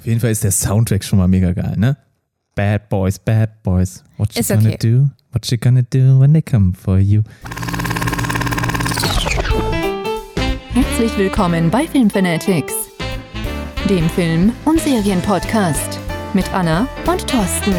[0.00, 1.94] Auf jeden Fall ist der Soundtrack schon mal mega geil, ne?
[2.54, 4.02] Bad Boys, Bad Boys.
[4.16, 4.78] What you Ist gonna okay.
[4.78, 5.10] do?
[5.30, 7.20] What you gonna do when they come for you?
[10.72, 12.72] Herzlich willkommen bei Filmfanatics,
[13.90, 15.98] dem Film- und Serienpodcast
[16.32, 17.74] mit Anna und Thorsten.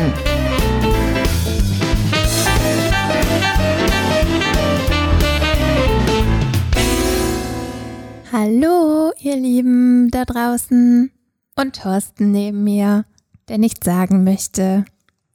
[8.32, 11.10] Hallo, ihr Lieben da draußen
[11.56, 13.06] und Thorsten neben mir,
[13.50, 14.86] der nichts sagen möchte.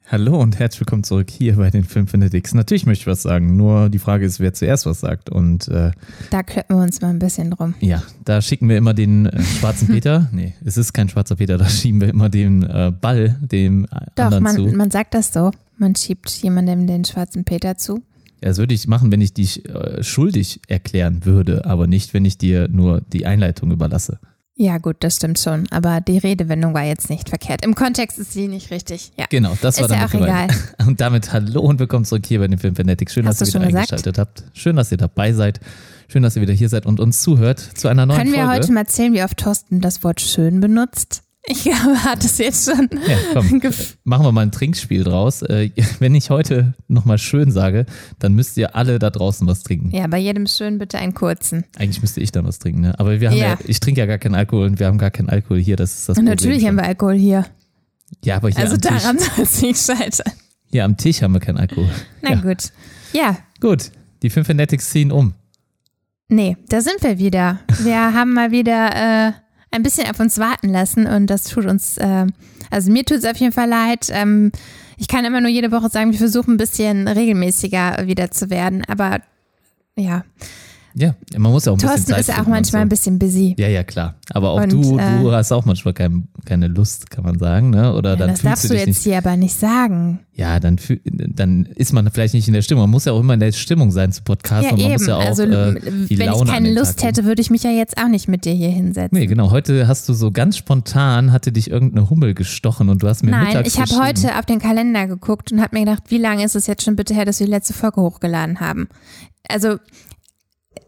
[0.09, 2.55] Hallo und herzlich willkommen zurück hier bei den Filmfanatics.
[2.55, 5.31] Natürlich möchte ich was sagen, nur die Frage ist, wer zuerst was sagt.
[5.31, 5.91] Und äh,
[6.31, 7.75] Da klöppen wir uns mal ein bisschen drum.
[7.81, 10.29] ja, da schicken wir immer den äh, schwarzen Peter.
[10.33, 14.27] Nee, es ist kein schwarzer Peter, da schieben wir immer den äh, Ball dem Doch,
[14.27, 14.63] anderen zu.
[14.63, 15.51] man, man sagt das so.
[15.77, 17.97] Man schiebt jemandem den schwarzen Peter zu.
[18.41, 22.25] Ja, das würde ich machen, wenn ich dich äh, schuldig erklären würde, aber nicht, wenn
[22.25, 24.21] ich dir nur die Einleitung überlasse.
[24.59, 25.67] Ja, gut, das stimmt schon.
[25.71, 27.63] Aber die Redewendung war jetzt nicht verkehrt.
[27.63, 29.13] Im Kontext ist sie nicht richtig.
[29.19, 29.27] Ja.
[29.29, 30.55] Genau, das war Ist ja dann auch mittlerweile.
[30.87, 33.13] Und damit hallo und willkommen zurück hier bei den Filmfanatics.
[33.13, 33.93] Schön, Hast dass ihr wieder gesagt?
[33.93, 34.45] eingeschaltet habt.
[34.55, 35.61] Schön, dass ihr dabei seid.
[36.09, 38.61] Schön, dass ihr wieder hier seid und uns zuhört zu einer neuen Können wir Folge.
[38.63, 41.23] heute mal erzählen, wie oft Thorsten das Wort schön benutzt?
[41.49, 42.89] Ich glaube, er hat es jetzt schon.
[43.07, 43.61] ja, komm,
[44.05, 45.43] machen wir mal ein Trinkspiel draus.
[45.43, 47.87] Äh, wenn ich heute nochmal schön sage,
[48.19, 49.91] dann müsst ihr alle da draußen was trinken.
[49.95, 51.65] Ja, bei jedem schön bitte einen kurzen.
[51.79, 52.99] Eigentlich müsste ich dann was trinken, ne?
[52.99, 53.51] Aber wir haben ja.
[53.51, 53.59] Ja.
[53.65, 55.77] ich trinke ja gar keinen Alkohol und wir haben gar keinen Alkohol hier.
[55.77, 56.69] Das ist das Und Problem natürlich schon.
[56.69, 57.47] haben wir Alkohol hier.
[58.25, 60.33] Ja, aber hier, also am daran soll es nicht scheitern.
[60.71, 61.89] hier am Tisch haben wir keinen Alkohol.
[62.23, 62.41] Na Ja.
[62.41, 62.73] gut.
[63.13, 65.35] Ja, Gut, die Filmfanatics ziehen um.
[66.29, 67.61] nee, da sind wir wieder.
[67.83, 69.33] Wir haben mal wieder äh,
[69.71, 72.27] ein bisschen auf uns warten lassen und das tut uns, äh,
[72.71, 74.09] also mir tut es auf jeden Fall leid.
[74.11, 74.53] Ähm,
[74.97, 78.85] ich kann immer nur jede Woche sagen, wir versuchen ein bisschen regelmäßiger wieder zu werden,
[78.87, 79.21] aber
[79.97, 80.25] ja,
[80.99, 82.87] Ja, man muss ja auch ein bisschen Thorsten Zeit ist ja auch manchmal so.
[82.87, 83.55] ein bisschen busy.
[83.59, 84.15] Ja, ja, klar.
[84.31, 87.69] Aber auch Und, du, äh, du hast auch manchmal kein, keine Lust, kann man sagen,
[87.69, 87.93] ne?
[87.93, 89.03] Oder Ja, dann das darfst du jetzt nicht.
[89.03, 90.21] hier aber nicht sagen.
[90.33, 92.85] Ja, dann, dann ist man vielleicht nicht in der Stimmung.
[92.85, 94.65] Man muss ja auch immer in der Stimmung sein zu Podcasten.
[94.65, 95.11] Ja, und man muss eben.
[95.11, 97.71] ja auch also, äh, die wenn Laune ich keine Lust hätte, würde ich mich ja
[97.71, 99.19] jetzt auch nicht mit dir hier hinsetzen.
[99.19, 99.51] Nee, genau.
[99.51, 103.33] Heute hast du so ganz spontan, hatte dich irgendeine Hummel gestochen und du hast mir
[103.33, 106.43] Nein, mittags ich habe heute auf den Kalender geguckt und habe mir gedacht, wie lange
[106.43, 108.89] ist es jetzt schon bitte her, dass wir die letzte Folge hochgeladen haben.
[109.49, 109.77] Also,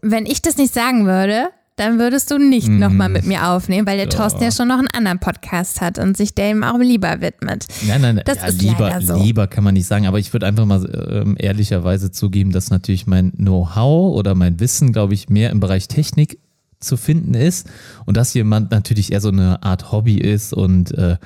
[0.01, 2.79] wenn ich das nicht sagen würde, dann würdest du nicht Mhm.
[2.79, 4.17] nochmal mit mir aufnehmen, weil der Ja.
[4.17, 7.67] Thorsten ja schon noch einen anderen Podcast hat und sich dem auch lieber widmet.
[7.87, 9.15] Nein, nein, Das ja, ist lieber, so.
[9.15, 10.83] lieber kann man nicht sagen, aber ich würde einfach mal
[11.23, 15.87] ähm, ehrlicherweise zugeben, dass natürlich mein Know-how oder mein Wissen, glaube ich, mehr im Bereich
[15.87, 16.39] Technik
[16.79, 17.69] zu finden ist
[18.05, 21.17] und dass jemand natürlich eher so eine Art Hobby ist und äh,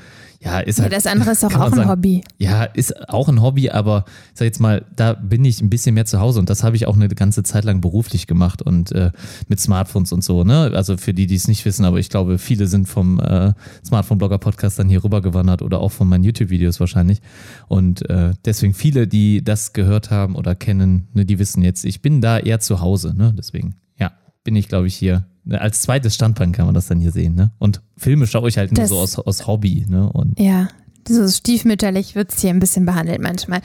[0.42, 0.94] ja, ist Ja, halt.
[0.94, 2.22] das andere ist auch man ein sagen, Hobby.
[2.38, 4.04] Ja, ist auch ein Hobby, aber
[4.34, 6.76] ich sag jetzt mal, da bin ich ein bisschen mehr zu Hause und das habe
[6.76, 9.12] ich auch eine ganze Zeit lang beruflich gemacht und äh,
[9.48, 10.72] mit Smartphones und so, ne?
[10.74, 13.54] Also für die, die es nicht wissen, aber ich glaube, viele sind vom äh,
[13.86, 17.22] Smartphone-Blogger-Podcast dann hier rübergewandert oder auch von meinen YouTube-Videos wahrscheinlich.
[17.70, 22.02] Und äh, deswegen viele, die das gehört haben oder kennen, ne, die wissen jetzt, ich
[22.02, 23.34] bin da eher zu Hause, ne?
[23.38, 24.12] Deswegen, ja,
[24.44, 25.26] bin ich, glaube ich, hier.
[25.46, 27.52] Ne, Als zweites Standbein kann man das dann hier sehen, ne?
[27.60, 30.10] Und Filme schaue ich halt nur Das- so aus, aus Hobby, ne?
[30.12, 30.70] Und Ja,
[31.06, 33.60] so stiefmütterlich wird es hier ein bisschen behandelt manchmal.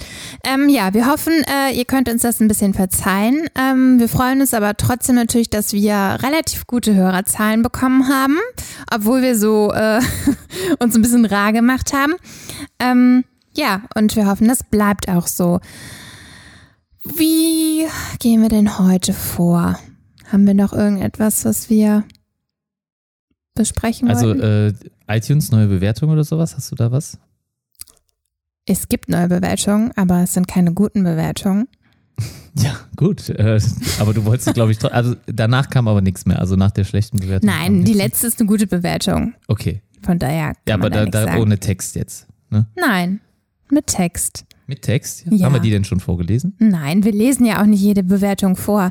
[0.44, 3.46] Ähm, ja, wir hoffen, äh, ihr könnt uns das ein bisschen verzeihen.
[3.56, 8.38] Ähm, wir freuen uns aber trotzdem natürlich, dass wir relativ gute Hörerzahlen bekommen haben,
[8.92, 10.00] obwohl wir so äh,
[10.80, 12.14] uns ein bisschen rar gemacht haben.
[12.80, 13.22] Ähm,
[13.56, 15.60] ja, und wir hoffen, das bleibt auch so.
[17.04, 17.86] Wie
[18.18, 19.78] gehen wir denn heute vor?
[20.30, 22.04] Haben wir noch irgendetwas, was wir
[23.54, 24.72] besprechen Also äh,
[25.08, 27.18] iTunes neue Bewertung oder sowas, hast du da was?
[28.66, 31.68] Es gibt neue Bewertungen, aber es sind keine guten Bewertungen.
[32.54, 33.28] Ja, gut.
[33.28, 33.60] Äh,
[34.00, 36.40] aber du wolltest, glaube ich, also danach kam aber nichts mehr.
[36.40, 37.48] Also nach der schlechten Bewertung.
[37.48, 38.06] Nein, die nichts mehr.
[38.06, 39.34] letzte ist eine gute Bewertung.
[39.46, 39.80] Okay.
[40.02, 42.26] Von daher kann Ja, man aber da, da, ohne Text jetzt.
[42.50, 42.66] Ne?
[42.74, 43.20] Nein,
[43.70, 44.44] mit Text.
[44.66, 45.24] Mit Text?
[45.30, 45.46] Ja.
[45.46, 46.56] Haben wir die denn schon vorgelesen?
[46.58, 48.90] Nein, wir lesen ja auch nicht jede Bewertung vor.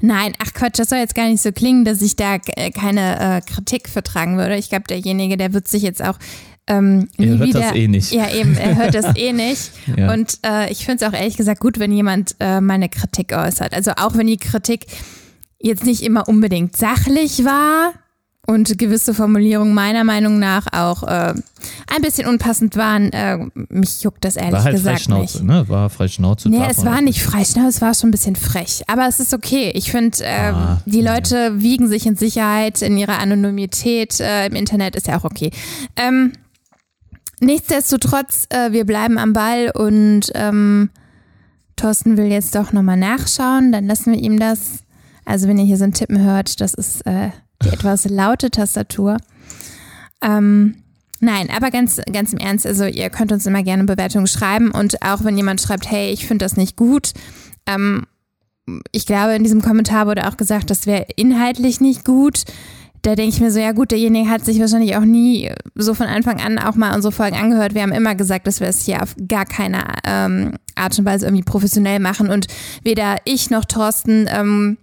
[0.00, 3.38] Nein, ach Quatsch, das soll jetzt gar nicht so klingen, dass ich da äh, keine
[3.38, 4.56] äh, Kritik vertragen würde.
[4.56, 6.18] Ich glaube, derjenige, der wird sich jetzt auch
[6.68, 7.60] ähm, Er hört wieder.
[7.60, 8.12] das eh nicht.
[8.12, 9.70] Ja, eben, er hört das eh nicht.
[9.96, 10.12] Ja.
[10.12, 13.74] Und äh, ich finde es auch ehrlich gesagt gut, wenn jemand äh, meine Kritik äußert.
[13.74, 14.86] Also auch wenn die Kritik
[15.58, 17.92] jetzt nicht immer unbedingt sachlich war
[18.50, 21.34] und gewisse Formulierungen meiner Meinung nach auch äh,
[21.94, 23.36] ein bisschen unpassend waren, äh,
[23.68, 25.46] mich juckt das ehrlich War halt gesagt Freischnauze, nicht.
[25.46, 25.68] ne?
[25.68, 26.48] War Freischnauze.
[26.48, 28.82] Nee, es war nicht Freischnauze, es war schon ein bisschen frech.
[28.86, 29.70] Aber es ist okay.
[29.74, 31.14] Ich finde, äh, Ah, die ja.
[31.14, 35.50] Leute wiegen sich in Sicherheit in ihrer Anonymität äh, im Internet, ist ja auch okay.
[35.96, 36.32] Ähm,
[37.40, 40.88] nichtsdestotrotz, äh, wir bleiben am Ball und ähm,
[41.76, 44.84] Thorsten will jetzt doch nochmal nachschauen, dann lassen wir ihm das.
[45.24, 47.28] Also wenn ihr hier so ein Tippen hört, das ist äh,
[47.62, 49.16] die etwas laute Tastatur.
[50.22, 50.82] Ähm,
[51.20, 55.02] Nein, aber ganz, ganz im Ernst, also ihr könnt uns immer gerne Bewertungen schreiben und
[55.02, 57.12] auch wenn jemand schreibt, hey, ich finde das nicht gut,
[57.66, 58.06] ähm,
[58.92, 62.44] ich glaube, in diesem Kommentar wurde auch gesagt, das wäre inhaltlich nicht gut.
[63.02, 66.06] Da denke ich mir so, ja gut, derjenige hat sich wahrscheinlich auch nie so von
[66.06, 67.74] Anfang an auch mal unsere Folgen angehört.
[67.74, 71.26] Wir haben immer gesagt, dass wir es hier auf gar keine ähm, Art und Weise
[71.26, 72.48] irgendwie professionell machen und
[72.82, 74.78] weder ich noch Thorsten ähm,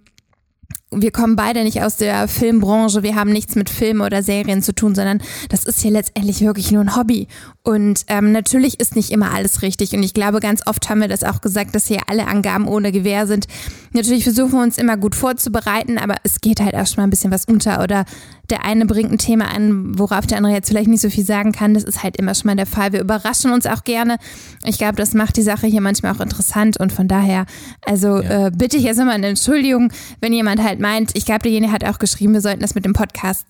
[0.96, 4.74] wir kommen beide nicht aus der Filmbranche, wir haben nichts mit Filmen oder Serien zu
[4.74, 7.28] tun, sondern das ist hier letztendlich wirklich nur ein Hobby.
[7.62, 9.92] Und ähm, natürlich ist nicht immer alles richtig.
[9.92, 12.92] Und ich glaube, ganz oft haben wir das auch gesagt, dass hier alle Angaben ohne
[12.92, 13.48] Gewähr sind.
[13.92, 17.10] Natürlich versuchen wir uns immer gut vorzubereiten, aber es geht halt auch schon mal ein
[17.10, 17.82] bisschen was unter.
[17.82, 18.04] Oder
[18.50, 21.50] der eine bringt ein Thema an, worauf der andere jetzt vielleicht nicht so viel sagen
[21.50, 21.74] kann.
[21.74, 22.92] Das ist halt immer schon mal der Fall.
[22.92, 24.18] Wir überraschen uns auch gerne.
[24.64, 26.78] Ich glaube, das macht die Sache hier manchmal auch interessant.
[26.78, 27.46] Und von daher,
[27.84, 28.46] also ja.
[28.46, 31.84] äh, bitte ich jetzt nochmal eine Entschuldigung, wenn jemand halt meint, ich glaube, derjenige hat
[31.84, 33.44] auch geschrieben, wir sollten das mit dem Podcast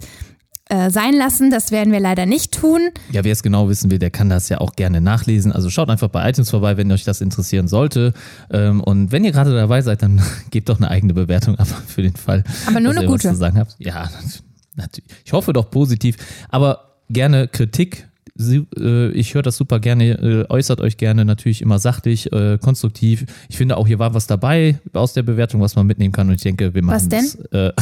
[0.70, 1.50] äh, sein lassen.
[1.50, 2.80] Das werden wir leider nicht tun.
[3.12, 5.52] Ja, wer es genau wissen will, der kann das ja auch gerne nachlesen.
[5.52, 8.14] Also schaut einfach bei iTunes vorbei, wenn euch das interessieren sollte.
[8.50, 12.02] Ähm, und wenn ihr gerade dabei seid, dann gebt doch eine eigene Bewertung ab für
[12.02, 12.42] den Fall.
[12.66, 13.34] Aber nur eine gute.
[13.34, 13.76] sagen habt.
[13.78, 14.08] Ja,
[14.74, 15.10] natürlich.
[15.26, 16.16] Ich hoffe doch positiv.
[16.48, 18.08] Aber gerne Kritik.
[18.38, 22.30] Äh, ich höre das super gerne, äh, äußert euch gerne natürlich immer sachlich,
[22.60, 23.24] konstruktiv.
[23.48, 26.28] Ich finde auch, hier war was dabei aus der Bewertung, was man mitnehmen kann.
[26.28, 27.24] Und ich denke, wir machen was denn?
[27.50, 27.74] das.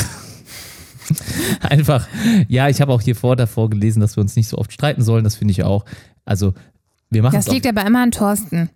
[1.60, 2.06] Einfach,
[2.48, 5.02] ja, ich habe auch hier vor davor gelesen, dass wir uns nicht so oft streiten
[5.02, 5.24] sollen.
[5.24, 5.84] Das finde ich auch.
[6.24, 6.54] Also,
[7.10, 8.70] wir machen Das liegt aber immer an Thorsten.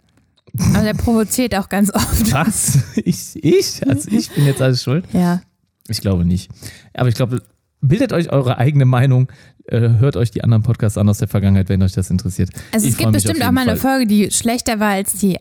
[0.75, 2.33] Aber der provoziert auch ganz oft.
[2.33, 2.79] Was?
[2.97, 3.43] Ich?
[3.43, 3.87] Ich?
[3.89, 5.05] Also ich bin jetzt alles schuld?
[5.13, 5.43] Ja.
[5.89, 6.51] Ich glaube nicht.
[6.95, 7.43] Aber ich glaube,
[7.81, 9.29] bildet euch eure eigene Meinung.
[9.71, 12.51] Äh, hört euch die anderen Podcasts an aus der Vergangenheit, wenn euch das interessiert.
[12.73, 13.71] Also ich es gibt bestimmt auch mal Fall.
[13.71, 15.37] eine Folge, die schlechter war als die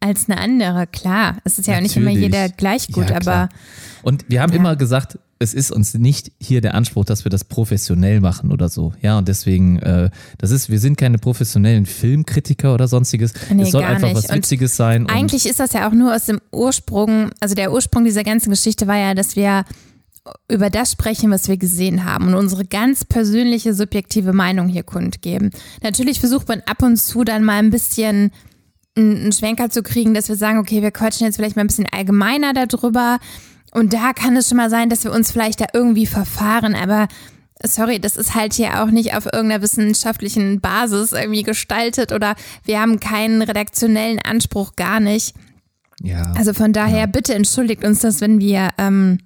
[0.00, 1.36] als eine andere, klar.
[1.44, 1.92] Es ist ja Natürlich.
[1.92, 3.50] auch nicht immer jeder gleich gut, ja, aber.
[4.02, 4.58] Und wir haben ja.
[4.58, 8.68] immer gesagt, es ist uns nicht hier der Anspruch, dass wir das professionell machen oder
[8.68, 8.92] so.
[9.00, 13.32] Ja, und deswegen, äh, das ist, wir sind keine professionellen Filmkritiker oder sonstiges.
[13.50, 14.16] Nee, es soll einfach nicht.
[14.16, 15.08] was Witziges und sein.
[15.08, 18.86] Eigentlich ist das ja auch nur aus dem Ursprung, also der Ursprung dieser ganzen Geschichte
[18.86, 19.64] war ja, dass wir
[20.48, 25.50] über das sprechen, was wir gesehen haben und unsere ganz persönliche, subjektive Meinung hier kundgeben.
[25.82, 28.30] Natürlich versucht man ab und zu dann mal ein bisschen
[28.96, 31.88] einen Schwenker zu kriegen, dass wir sagen, okay, wir quatschen jetzt vielleicht mal ein bisschen
[31.90, 33.18] allgemeiner darüber.
[33.72, 37.08] Und da kann es schon mal sein, dass wir uns vielleicht da irgendwie verfahren, aber
[37.62, 42.34] sorry, das ist halt hier auch nicht auf irgendeiner wissenschaftlichen Basis irgendwie gestaltet oder
[42.64, 45.34] wir haben keinen redaktionellen Anspruch, gar nicht.
[46.02, 46.32] Ja.
[46.36, 47.06] Also von daher, ja.
[47.06, 48.70] bitte entschuldigt uns das, wenn wir.
[48.76, 49.18] Ähm,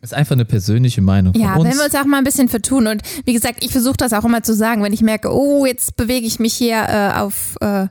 [0.00, 1.34] ist einfach eine persönliche Meinung.
[1.34, 1.68] Ja, uns.
[1.68, 2.86] wenn wir uns auch mal ein bisschen vertun.
[2.86, 5.96] Und wie gesagt, ich versuche das auch immer zu sagen, wenn ich merke, oh, jetzt
[5.96, 7.56] bewege ich mich hier äh, auf.
[7.60, 7.88] Äh,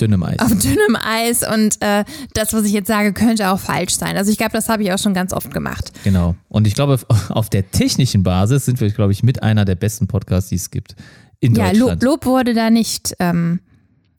[0.00, 0.38] dünnem Eis.
[0.38, 4.16] Auf dünnem Eis und äh, das, was ich jetzt sage, könnte auch falsch sein.
[4.16, 5.92] Also ich glaube, das habe ich auch schon ganz oft gemacht.
[6.02, 6.34] Genau.
[6.48, 6.98] Und ich glaube,
[7.28, 10.70] auf der technischen Basis sind wir, glaube ich, mit einer der besten Podcasts, die es
[10.70, 10.96] gibt.
[11.40, 13.60] In ja, Lob, Lob wurde da nicht ähm,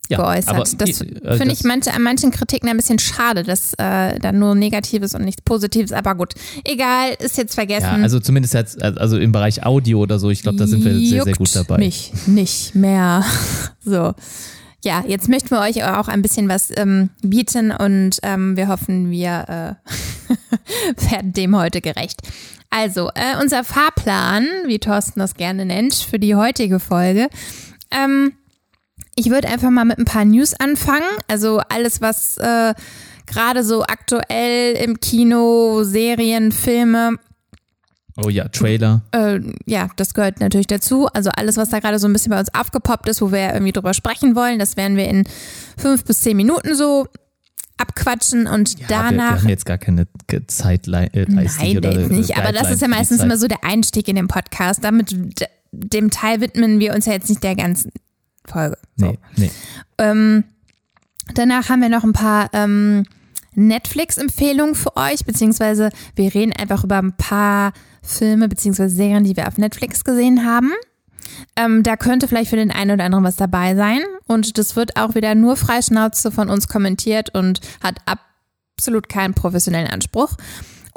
[0.10, 0.82] ja, geäußert.
[0.82, 4.56] Das äh, finde ich manche, an manchen Kritiken ein bisschen schade, dass äh, da nur
[4.56, 7.98] Negatives und nichts Positives, aber gut, egal, ist jetzt vergessen.
[7.98, 10.94] Ja, also zumindest jetzt, also im Bereich Audio oder so, ich glaube, da sind wir
[10.98, 11.78] sehr, sehr gut dabei.
[11.78, 13.24] Mich nicht mehr.
[13.84, 14.14] so
[14.86, 19.10] ja, jetzt möchten wir euch auch ein bisschen was ähm, bieten und ähm, wir hoffen,
[19.10, 22.22] wir äh, werden dem heute gerecht.
[22.70, 27.30] Also, äh, unser Fahrplan, wie Thorsten das gerne nennt, für die heutige Folge.
[27.90, 28.34] Ähm,
[29.16, 31.08] ich würde einfach mal mit ein paar News anfangen.
[31.28, 32.74] Also alles, was äh,
[33.26, 37.18] gerade so aktuell im Kino, Serien, Filme
[38.18, 39.02] Oh ja, Trailer.
[39.12, 41.08] Äh, ja, das gehört natürlich dazu.
[41.08, 43.74] Also alles, was da gerade so ein bisschen bei uns aufgepoppt ist, wo wir irgendwie
[43.74, 45.26] drüber sprechen wollen, das werden wir in
[45.78, 47.08] fünf bis zehn Minuten so
[47.78, 49.12] abquatschen und ja, danach.
[49.12, 50.08] Wir, wir, haben jetzt gar keine
[50.48, 52.38] Zeit äh, Nein, oder, nicht.
[52.38, 54.82] Aber das ist ja meistens immer so der Einstieg in den Podcast.
[54.82, 55.14] Damit
[55.74, 57.92] dem Teil widmen wir uns ja jetzt nicht der ganzen
[58.46, 58.78] Folge.
[58.96, 59.08] So.
[59.08, 59.52] Nee, nee.
[59.98, 60.44] Ähm,
[61.34, 63.06] danach haben wir noch ein paar ähm,
[63.56, 68.88] Netflix-Empfehlungen für euch, beziehungsweise wir reden einfach über ein paar Filme bzw.
[68.88, 70.72] Serien, die wir auf Netflix gesehen haben.
[71.56, 74.02] Ähm, da könnte vielleicht für den einen oder anderen was dabei sein.
[74.28, 77.98] Und das wird auch wieder nur freischnauze von uns kommentiert und hat
[78.78, 80.36] absolut keinen professionellen Anspruch.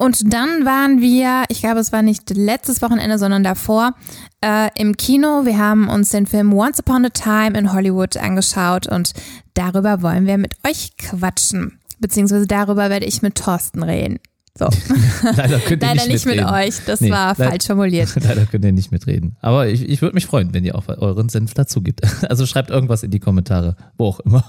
[0.01, 3.95] Und dann waren wir, ich glaube, es war nicht letztes Wochenende, sondern davor,
[4.41, 5.45] äh, im Kino.
[5.45, 9.13] Wir haben uns den Film Once Upon a Time in Hollywood angeschaut und
[9.55, 11.81] darüber wollen wir mit euch quatschen.
[11.99, 14.21] Beziehungsweise darüber werde ich mit Thorsten reden.
[14.57, 14.69] So.
[15.37, 18.15] Leider könnt ihr Leider nicht, nicht mit euch, das nee, war falsch formuliert.
[18.23, 19.37] Leider könnt ihr nicht mitreden.
[19.41, 22.03] Aber ich, ich würde mich freuen, wenn ihr auch euren Senf dazu gibt.
[22.29, 24.45] Also schreibt irgendwas in die Kommentare, wo auch immer.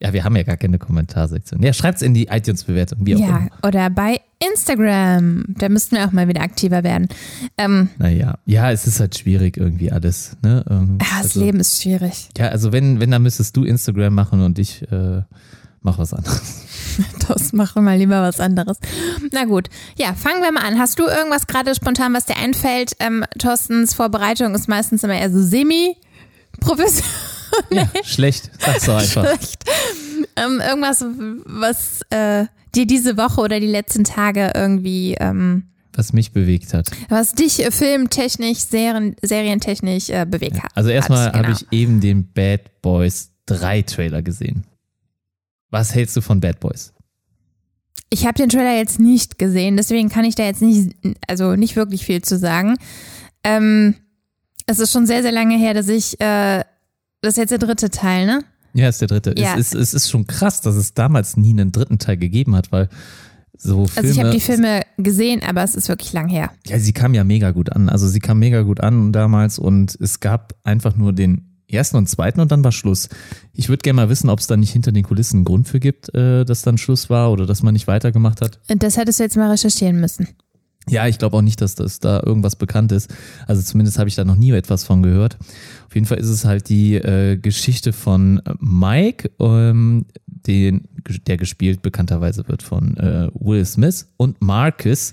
[0.00, 1.62] Ja, wir haben ja gar keine Kommentarsektion.
[1.62, 3.48] Ja, schreibt es in die iTunes-Bewertung, wie auch ja, immer.
[3.62, 5.44] Oder bei Instagram.
[5.48, 7.08] Da müssten wir auch mal wieder aktiver werden.
[7.56, 10.36] Ähm, Naja, ja, es ist halt schwierig irgendwie alles.
[10.42, 10.64] Ne?
[10.70, 12.28] Ähm, ja, das also, Leben ist schwierig.
[12.36, 15.22] Ja, also wenn, wenn, dann müsstest du Instagram machen und ich äh,
[15.80, 16.42] mach was anderes.
[17.28, 18.78] Das mache mal lieber was anderes.
[19.30, 20.80] Na gut, ja, fangen wir mal an.
[20.80, 22.94] Hast du irgendwas gerade spontan, was dir einfällt?
[22.98, 27.04] Ähm, Thorstens Vorbereitung ist meistens immer eher so semi-professionell.
[27.70, 28.50] Ja, schlecht.
[28.58, 29.24] Sag's doch einfach.
[29.36, 29.64] Schlecht.
[30.36, 31.04] Ähm, irgendwas,
[31.46, 36.90] was äh, dir diese Woche oder die letzten Tage irgendwie, ähm, Was mich bewegt hat.
[37.08, 40.70] was dich äh, filmtechnisch, Serien, serientechnisch äh, bewegt hat.
[40.74, 41.58] Also erstmal hat, habe genau.
[41.58, 44.64] ich eben den Bad Boys 3 Trailer gesehen.
[45.70, 46.92] Was hältst du von Bad Boys?
[48.10, 50.94] Ich habe den Trailer jetzt nicht gesehen, deswegen kann ich da jetzt nicht,
[51.26, 52.76] also nicht wirklich viel zu sagen.
[53.44, 53.94] Ähm,
[54.66, 56.64] es ist schon sehr, sehr lange her, dass ich, äh,
[57.20, 58.44] das ist jetzt der dritte Teil, ne?
[58.74, 59.34] Ja, ist der dritte.
[59.36, 59.56] Ja.
[59.56, 62.70] Es, ist, es ist schon krass, dass es damals nie einen dritten Teil gegeben hat,
[62.72, 62.88] weil
[63.56, 64.08] so Filme.
[64.08, 66.50] Also ich habe die Filme gesehen, aber es ist wirklich lang her.
[66.66, 67.88] Ja, sie kam ja mega gut an.
[67.88, 72.08] Also sie kam mega gut an damals und es gab einfach nur den ersten und
[72.08, 73.08] zweiten und dann war Schluss.
[73.52, 75.80] Ich würde gerne mal wissen, ob es da nicht hinter den Kulissen einen Grund für
[75.80, 78.60] gibt, äh, dass dann Schluss war oder dass man nicht weitergemacht hat.
[78.70, 80.28] Und Das hättest du jetzt mal recherchieren müssen.
[80.88, 83.14] Ja, ich glaube auch nicht, dass das da irgendwas bekannt ist.
[83.46, 85.36] Also zumindest habe ich da noch nie etwas von gehört.
[85.86, 90.88] Auf jeden Fall ist es halt die äh, Geschichte von Mike, ähm, den,
[91.26, 95.12] der gespielt bekannterweise wird von äh, Will Smith und Marcus,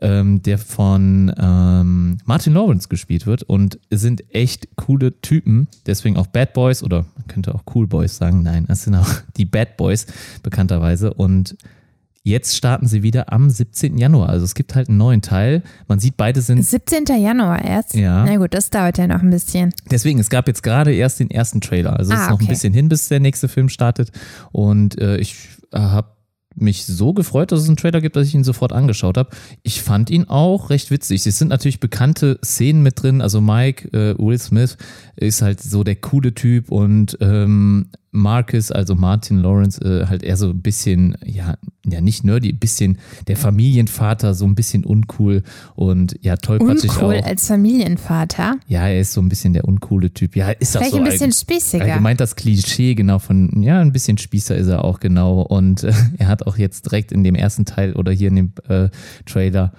[0.00, 6.26] ähm, der von ähm, Martin Lawrence gespielt wird und sind echt coole Typen, deswegen auch
[6.26, 8.42] Bad Boys oder man könnte auch Cool Boys sagen.
[8.42, 10.06] Nein, das sind auch die Bad Boys
[10.42, 11.56] bekannterweise und
[12.22, 13.96] Jetzt starten sie wieder am 17.
[13.96, 14.28] Januar.
[14.28, 15.62] Also es gibt halt einen neuen Teil.
[15.88, 16.62] Man sieht, beide sind.
[16.62, 17.04] 17.
[17.18, 17.94] Januar erst?
[17.94, 18.24] Ja.
[18.26, 19.72] Na gut, das dauert ja noch ein bisschen.
[19.90, 21.96] Deswegen, es gab jetzt gerade erst den ersten Trailer.
[21.98, 22.52] Also es Ah, ist noch ein okay.
[22.52, 24.10] bisschen hin, bis der nächste Film startet.
[24.52, 25.36] Und äh, ich
[25.72, 26.08] äh, habe
[26.56, 29.30] mich so gefreut, dass es einen Trailer gibt, dass ich ihn sofort angeschaut habe.
[29.62, 31.26] Ich fand ihn auch recht witzig.
[31.26, 33.22] Es sind natürlich bekannte Szenen mit drin.
[33.22, 34.76] Also Mike, äh, Will Smith
[35.16, 40.36] ist halt so der coole Typ und ähm, Marcus, also Martin Lawrence, äh, halt eher
[40.36, 41.54] so ein bisschen, ja,
[41.86, 42.98] ja nicht nerdy, ein bisschen
[43.28, 45.44] der Familienvater, so ein bisschen uncool
[45.76, 47.24] und ja, tollpatschig Uncool auch.
[47.24, 48.56] als Familienvater.
[48.66, 50.34] Ja, er ist so ein bisschen der uncoole Typ.
[50.34, 51.84] Ja, ist das Vielleicht so ein bisschen spießiger.
[51.84, 55.42] Allgemein das Klischee, genau, von, ja, ein bisschen Spießer ist er auch, genau.
[55.42, 58.52] Und äh, er hat auch jetzt direkt in dem ersten Teil oder hier in dem
[58.68, 58.88] äh,
[59.24, 59.72] Trailer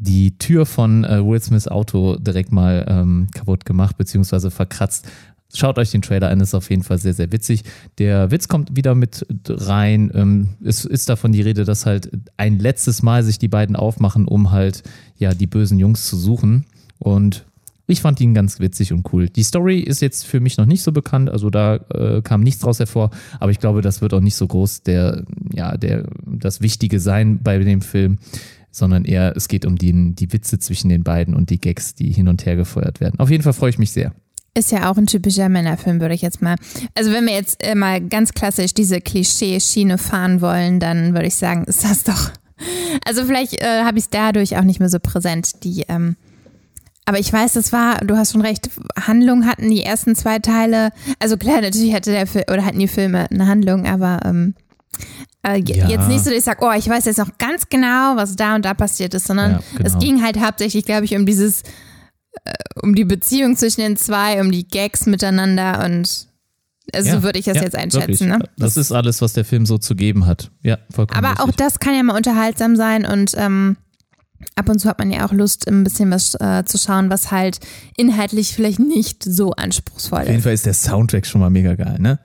[0.00, 5.08] die Tür von äh, Will Smiths Auto direkt mal ähm, kaputt gemacht, beziehungsweise verkratzt.
[5.54, 7.62] Schaut euch den Trailer an, ist auf jeden Fall sehr, sehr witzig.
[7.96, 10.10] Der Witz kommt wieder mit rein.
[10.14, 14.28] Ähm, es ist davon die Rede, dass halt ein letztes Mal sich die beiden aufmachen,
[14.28, 14.82] um halt
[15.16, 16.66] ja die bösen Jungs zu suchen.
[16.98, 17.46] Und
[17.86, 19.30] ich fand ihn ganz witzig und cool.
[19.30, 22.60] Die Story ist jetzt für mich noch nicht so bekannt, also da äh, kam nichts
[22.60, 25.24] draus hervor, aber ich glaube, das wird auch nicht so groß der,
[25.54, 28.18] ja, der, das Wichtige sein bei dem Film,
[28.70, 32.12] sondern eher, es geht um die, die Witze zwischen den beiden und die Gags, die
[32.12, 33.18] hin und her gefeuert werden.
[33.18, 34.12] Auf jeden Fall freue ich mich sehr.
[34.58, 36.56] Ist ja auch ein typischer Männerfilm, würde ich jetzt mal.
[36.96, 41.36] Also wenn wir jetzt äh, mal ganz klassisch diese Klischee-Schiene fahren wollen, dann würde ich
[41.36, 42.30] sagen, ist das doch.
[43.06, 45.62] Also vielleicht äh, habe ich es dadurch auch nicht mehr so präsent.
[45.62, 46.16] Die, ähm,
[47.04, 48.68] aber ich weiß, das war, du hast schon recht,
[49.00, 50.90] Handlung hatten die ersten zwei Teile.
[51.20, 54.54] Also klar, natürlich hatte der Film oder hatten die Filme eine Handlung, aber ähm,
[55.46, 55.88] äh, Ja.
[55.88, 58.56] jetzt nicht so, dass ich sage, oh, ich weiß jetzt noch ganz genau, was da
[58.56, 59.88] und da passiert ist, sondern Ja, genau.
[59.88, 61.62] es ging halt hauptsächlich, glaube ich, um dieses
[62.82, 66.26] um die Beziehung zwischen den zwei, um die Gags miteinander und
[66.94, 68.28] also Ja, so würde ich das ja, jetzt einschätzen.
[68.28, 68.38] Ne?
[68.56, 70.50] Das ist alles, was der Film so zu geben hat.
[70.62, 71.56] Ja, vollkommen Aber auch richtig.
[71.66, 73.76] das kann ja mal unterhaltsam sein und ähm,
[74.54, 77.30] ab und zu hat man ja auch Lust, ein bisschen was äh, zu schauen, was
[77.30, 77.60] halt
[77.96, 80.44] inhaltlich vielleicht nicht so anspruchsvoll Auf jeden ist.
[80.44, 82.18] Fall ist der Soundtrack schon mal mega geil, ne?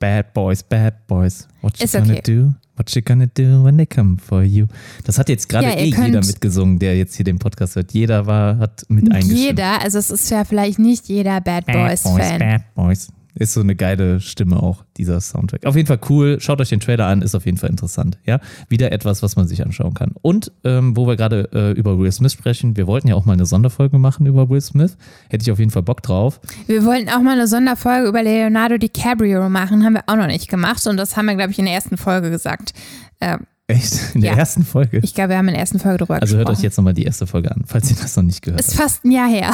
[0.00, 1.46] Bad Boys, Bad Boys.
[1.60, 2.22] What you Ist gonna okay.
[2.24, 2.54] do?
[2.80, 4.66] What you gonna do when they come for you?
[5.04, 7.92] Das hat jetzt gerade Ja, eh jeder mitgesungen, der jetzt hier den Podcast hört.
[7.92, 9.38] Jeder war, hat mit eingestimmt.
[9.38, 12.38] Jeder, also es ist ja vielleicht nicht jeder Bad Boys Fan.
[12.38, 13.08] Bad Boys.
[13.40, 15.64] Ist so eine geile Stimme auch, dieser Soundtrack.
[15.64, 16.36] Auf jeden Fall cool.
[16.40, 18.18] Schaut euch den Trailer an, ist auf jeden Fall interessant.
[18.26, 20.12] Ja, wieder etwas, was man sich anschauen kann.
[20.20, 23.32] Und ähm, wo wir gerade äh, über Will Smith sprechen, wir wollten ja auch mal
[23.32, 24.98] eine Sonderfolge machen über Will Smith.
[25.30, 26.38] Hätte ich auf jeden Fall Bock drauf.
[26.66, 30.48] Wir wollten auch mal eine Sonderfolge über Leonardo DiCaprio machen, haben wir auch noch nicht
[30.48, 32.74] gemacht und das haben wir, glaube ich, in der ersten Folge gesagt.
[33.20, 34.14] Äh, Echt?
[34.16, 34.36] In der Ja.
[34.38, 34.98] ersten Folge.
[35.02, 36.58] ich glaube, wir haben in der ersten Folge drüber Also hört gesprochen.
[36.58, 38.82] euch jetzt nochmal die erste Folge an, falls ihr das noch nicht gehört Ist habt.
[38.82, 39.52] fast ein Jahr her.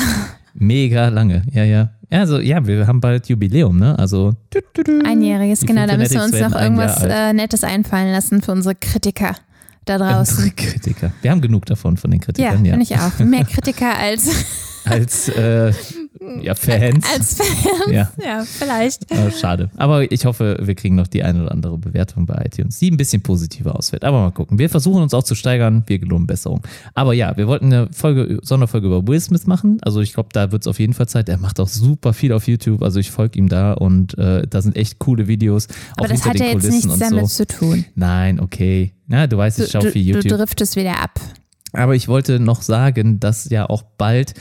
[0.55, 1.43] Mega lange.
[1.53, 1.91] Ja, ja.
[2.11, 3.99] Ja, Also ja, wir haben bald Jubiläum, ne?
[3.99, 5.03] Also tü, tü, tü.
[5.05, 5.87] Einjähriges, Die genau.
[5.87, 9.35] Da müssen wir uns noch ein irgendwas äh, Nettes einfallen lassen für unsere Kritiker
[9.85, 10.37] da draußen.
[10.39, 11.13] Unsere Kritiker.
[11.23, 12.73] Wir haben genug davon von den Ja, Kritikern, ja.
[12.77, 13.19] finde ich auch.
[13.25, 14.29] Mehr Kritiker als.
[14.85, 15.73] Als äh,
[16.43, 17.05] ja, Fans.
[17.13, 18.11] Als Fans, Ja.
[18.23, 19.11] ja, vielleicht.
[19.11, 19.71] Äh, schade.
[19.77, 22.97] Aber ich hoffe, wir kriegen noch die eine oder andere Bewertung bei iTunes, die ein
[22.97, 24.05] bisschen positiver ausfällt.
[24.05, 24.59] Aber mal gucken.
[24.59, 25.85] Wir versuchen uns auch zu steigern.
[25.87, 26.63] Wir geloben Besserung.
[26.95, 29.79] Aber ja, wir wollten eine Folge, Sonderfolge über Will Smith machen.
[29.83, 31.29] Also ich glaube, da wird es auf jeden Fall Zeit.
[31.29, 32.83] Er macht auch super viel auf YouTube.
[32.83, 35.69] Also ich folge ihm da und äh, da sind echt coole Videos.
[35.97, 37.45] Aber das hat ja jetzt nichts damit so.
[37.45, 37.85] zu tun.
[37.95, 38.93] Nein, okay.
[39.07, 40.39] Na, du weißt, Du, ich schaue du, viel du YouTube.
[40.39, 41.21] driftest wieder ab.
[41.73, 44.35] Aber ich wollte noch sagen, dass ja auch bald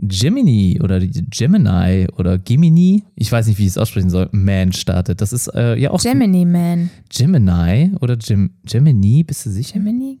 [0.00, 5.20] Gemini oder Gemini oder Gemini, ich weiß nicht, wie ich es aussprechen soll, Man startet.
[5.20, 6.90] Das ist äh, ja auch Gemini Man.
[7.08, 9.74] Gemini oder Gem Gemini, bist du sicher?
[9.74, 10.20] Gemini?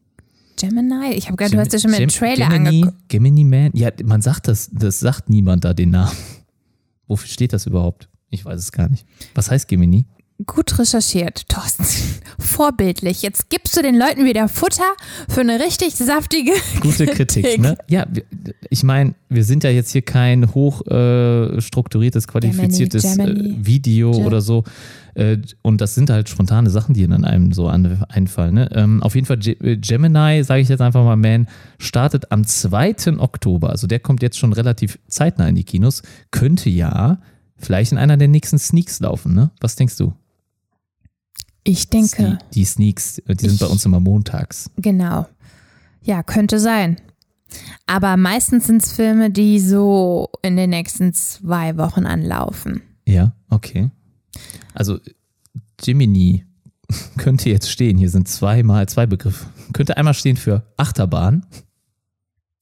[0.60, 1.12] Gemini?
[1.14, 3.08] Ich habe gehört, du Gem- hast ja schon mal Gem- Trailer Gemini, angeguckt.
[3.08, 6.16] Gemini Man, ja, man sagt das, das sagt niemand da den Namen.
[7.06, 8.08] Wofür steht das überhaupt?
[8.30, 9.06] Ich weiß es gar nicht.
[9.34, 10.06] Was heißt Gemini?
[10.46, 11.84] Gut recherchiert, Thorsten.
[12.38, 13.22] Vorbildlich.
[13.22, 14.84] Jetzt gibst du den Leuten wieder Futter
[15.28, 17.76] für eine richtig saftige Gute Kritik, ne?
[17.88, 18.22] Ja, wir-
[18.70, 23.50] ich meine, wir sind ja jetzt hier kein hoch äh, strukturiertes, qualifiziertes Germany.
[23.50, 24.62] äh, Video Ge- oder so.
[25.14, 28.54] Äh, und das sind halt spontane Sachen, die dann einem so an, einfallen.
[28.54, 28.68] Ne?
[28.72, 31.48] Ähm, auf jeden Fall, Ge äh, Gemini, sage ich jetzt einfach mal, Man,
[31.80, 33.18] startet am 2.
[33.18, 33.70] Oktober.
[33.70, 36.02] Also der kommt jetzt schon relativ zeitnah in die Kinos.
[36.30, 37.18] Könnte ja
[37.56, 39.50] vielleicht in einer der nächsten Sneaks laufen, ne?
[39.60, 40.12] Was denkst du?
[41.68, 44.70] Ich denke, Die, Sneaks, äh, die sind Ich- bei uns immer montags.
[44.76, 45.26] genau.
[46.02, 46.96] Ja, könnte sein.
[47.86, 52.80] Aber meistens sind es Filme, die so in den nächsten zwei Wochen anlaufen.
[53.06, 53.90] Ja, okay.
[54.74, 54.98] Also
[55.82, 56.46] Jiminy
[57.18, 57.98] könnte jetzt stehen.
[57.98, 59.46] Hier sind zweimal zwei Begriffe.
[59.74, 61.44] Könnte einmal stehen für Achterbahn.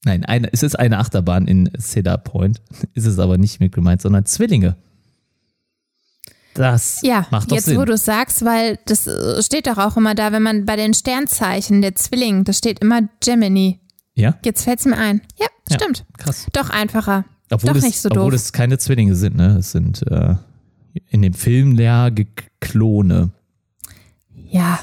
[0.03, 2.61] Nein, eine, es ist eine Achterbahn in Cedar Point.
[2.93, 4.75] Ist es aber nicht mit gemeint, sondern Zwillinge.
[6.57, 7.77] Das Ja, macht doch jetzt Sinn.
[7.77, 10.75] wo du es sagst, weil das äh, steht doch auch immer da, wenn man bei
[10.75, 13.79] den Sternzeichen der Zwilling, da steht immer Gemini.
[14.15, 15.21] ja, Jetzt fällt es mir ein.
[15.37, 15.75] Ja, Ja.
[15.79, 16.05] stimmt.
[16.17, 16.45] krass.
[16.53, 17.25] Doch einfacher.
[17.51, 18.33] Obwohl, Doch es, nicht so obwohl doof.
[18.33, 19.57] es keine Zwillinge sind, ne?
[19.59, 20.35] Es sind äh,
[21.09, 22.25] in dem Film Ge-
[22.59, 23.29] Klone.
[24.49, 24.79] Ja,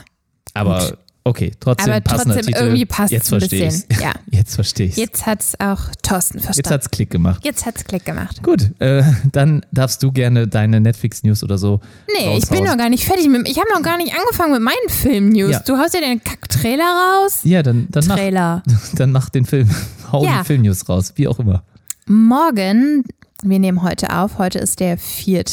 [0.54, 2.64] Aber okay, trotzdem aber passender trotzdem Titel.
[2.64, 3.84] irgendwie passt Jetzt es ein verstehe bisschen.
[3.90, 4.00] ich's.
[4.02, 6.70] Ja, Jetzt verstehe ich jetzt hat es auch Thorsten Jetzt verstanden.
[6.74, 7.44] hat's Klick gemacht.
[7.44, 8.42] Jetzt hat's Klick gemacht.
[8.42, 9.02] Gut, äh,
[9.32, 11.80] dann darfst du gerne deine Netflix-News oder so.
[12.08, 12.64] Nee, ich bin raushauen.
[12.70, 13.48] noch gar nicht fertig mit.
[13.48, 15.50] Ich habe noch gar nicht angefangen mit meinen Film-News.
[15.52, 15.58] Ja.
[15.60, 16.84] Du haust ja den Kack-Trailer
[17.22, 17.40] raus.
[17.44, 18.62] Ja, dann, dann, mach, Trailer.
[18.96, 19.68] dann mach den Film.
[20.12, 20.40] Hau Ja.
[20.40, 21.62] die Film-News raus, wie auch immer.
[22.06, 23.04] Morgen,
[23.44, 25.44] wir nehmen heute auf, heute ist der 4.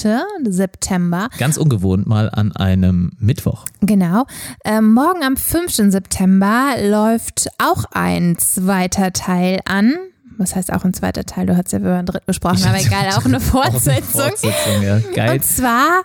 [0.45, 1.29] September.
[1.37, 3.65] Ganz ungewohnt mal an einem Mittwoch.
[3.81, 4.25] Genau.
[4.63, 5.91] Ähm, morgen am 5.
[5.91, 9.95] September läuft auch ein zweiter Teil an.
[10.37, 11.45] Was heißt auch ein zweiter Teil?
[11.45, 14.21] Du hast ja über einen dritten besprochen, aber egal, auch eine Fortsetzung.
[14.21, 14.99] Fortsetzung, ja.
[15.13, 15.33] Geil.
[15.33, 16.03] Und zwar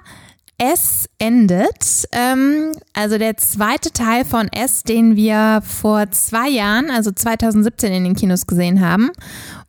[0.59, 2.09] Es endet.
[2.13, 8.05] Ähm, also der zweite Teil von S, den wir vor zwei Jahren, also 2017 in
[8.05, 9.11] den Kinos gesehen haben.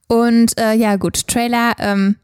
[0.08, 2.16] Und äh, ja gut, Trailer, ähm,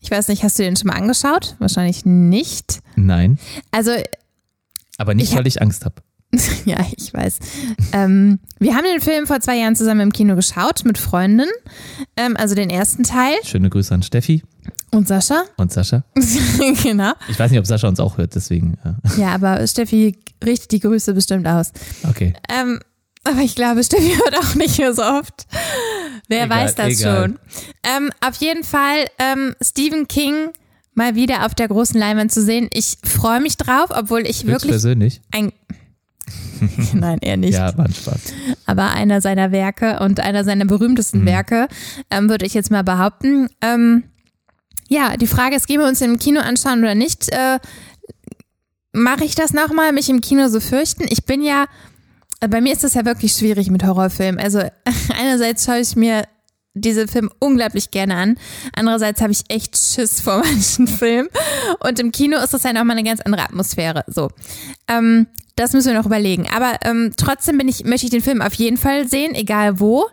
[0.00, 1.56] ich weiß nicht, hast du den schon mal angeschaut?
[1.58, 2.80] Wahrscheinlich nicht.
[2.96, 3.38] Nein,
[3.70, 3.92] Also
[4.98, 5.96] aber nicht, Ich weil ich Angst habe.
[6.64, 7.38] Ja, ich weiß.
[7.92, 11.48] ähm, wir haben den Film vor zwei Jahren zusammen im Kino geschaut mit Freunden.
[12.16, 14.42] Ähm, also den ersten Teil Schöne Grüße an Steffi
[14.92, 15.42] und Sascha.
[15.56, 16.04] und Sascha.
[16.82, 17.12] genau.
[17.28, 18.76] Ich weiß nicht, ob Sascha uns auch hört, deswegen.
[18.84, 21.72] äh, Ja, aber Steffi richtet die Grüße bestimmt aus.
[22.08, 22.34] Okay.
[22.48, 22.78] Ähm,
[23.24, 25.46] aber ich glaube, Steffi hört auch nicht mehr so oft.
[26.28, 27.22] Wer Egal, weiß das egal.
[27.22, 27.38] schon.
[27.82, 30.50] Ähm, auf jeden Fall ähm, Stephen King
[30.94, 32.68] mal wieder auf der großen Leinwand zu sehen.
[32.72, 35.20] Ich freue mich drauf, obwohl ich wirklich persönlich?
[35.32, 35.52] ein
[36.92, 37.54] Nein, eher nicht.
[37.54, 38.20] Ja, war ein Spaß.
[38.66, 41.26] aber einer seiner Werke und einer seiner berühmtesten Mhm.
[41.26, 41.68] Werke,
[42.10, 43.48] ähm, würde ich jetzt mal behaupten.
[43.62, 44.04] Ähm,
[44.88, 47.30] ja, die Frage ist, gehen wir uns im Kino anschauen oder nicht?
[47.32, 47.58] Äh,
[48.92, 51.04] Mache ich das nochmal, mich im Kino so fürchten?
[51.08, 51.66] Ich bin ja,
[52.48, 54.40] bei mir ist das ja wirklich schwierig mit Horrorfilmen.
[54.40, 54.60] Also
[55.18, 56.24] einerseits schaue ich mir
[56.74, 58.38] diese Filme unglaublich gerne an.
[58.74, 61.28] Andererseits habe ich echt Schiss vor manchen Filmen.
[61.80, 64.04] Und im Kino ist das ja nochmal eine ganz andere Atmosphäre.
[64.06, 64.30] So.
[64.88, 65.26] Ähm,
[65.56, 66.46] das müssen wir noch überlegen.
[66.54, 70.06] Aber ähm, trotzdem bin ich, möchte ich den Film auf jeden Fall sehen, egal wo.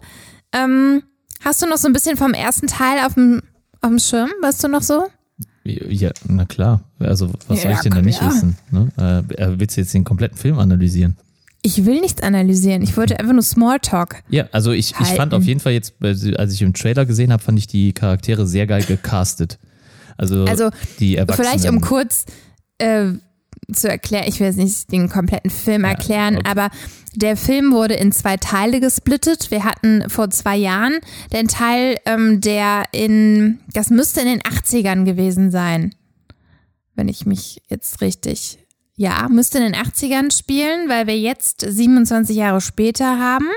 [0.51, 1.03] Ähm,
[1.45, 3.43] hast du noch so ein bisschen vom ersten Teil auf dem,
[3.81, 4.29] auf dem Schirm?
[4.41, 5.05] Weißt du noch so?
[5.63, 6.81] Ja, na klar.
[6.99, 8.33] Also, was soll Ja, ich denn da nicht klar.
[8.33, 8.57] wissen?
[8.71, 8.89] Ne?
[9.37, 11.17] Äh, willst du jetzt den kompletten Film analysieren?
[11.67, 12.81] Ich will nichts analysieren.
[12.81, 14.23] Ich wollte einfach nur Smalltalk.
[14.29, 17.43] Ja, also ich, ich fand auf jeden Fall jetzt, als ich im Trailer gesehen habe,
[17.43, 19.59] fand ich die Charaktere sehr geil gecastet.
[20.15, 21.45] Also, Also, die Erwachsenen.
[21.45, 22.23] Vielleicht um kurz
[22.77, 23.07] äh,
[23.73, 26.49] zu erklären, ich will jetzt nicht den kompletten Film Ja, erklären, okay.
[26.49, 26.69] aber
[27.15, 29.51] der Film wurde in zwei Teile gesplittet.
[29.51, 30.99] Wir hatten vor zwei Jahren
[31.33, 35.93] den Teil, ähm, der in, das müsste in den 80ern gewesen sein,
[36.95, 38.57] wenn ich mich jetzt richtig,
[38.97, 43.47] ja, müsste in den 80ern spielen, weil wir jetzt 27 Jahre später haben.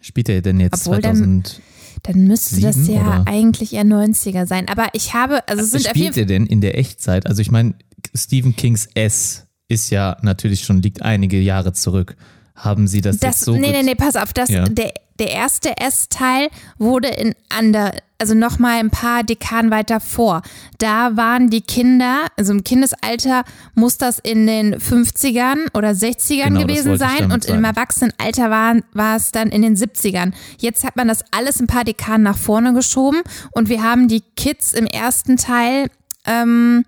[0.00, 1.60] Spielt er denn jetzt Obwohl, dann- 2000?
[2.02, 3.24] Dann müsste das Sieben, ja oder?
[3.26, 4.68] eigentlich eher 90er sein.
[4.68, 7.26] Aber ich habe, also es sind auf jeden Spielt er denn in der Echtzeit?
[7.26, 7.74] Also ich meine,
[8.14, 12.16] Stephen Kings S ist ja natürlich schon, liegt einige Jahre zurück.
[12.64, 14.64] Haben Sie das, Das, jetzt so nee, nee, nee, pass auf, das, Ja.
[14.64, 20.40] der, der erste S-Teil wurde in ander, also nochmal ein paar Dekaden weiter vor.
[20.78, 23.44] Da waren die Kinder, also im Kindesalter
[23.74, 27.64] muss das in den 50ern oder 60ern Genau, gewesen sein und im.
[27.64, 30.32] Erwachsenenalter war, war es dann in den 70ern.
[30.58, 33.20] Jetzt hat man das alles ein paar Dekaden nach vorne geschoben
[33.52, 35.90] und wir haben die Kids im ersten Teil,
[36.26, 36.84] ähm,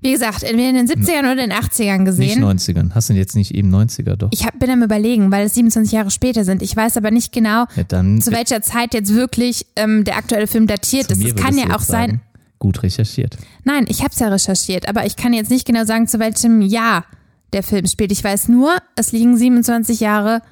[0.00, 2.44] wie gesagt, entweder in den 70ern oder in den 80ern Nicht gesehen.
[2.44, 2.94] 90ern.
[2.94, 4.28] Hast du denn jetzt nicht eben 90er doch?
[4.32, 6.62] Ich hab, bin am überlegen, weil es 27 Jahre später sind.
[6.62, 10.46] Ich weiß aber nicht genau, ja, dann zu welcher Zeit jetzt wirklich ähm, der aktuelle
[10.46, 11.24] Film datiert ist.
[11.24, 12.10] Es kann ja auch sein.
[12.10, 12.20] sagen,
[12.60, 13.38] Gut recherchiert.
[13.64, 16.60] Nein, ich habe es ja recherchiert, aber ich kann jetzt nicht genau sagen, zu welchem
[16.60, 17.04] Jahr
[17.52, 18.10] der Film spielt.
[18.12, 20.42] Ich weiß nur, es liegen 27 Jahre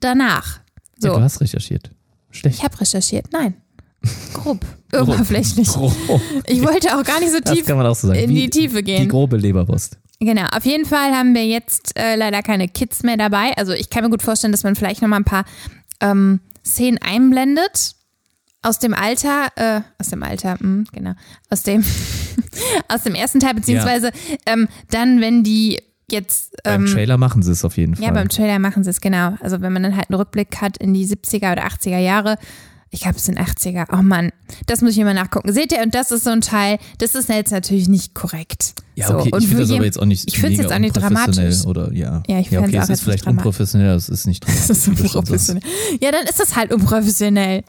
[0.00, 0.60] danach.
[0.98, 1.90] So, Ja, du hast recherchiert.
[2.30, 2.58] Schlecht.
[2.58, 3.26] ich habe recherchiert.
[3.32, 3.54] Nein,
[4.32, 5.68] grob, oberflächlich.
[5.68, 5.92] Grob.
[6.46, 9.08] Ich wollte auch gar nicht so tief so in die Tiefe Die gehen.
[9.08, 9.98] grobe Leberwurst.
[10.18, 13.52] Genau, auf jeden Fall haben wir jetzt äh, leider keine Kids mehr dabei.
[13.56, 15.44] Also ich kann mir gut vorstellen, dass man vielleicht noch mal ein paar
[16.00, 17.94] ähm, Szenen einblendet
[18.62, 21.12] aus dem Alter, äh, aus dem Alter, mh, genau,
[21.50, 21.84] aus dem
[22.88, 24.10] aus dem ersten Teil beziehungsweise
[24.46, 28.04] ähm, dann, wenn die jetzt Beim ähm, Trailer machen sie es auf jeden Fall.
[28.04, 29.34] ja beim Trailer machen sie es genau.
[29.40, 32.38] Also wenn man dann halt einen Rückblick hat in die 70er oder 80er Jahre.
[32.90, 33.86] Ich glaube, es sind 80er.
[33.92, 34.30] Oh Mann,
[34.66, 35.52] das muss ich immer nachgucken.
[35.52, 38.74] Seht ihr, und das ist so ein Teil, das ist jetzt natürlich nicht korrekt.
[38.94, 40.72] Ja, so, okay, und ich finde das aber jetzt auch nicht ich find's mega jetzt
[40.72, 41.64] auch nicht dramatisch.
[41.66, 42.22] Oder, ja.
[42.26, 43.38] Ja, ich ja okay, es jetzt ist vielleicht nicht dramatisch.
[43.46, 45.14] unprofessionell, das ist nicht Das ist so dramatisch.
[45.16, 45.62] unprofessionell.
[46.00, 47.64] Ja, dann ist das halt unprofessionell.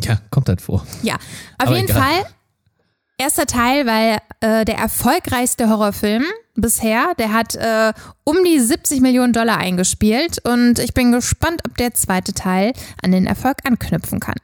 [0.00, 0.86] Ja, kommt halt vor.
[1.02, 1.20] Ja, auf
[1.68, 2.02] Aber jeden egal.
[2.02, 2.24] Fall.
[3.20, 6.22] Erster Teil, weil äh, der erfolgreichste Horrorfilm
[6.54, 11.76] bisher, der hat äh, um die 70 Millionen Dollar eingespielt und ich bin gespannt, ob
[11.78, 14.36] der zweite Teil an den Erfolg anknüpfen kann.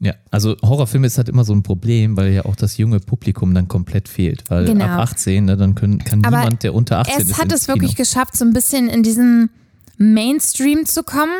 [0.00, 3.52] Ja, also Horrorfilme ist halt immer so ein Problem, weil ja auch das junge Publikum
[3.54, 4.44] dann komplett fehlt.
[4.48, 4.84] Weil Genau.
[4.84, 7.66] ab 18, ne, dann können, kann Aber niemand, der unter 18 ist, Es hat es
[7.66, 8.04] wirklich Kino.
[8.04, 9.50] geschafft, so ein bisschen in diesen
[9.96, 11.32] Mainstream zu kommen,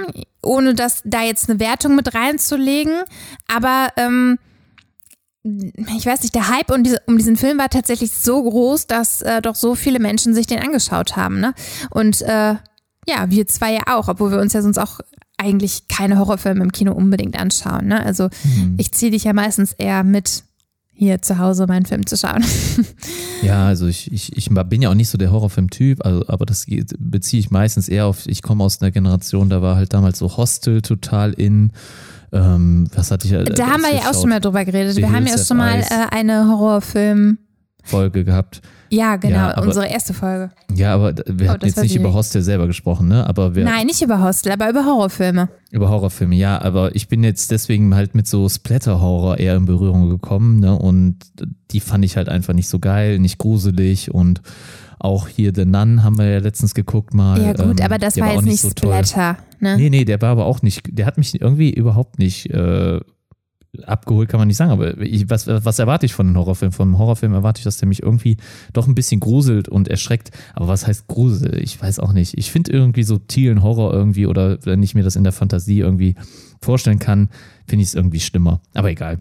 [0.43, 2.95] ohne dass da jetzt eine Wertung mit reinzulegen.
[3.47, 4.39] Aber ähm,
[5.97, 9.23] ich weiß nicht, der Hype um, diese, um diesen Film war tatsächlich so groß, dass
[9.23, 11.41] äh, doch so viele Menschen sich den angeschaut haben.
[11.41, 11.55] Ne?
[11.91, 12.57] Und äh,
[13.07, 15.01] ja, wir zwei ja auch, obwohl wir uns ja sonst auch
[15.39, 17.87] eigentlich keine Horrorfilme im Kino unbedingt anschauen.
[17.87, 18.05] Ne?
[18.05, 18.75] Also Mhm.
[18.77, 20.45] ich ziehe dich ja meistens eher mit
[20.93, 22.45] hier zu Hause meinen Film zu schauen.
[23.41, 26.67] Ja, also ich, ich, ich bin ja auch nicht so der Horrorfilm-Typ, also, aber das
[26.99, 30.37] beziehe ich meistens eher auf, ich komme aus einer Generation, da war halt damals so
[30.37, 31.71] Hostel total in.
[32.33, 34.97] Ähm, was hatte ich äh, Da haben wir ja auch schon mal drüber geredet.
[34.97, 37.39] The Wir haben ja Hills schon mal äh, eine Horrorfilm.
[37.85, 38.61] Folge gehabt.
[38.91, 40.51] Ja, genau, Ja, aber- unsere erste Folge.
[40.75, 43.27] Ja, aber wir Oh, hatten jetzt nicht über Hostel selber gesprochen, ne?
[43.27, 45.49] Aber wir Nein, nicht über Hostel, aber über Horrorfilme.
[45.71, 50.09] über Horrorfilme, ja, aber ich bin jetzt deswegen halt mit so Splatter-Horror eher in Berührung
[50.09, 50.79] gekommen, ne?
[50.79, 51.17] Und
[51.71, 54.41] die fand ich halt einfach nicht so geil, nicht gruselig und
[55.01, 57.41] auch hier The Nun haben wir ja letztens geguckt mal.
[57.41, 59.05] Ja, gut, ähm, aber das war jetzt nicht so toll.
[59.05, 59.39] Splatter.
[59.61, 59.77] Ne?
[59.77, 63.01] Nee, nee, der war aber auch nicht, der hat mich irgendwie überhaupt nicht äh,
[63.85, 66.73] abgeholt, kann man nicht sagen, aber ich, was, was erwarte ich von einem Horrorfilm?
[66.73, 68.37] Von einem Horrorfilm erwarte ich, dass der mich irgendwie
[68.73, 70.31] doch ein bisschen gruselt und erschreckt.
[70.55, 71.61] Aber was heißt Grusel?
[71.63, 72.37] Ich weiß auch nicht.
[72.37, 76.15] Ich finde irgendwie subtilen Horror irgendwie oder wenn ich mir das in der Fantasie irgendwie
[76.61, 77.29] vorstellen kann,
[77.67, 78.61] finde ich es irgendwie schlimmer.
[78.75, 79.21] Aber egal.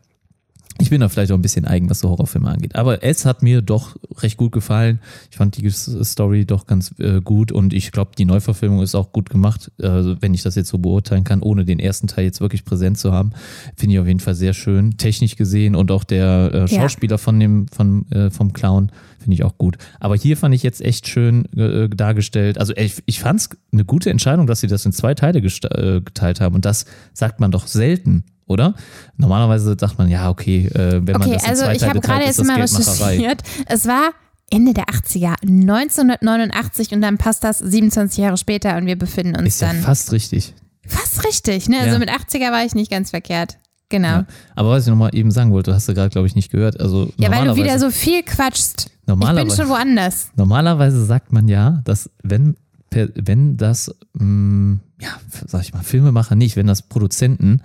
[0.80, 2.76] Ich bin da vielleicht auch ein bisschen eigen, was so Horrorfilme angeht.
[2.76, 5.00] Aber es hat mir doch recht gut gefallen.
[5.32, 9.12] Ich fand die Story doch ganz äh, gut und ich glaube, die Neuverfilmung ist auch
[9.12, 9.88] gut gemacht, äh,
[10.22, 13.12] wenn ich das jetzt so beurteilen kann, ohne den ersten Teil jetzt wirklich präsent zu
[13.12, 13.32] haben.
[13.76, 16.68] Finde ich auf jeden Fall sehr schön, technisch gesehen und auch der äh, Ja.
[16.68, 19.78] Schauspieler von dem, von, äh, vom Clown finde ich auch gut.
[20.00, 22.58] Aber hier fand ich jetzt echt schön äh, dargestellt.
[22.60, 26.02] Also ich, ich fand es eine gute Entscheidung, dass sie das in zwei Teile äh,
[26.02, 28.24] geteilt haben und das sagt man doch selten.
[28.48, 28.74] Oder?
[29.18, 32.00] Normalerweise sagt man, ja, okay, äh, wenn man Okay, das in also zwei ich habe
[32.00, 33.44] gerade jetzt mal recherchiert.
[33.68, 34.12] Es war
[34.50, 39.48] Ende der 80er, 1989 und dann passt das 27 Jahre später und wir befinden uns
[39.50, 40.54] Ist ja dann fast richtig.
[40.86, 41.68] fast richtig.
[41.70, 41.78] Ne?
[41.80, 42.00] Also Ja.
[42.00, 43.58] mit 80er war ich nicht ganz verkehrt.
[43.90, 44.08] Genau.
[44.08, 44.26] Ja.
[44.56, 46.80] Aber was ich nochmal eben sagen wollte, hast du gerade, glaube ich, nicht gehört.
[46.80, 48.86] Also Ja, weil du normalerweise, wieder so viel quatschst.
[48.86, 50.30] Ich bin Normalerweise- schon woanders.
[50.36, 52.56] normalerweise sagt man ja, dass wenn,
[52.92, 55.10] wenn das, mh, ja,
[55.46, 57.62] sag ich mal, Filmemacher nicht, wenn das Produzenten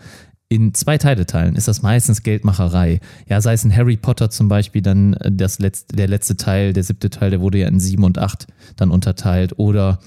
[0.52, 3.00] in zwei Teile teilen, ist das meistens Geldmacherei.
[3.26, 6.74] Ja, sei es in Harry Potter zum Beispiel, dann äh, das letzte, der letzte Teil,
[6.74, 9.58] der siebte Teil, der wurde ja in sieben und acht dann unterteilt.
[9.58, 9.98] Oder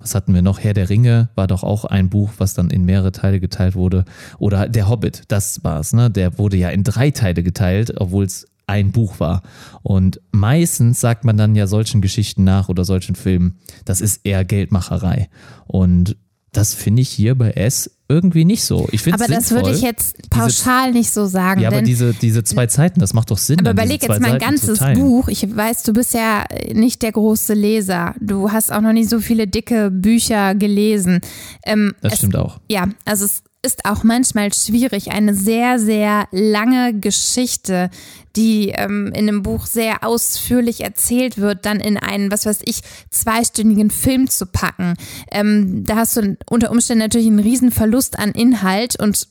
[0.00, 0.58] was hatten wir noch?
[0.58, 4.04] Herr der Ringe war doch auch ein Buch, was dann in mehrere Teile geteilt wurde.
[4.38, 6.10] Oder der Hobbit, das war's, ne?
[6.10, 9.42] Der wurde ja in drei Teile geteilt, obwohl es ein Buch war.
[9.82, 14.44] Und meistens sagt man dann ja solchen Geschichten nach oder solchen Filmen, das ist eher
[14.44, 15.28] Geldmacherei.
[15.66, 16.16] Und
[16.52, 18.86] Das finde ich hier bei S irgendwie nicht so.
[18.92, 21.62] Ich finde Aber das würde ich jetzt pauschal nicht so sagen.
[21.62, 23.60] Ja, aber diese, diese zwei Zeiten, das macht doch Sinn.
[23.60, 24.98] aber überleg diese jetzt zwei mal ein Seiten ganzes.
[25.00, 25.28] Buch.
[25.28, 28.14] Ich weiß, du bist ja nicht der große Leser.
[28.20, 31.20] Du hast auch noch nicht so viele dicke Bücher gelesen.
[31.64, 32.60] Ähm, Das es, stimmt auch.
[32.68, 37.90] Ja, also es ist auch manchmal schwierig, eine sehr, sehr lange Geschichte,
[38.34, 42.80] die ähm, in einem Buch sehr ausführlich erzählt wird, dann in einen, was weiß ich,
[43.10, 44.94] zweistündigen Film zu packen.
[45.30, 49.28] Ähm, da hast du unter Umständen natürlich einen riesen Verlust an Inhalt und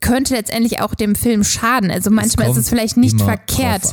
[0.00, 1.90] könnte letztendlich auch dem Film schaden.
[1.90, 3.84] Also manchmal ist es vielleicht nicht verkehrt.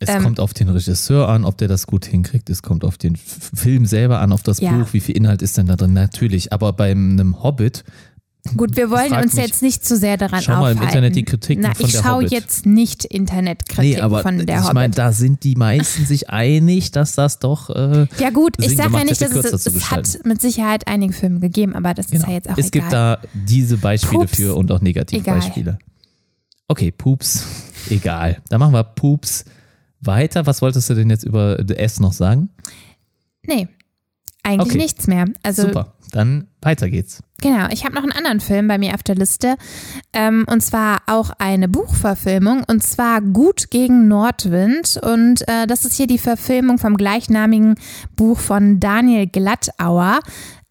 [0.00, 2.50] Es Ähm, kommt auf den Regisseur an, ob der das gut hinkriegt.
[2.50, 4.72] Es kommt auf den Film selber an, auf das Ja.
[4.72, 5.92] Buch, wie viel Inhalt ist denn da drin?
[5.92, 6.52] Natürlich.
[6.52, 7.84] Aber bei einem Hobbit,
[8.56, 10.82] Gut, wir wollen frag uns mich- jetzt nicht zu sehr daran Schau mal im.
[10.82, 12.30] Internet die Kritiken Na, von ich der schaue Hobbit.
[12.30, 14.74] jetzt nicht Internetkritiken nee, aber von der ich Hobbit.
[14.74, 17.70] meine, da sind die meisten sich einig, dass das doch.
[17.70, 21.14] Äh, Ja gut, ich Sinn sage ja nicht, dass es, es hat mit Sicherheit einige
[21.14, 22.26] Filme gegeben, aber das ist genau.
[22.28, 22.80] ja jetzt auch es egal.
[22.82, 24.36] gibt da diese Beispiele Pups.
[24.36, 25.78] für und auch Negativbeispiele.
[26.68, 27.44] Okay, Pups,
[27.90, 28.42] egal.
[28.50, 29.46] Dann machen wir Pups
[30.00, 30.46] weiter.
[30.46, 32.50] Was wolltest du denn jetzt über The S noch sagen?
[33.46, 33.68] nee,
[34.44, 34.78] eigentlich Okay.
[34.78, 35.24] nichts mehr.
[35.42, 37.22] Also Super, dann weiter geht's.
[37.40, 39.56] genau, ich habe noch einen anderen Film bei mir auf der Liste
[40.12, 45.94] ähm, und zwar auch eine Buchverfilmung und zwar Gut gegen Nordwind und äh, das ist
[45.96, 47.74] hier die Verfilmung vom gleichnamigen
[48.16, 50.20] Buch von Daniel Glattauer.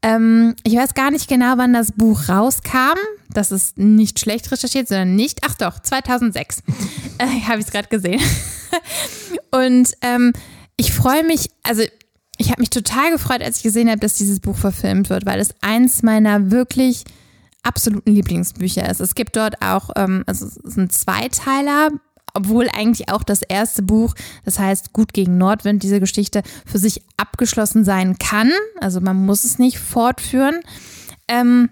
[0.05, 2.97] Ähm, ich weiß gar nicht genau, wann das Buch rauskam.
[3.29, 5.39] Das ist nicht schlecht recherchiert, sondern nicht.
[5.47, 6.61] Ach doch, 2006.
[7.19, 8.21] äh, Habe ich es gerade gesehen.
[9.51, 10.33] Und ähm,
[10.77, 11.83] ich freue mich, also
[12.37, 15.39] ich habe mich total gefreut, als ich gesehen habe, dass dieses Buch verfilmt wird, weil
[15.39, 17.03] es eins meiner wirklich
[17.61, 18.99] absoluten Lieblingsbücher ist.
[18.99, 21.89] Es gibt dort auch, ähm, also es ist ein Zweiteiler,
[22.33, 27.03] obwohl eigentlich auch das erste Buch, das heißt Gut gegen Nordwind, diese Geschichte für sich
[27.15, 28.51] abgeschlossen sein kann.
[28.81, 30.61] Also man muss es nicht fortführen.
[31.27, 31.69] Ähm,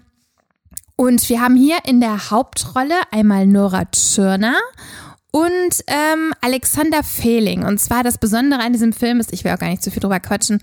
[0.96, 4.54] und wir haben hier in der Hauptrolle einmal Nora Tschirner
[5.32, 7.64] und ähm, Alexander Fehling.
[7.64, 10.00] Und zwar das Besondere an diesem Film ist, ich will auch gar nicht zu viel
[10.00, 10.60] drüber quatschen,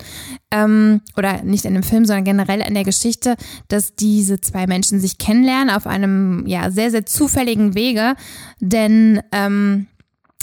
[0.52, 3.36] ähm, oder nicht in dem Film, sondern generell an der Geschichte,
[3.68, 8.16] dass diese zwei Menschen sich kennenlernen auf einem ja sehr, sehr zufälligen Wege.
[8.60, 9.88] Denn ähm,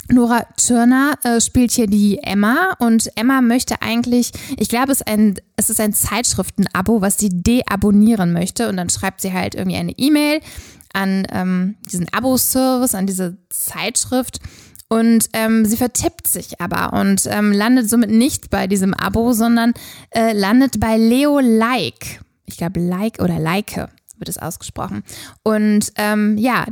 [0.09, 5.01] Nora Tschirner äh, spielt hier die Emma und Emma möchte eigentlich, ich glaube, es,
[5.55, 9.91] es ist ein Zeitschriften-Abo, was sie deabonnieren möchte und dann schreibt sie halt irgendwie eine
[9.97, 10.39] E-Mail
[10.93, 14.39] an ähm, diesen Abo-Service, an diese Zeitschrift
[14.89, 19.73] und ähm, sie vertippt sich aber und ähm, landet somit nicht bei diesem Abo, sondern
[20.11, 22.21] äh, landet bei Leo Like.
[22.45, 25.03] Ich glaube, Like oder Like wird es ausgesprochen.
[25.43, 26.65] Und ähm, ja,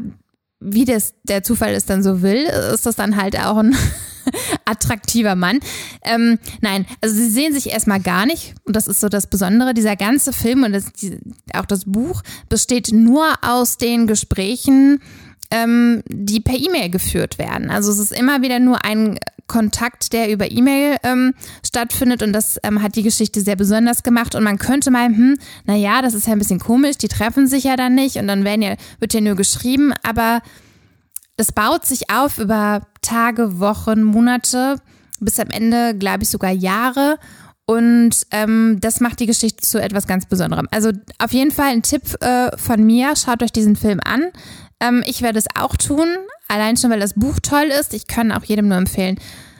[0.65, 3.75] wie das der Zufall es dann so will, ist das dann halt auch ein
[4.65, 5.59] attraktiver Mann.
[6.03, 9.73] Ähm, nein, also sie sehen sich erstmal gar nicht und das ist so das Besondere.
[9.73, 11.19] Dieser ganze Film und das, die,
[11.53, 15.01] auch das Buch besteht nur aus den Gesprächen,
[15.51, 17.69] ähm, die per E-Mail geführt werden.
[17.69, 22.59] Also es ist immer wieder nur ein Kontakt, der über E-Mail ähm, stattfindet und das
[22.63, 26.25] ähm, hat die Geschichte sehr besonders gemacht und man könnte meinen, hm, naja, das ist
[26.25, 29.13] ja ein bisschen komisch, die treffen sich ja dann nicht und dann werden ja, wird
[29.13, 30.41] ja nur geschrieben, aber
[31.37, 34.77] das baut sich auf über Tage, Wochen, Monate,
[35.19, 37.17] bis am Ende, glaube ich, sogar Jahre.
[37.67, 40.67] Und ähm, das macht die Geschichte zu etwas ganz Besonderem.
[40.71, 44.25] Also auf jeden Fall ein Tipp äh, von mir, schaut euch diesen Film an.
[44.79, 46.07] Ähm, ich werde es auch tun,
[46.47, 47.93] allein schon, weil das Buch toll ist.
[47.93, 49.17] Ich kann auch jedem nur empfehlen,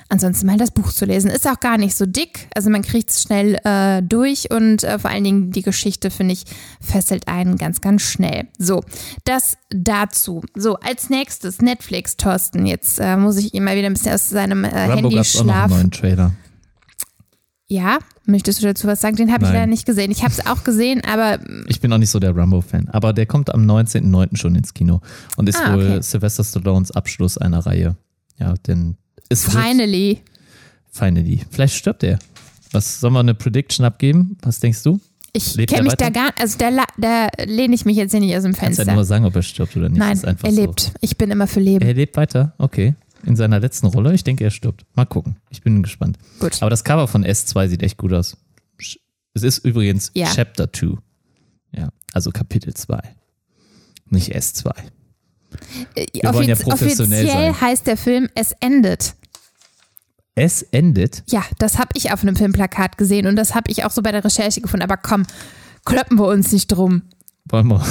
[0.10, 1.30] ansonsten mal das Buch zu lesen.
[1.30, 5.00] Ist auch gar nicht so dick, also man kriegt es schnell äh, durch und äh,
[5.00, 6.44] vor allen Dingen die Geschichte, finde ich,
[6.82, 8.48] fesselt einen ganz, ganz schnell.
[8.58, 8.84] So,
[9.24, 10.42] das dazu.
[10.56, 12.66] So, als nächstes Netflix, Thorsten.
[12.66, 15.44] Jetzt äh, muss ich ihn mal wieder ein bisschen aus seinem äh, Handy gab's auch
[15.44, 15.78] noch einen schlafen.
[15.78, 16.32] neuen Trailer.
[17.68, 19.16] Ja, möchtest du dazu was sagen?
[19.16, 20.12] Den habe ich leider nicht gesehen.
[20.12, 23.26] Ich habe es auch gesehen, aber Ich bin auch nicht so der Rambo-Fan, aber der
[23.26, 24.38] kommt am 19.09.
[24.38, 25.02] schon ins Kino
[25.38, 26.02] und ist Ah, wohl okay.
[26.02, 27.96] Sylvester Stallones Abschluss einer Reihe.
[28.38, 28.98] Ja, denn
[29.30, 30.22] es finally.
[30.92, 31.42] finally.
[31.50, 32.20] Vielleicht stirbt er.
[32.72, 34.38] Was sollen wir eine Prediction abgeben?
[34.44, 35.00] Was denkst du?
[35.34, 36.12] Ich kenne mich da weiter?
[36.12, 38.86] gar also da, da lehne ich mich jetzt hier nicht aus dem Kannst Fenster.
[38.86, 39.98] ja nur sagen, ob er stirbt oder nicht.
[40.00, 40.80] Nein, er lebt.
[40.80, 40.92] So.
[41.02, 41.86] Ich bin immer für Leben.
[41.86, 42.96] Er lebt weiter, okay.
[43.26, 44.14] In seiner letzten Rolle.
[44.14, 44.86] Ich denke, er stirbt.
[44.96, 45.38] Mal gucken.
[45.50, 46.18] Ich bin gespannt.
[46.40, 46.62] Gut.
[46.62, 48.38] Aber das Cover von S2 sieht echt gut aus.
[49.34, 50.28] Es ist übrigens Ja.
[50.34, 50.98] Chapter 2.
[51.72, 53.00] Ja, also Kapitel 2.
[54.10, 54.72] Nicht S2.
[55.96, 57.62] Äh, wollen ja offiz- professionell offiziell sein.
[57.62, 59.16] heißt der Film Es endet.
[60.36, 61.24] Es endet.
[61.28, 64.12] Ja, das habe ich auf einem Filmplakat gesehen und das habe ich auch so bei
[64.12, 64.84] der Recherche gefunden.
[64.84, 65.26] Aber komm,
[65.86, 67.04] kloppen wir uns nicht drum.
[67.46, 67.86] Wollen wir,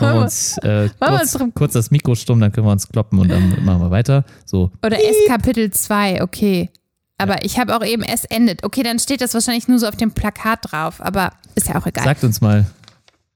[0.00, 2.72] wollen wir uns, äh, Wollen wir kurz, uns kurz das Mikro stumm, dann können wir
[2.72, 4.24] uns kloppen und dann machen wir weiter.
[4.44, 6.70] So, Oder S Kapitel 2, okay.
[7.18, 8.64] Aber ich habe auch eben Es endet.
[8.64, 11.86] Okay, dann steht das wahrscheinlich nur so auf dem Plakat drauf, aber ist ja auch
[11.86, 12.04] egal.
[12.04, 12.64] sagt uns mal,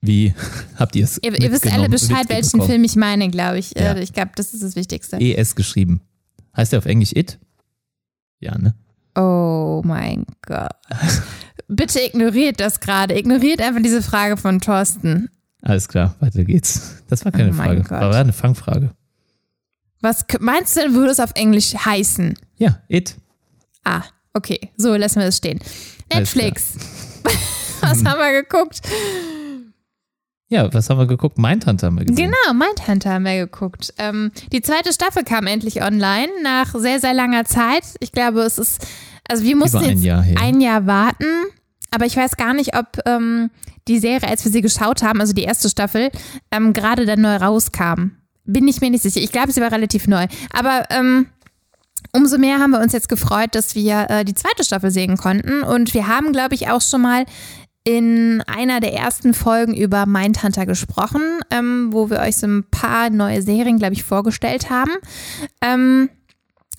[0.00, 0.32] Wie
[0.78, 1.18] habt ihr es?
[1.22, 3.72] Ihr, ihr wisst alle Bescheid, welchen Film ich meine, glaube ich.
[3.76, 3.92] Ja.
[3.92, 5.18] Äh, Ich glaube, das ist das Wichtigste.
[5.20, 6.00] ES geschrieben.
[6.56, 7.38] Heißt der auf Englisch It?
[8.40, 8.74] Ja, ne?
[9.16, 10.70] Oh mein Gott.
[11.68, 13.16] Bitte ignoriert das gerade.
[13.18, 15.28] Ignoriert einfach diese Frage von Thorsten.
[15.66, 17.02] Alles klar, weiter geht's.
[17.08, 17.80] Das war keine Oh Frage.
[17.80, 17.90] Gott.
[17.90, 18.90] War eine Fangfrage.
[20.02, 22.34] Was meinst du denn, würde es auf Englisch heißen?
[22.58, 23.16] Ja, It.
[23.82, 24.02] Ah,
[24.34, 24.70] okay.
[24.76, 25.58] So, lassen wir das stehen.
[26.12, 26.74] Netflix.
[27.80, 28.80] Was haben wir geguckt?
[30.48, 31.36] Ja, was haben wir geguckt?
[31.38, 32.30] Mindhunter haben wir gesehen.
[32.30, 33.92] Genau, Mindhunter haben wir geguckt.
[33.98, 37.82] Ähm, die zweite Staffel kam endlich online nach sehr, sehr langer Zeit.
[38.00, 38.86] Ich glaube, es ist,
[39.28, 41.26] also wir mussten Über ein jetzt Jahr ein Jahr warten,
[41.90, 43.50] aber ich weiß gar nicht, ob ähm,
[43.88, 46.10] die Serie, als wir sie geschaut haben, also die erste Staffel,
[46.50, 48.12] ähm, gerade dann neu rauskam.
[48.44, 49.20] Bin ich mir nicht sicher.
[49.20, 50.26] Ich glaube, sie war relativ neu.
[50.52, 51.26] Aber ähm,
[52.12, 55.62] umso mehr haben wir uns jetzt gefreut, dass wir äh, die zweite Staffel sehen konnten.
[55.62, 57.24] Und wir haben, glaube ich, auch schon mal
[57.84, 63.10] in einer der ersten Folgen über Mindhunter gesprochen, ähm, wo wir euch so ein paar
[63.10, 64.92] neue Serien, glaube ich, vorgestellt haben.
[65.60, 66.08] Ähm,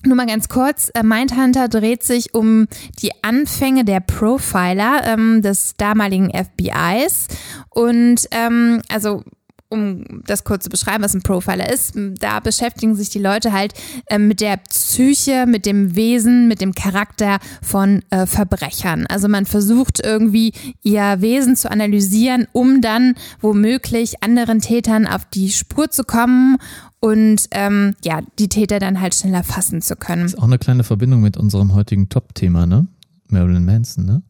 [0.06, 2.68] nur mal ganz kurz, äh, Mindhunter dreht sich um
[3.02, 7.28] die Anfänge der Profiler ähm, des damaligen FBIs.
[7.70, 9.24] Und ähm, also
[9.70, 13.74] um das kurz zu beschreiben, was ein Profiler ist, da beschäftigen sich die Leute halt
[14.10, 19.06] ähm, mit der Psyche, mit dem Wesen, mit dem Charakter von äh, Verbrechern.
[19.08, 25.52] Also man versucht irgendwie ihr Wesen zu analysieren, um dann womöglich anderen Tätern auf die
[25.52, 26.58] Spur zu kommen
[27.06, 30.26] und ähm, ja, die Täter dann halt schneller fassen zu können.
[30.26, 32.88] Ist auch eine kleine Verbindung mit unserem heutigen Top-Thema, ne?
[33.30, 34.22] Marilyn Manson, ne?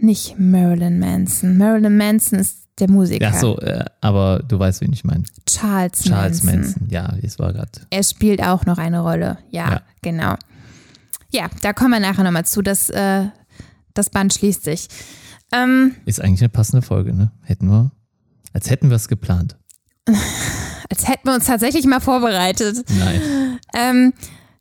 [0.00, 1.56] Nicht Marilyn Manson.
[1.56, 3.24] Marilyn Manson ist der Musiker.
[3.24, 5.24] Ja, so, äh, aber du weißt, wen ich meine.
[5.46, 6.62] Charles, Charles Manson.
[6.82, 6.88] Manson.
[6.90, 7.70] Ja, das war gerade.
[7.90, 9.38] Er spielt auch noch eine Rolle.
[9.50, 9.80] Ja, Ja.
[10.02, 10.34] genau.
[11.30, 12.62] Ja, da kommen wir nachher nochmal zu.
[12.62, 13.24] Das, äh,
[13.94, 14.88] das Band schließt sich.
[15.52, 17.32] Ähm, Ist eigentlich eine passende Folge, ne?
[17.42, 17.90] Hätten wir.
[18.52, 19.56] Als hätten wir es geplant.
[20.90, 22.84] als hätten wir uns tatsächlich mal vorbereitet.
[22.98, 23.58] Nein.
[23.74, 24.12] Ähm,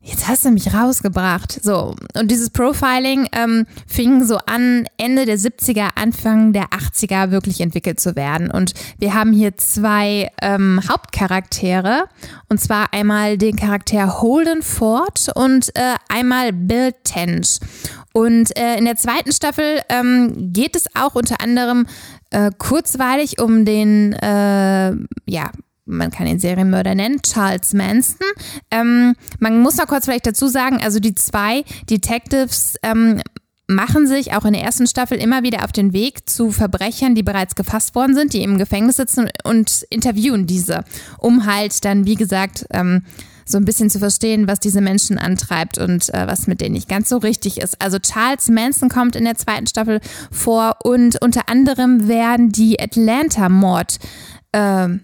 [0.01, 1.59] jetzt hast du mich rausgebracht.
[1.63, 7.61] So, und dieses Profiling ähm, fing so an, Ende der 70er, Anfang der 80er wirklich
[7.61, 8.51] entwickelt zu werden.
[8.51, 12.05] Und wir haben hier zwei ähm, Hauptcharaktere.
[12.49, 17.59] Und zwar einmal den Charakter Holden Ford und äh, einmal Bill Tench.
[18.13, 21.85] Und äh, in der zweiten Staffel ähm, geht es auch unter anderem
[22.35, 24.91] äh, kurzweilig um den, äh,
[25.25, 25.51] ja,
[25.85, 28.27] man kann ihn Serienmörder nennen, Charles Manson.
[28.71, 33.21] Ähm, man muss noch kurz vielleicht dazu sagen, also die zwei Detectives ähm,
[33.67, 37.23] machen sich auch in der ersten Staffel immer wieder auf den Weg zu Verbrechern, die
[37.23, 40.83] bereits gefasst worden sind, die im Gefängnis sitzen und interviewen diese,
[41.19, 43.03] um halt dann, wie gesagt, ähm,
[43.45, 46.89] so ein bisschen zu verstehen, was diese Menschen antreibt und äh, was mit denen nicht
[46.89, 47.81] ganz so richtig ist.
[47.81, 53.99] Also Charles Manson kommt in der zweiten Staffel vor und unter anderem werden die Atlanta-Mord
[54.53, 55.01] ähm,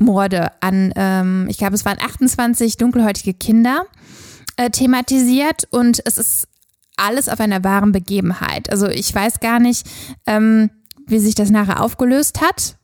[0.00, 3.86] Morde an, ähm, ich glaube, es waren 28 dunkelhäutige Kinder
[4.56, 6.48] äh, thematisiert und es ist
[6.96, 8.70] alles auf einer wahren Begebenheit.
[8.70, 9.86] Also ich weiß gar nicht,
[10.26, 10.70] ähm,
[11.06, 12.76] wie sich das nachher aufgelöst hat.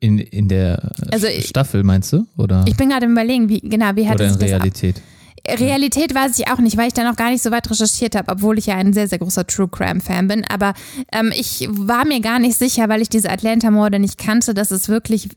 [0.00, 2.26] In, in der Also ich- Staffel, meinst du?
[2.36, 5.02] Oder, Ich bin gerade im Überlegen, wie genau, wie hat oder in sich das Realität?
[5.48, 8.32] Realität weiß ich auch nicht, weil ich da noch gar nicht so weit recherchiert habe,
[8.32, 10.44] obwohl ich ja ein sehr, sehr großer True Crime Fan bin.
[10.44, 10.74] Aber
[11.12, 14.88] ähm, ich war mir gar nicht sicher, weil ich diese Atlanta-Morde nicht kannte, dass es
[14.88, 15.28] wirklich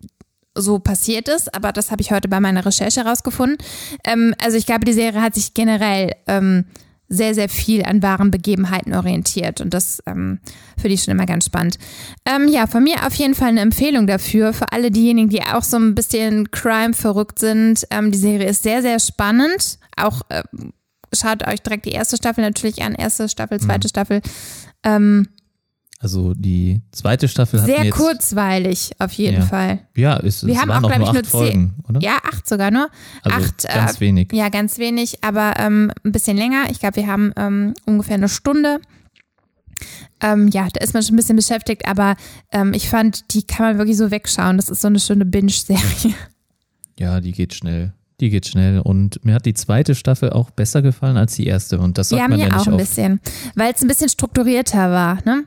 [0.55, 1.53] so passiert ist.
[1.53, 3.57] Aber das habe ich heute bei meiner Recherche rausgefunden.
[4.03, 6.65] Ähm, also ich glaube, die Serie hat sich generell ähm,
[7.09, 9.61] sehr, sehr viel an wahren Begebenheiten orientiert.
[9.61, 10.39] Und das ähm,
[10.77, 11.77] finde ich schon immer ganz spannend.
[12.25, 15.63] Ähm, ja, von mir auf jeden Fall eine Empfehlung dafür, für alle diejenigen, die auch
[15.63, 17.85] so ein bisschen Crime verrückt sind.
[17.89, 19.79] Ähm, die Serie ist sehr, sehr spannend.
[19.97, 20.73] Auch ähm,
[21.11, 22.93] schaut euch direkt die erste Staffel natürlich an.
[22.93, 24.21] Erste Staffel, zweite Staffel.
[24.83, 25.27] Ähm,
[26.01, 29.45] Also die zweite Staffel hat sehr kurzweilig auf jeden Ja.
[29.45, 29.79] Fall.
[29.97, 31.29] Ja, ist, Wir es haben auch, auch glaube ich, nur zehn.
[31.29, 31.99] Folgen, oder?
[32.01, 32.89] Ja, acht sogar nur.
[33.21, 34.31] also acht, ganz äh, wenig.
[34.31, 36.67] Ja, ganz wenig, aber ähm, ein bisschen länger.
[36.71, 38.79] Ich glaube, wir haben ähm, ungefähr eine Stunde.
[40.21, 42.15] Ähm, ja, da ist man schon ein bisschen beschäftigt, aber
[42.51, 44.57] ähm, ich fand, die kann man wirklich so wegschauen.
[44.57, 46.13] Das ist so eine schöne Binge-Serie.
[46.97, 47.93] Ja, die geht schnell.
[48.19, 48.79] Die geht schnell.
[48.79, 51.79] Und mir hat die zweite Staffel auch besser gefallen als die erste.
[51.79, 52.79] Und das sagt Ja, man mir ja auch nicht ein oft.
[52.81, 53.21] bisschen,
[53.55, 55.19] weil es ein bisschen strukturierter war.
[55.23, 55.45] Ne?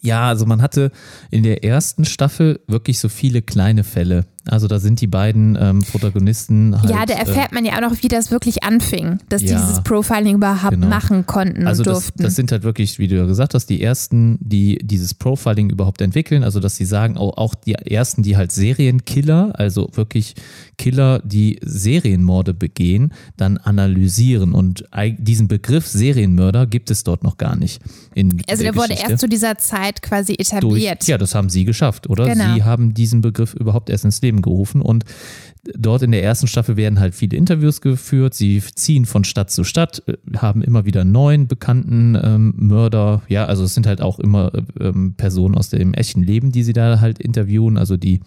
[0.00, 0.90] Ja, also man hatte
[1.30, 4.26] in der ersten Staffel wirklich so viele kleine Fälle.
[4.48, 6.90] Also da sind die beiden ähm, Protagonisten halt.
[6.90, 9.82] ja, da erfährt man ja auch noch, wie das wirklich anfing, dass die ja, dieses
[9.82, 10.86] Profiling überhaupt genau.
[10.86, 12.22] machen konnten Also und das, durften.
[12.22, 16.00] das sind halt wirklich, wie du ja gesagt hast, die ersten, die dieses Profiling überhaupt
[16.00, 16.44] entwickeln.
[16.44, 20.34] Also dass sie sagen, auch, auch die ersten, die halt Serienkiller, also wirklich
[20.78, 24.52] Killer, die Serienmorde begehen, dann analysieren.
[24.52, 24.84] Und
[25.18, 27.80] diesen Begriff Serienmörder gibt es dort noch gar nicht.
[28.14, 31.06] In also der der wurde erst zu dieser Zeit quasi durch, etabliert.
[31.06, 32.26] ja, das haben sie geschafft, oder?
[32.26, 32.54] Genau.
[32.54, 35.04] Sie haben diesen Begriff überhaupt erst ins Leben gerufen und
[35.74, 38.34] dort in der ersten Staffel werden halt viele Interviews geführt.
[38.34, 43.22] Sie ziehen von Stadt zu Stadt, äh, haben immer wieder neuen bekannten ähm, Mörder.
[43.28, 46.62] Ja, also es sind halt auch immer äh, ähm, Personen aus dem echten Leben, die
[46.62, 47.78] sie da halt interviewen.
[47.78, 48.20] Also die,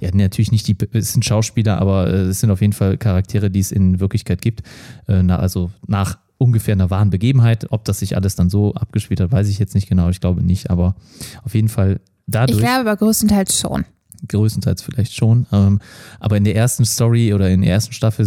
[0.00, 3.50] ja, natürlich nicht die, es sind Schauspieler, aber äh, es sind auf jeden Fall Charaktere,
[3.50, 4.62] die es in Wirklichkeit gibt.
[5.08, 7.70] Äh, na, also nach ungefähr einer wahren Begebenheit.
[7.70, 10.08] Ob das sich alles dann so abgespielt hat, weiß ich jetzt nicht genau.
[10.08, 10.96] Ich glaube nicht, aber
[11.44, 13.84] auf jeden Fall dadurch Ich glaube aber größtenteils schon.
[14.28, 15.46] Größtenteils vielleicht schon.
[15.52, 15.80] Ähm,
[16.20, 18.24] aber in der ersten Story oder in der ersten Staffel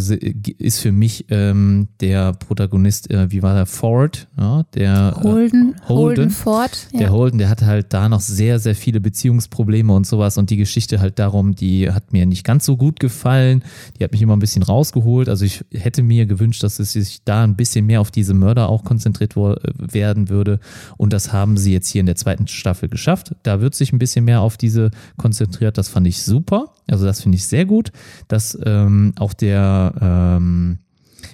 [0.58, 5.90] ist für mich ähm, der Protagonist, äh, wie war der, Ford, ja, der Holden, äh,
[5.90, 6.88] Holden Ford.
[6.94, 7.10] der Ja.
[7.10, 11.00] Holden, der hatte halt da noch sehr, sehr viele Beziehungsprobleme und sowas und die Geschichte
[11.00, 13.64] halt darum, die hat mir nicht ganz so gut gefallen.
[14.00, 15.30] Die hat mich immer ein bisschen rausgeholt.
[15.30, 18.70] Also ich hätte mir gewünscht, dass es sich da ein bisschen mehr auf diese Mörder
[18.70, 20.60] auch konzentriert wo- werden würde.
[20.98, 23.36] Und das haben sie jetzt hier in der zweiten Staffel geschafft.
[23.44, 25.78] Da wird sich ein bisschen mehr auf diese konzentriert.
[25.78, 26.74] Das fand ich super.
[26.88, 27.92] Also das finde ich sehr gut,
[28.28, 30.80] dass ähm, auch der ähm,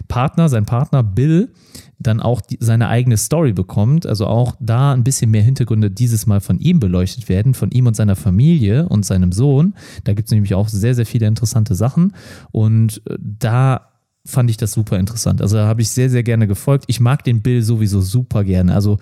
[0.08, 1.50] Partner, sein Partner Bill,
[2.00, 4.06] dann auch die, seine eigene Story bekommt.
[4.06, 7.88] Also auch da ein bisschen mehr Hintergründe dieses Mal von ihm beleuchtet werden, von ihm
[7.88, 9.76] und seiner Familie und seinem Sohn.
[10.04, 12.14] Da gibt es nämlich auch sehr, sehr viele interessante Sachen.
[12.52, 13.88] Und äh, da
[14.26, 15.42] fand ich das super interessant.
[15.42, 16.86] Also da habe ich sehr, sehr gerne gefolgt.
[16.88, 18.74] Ich mag den Bill sowieso super gerne.
[18.74, 19.00] Also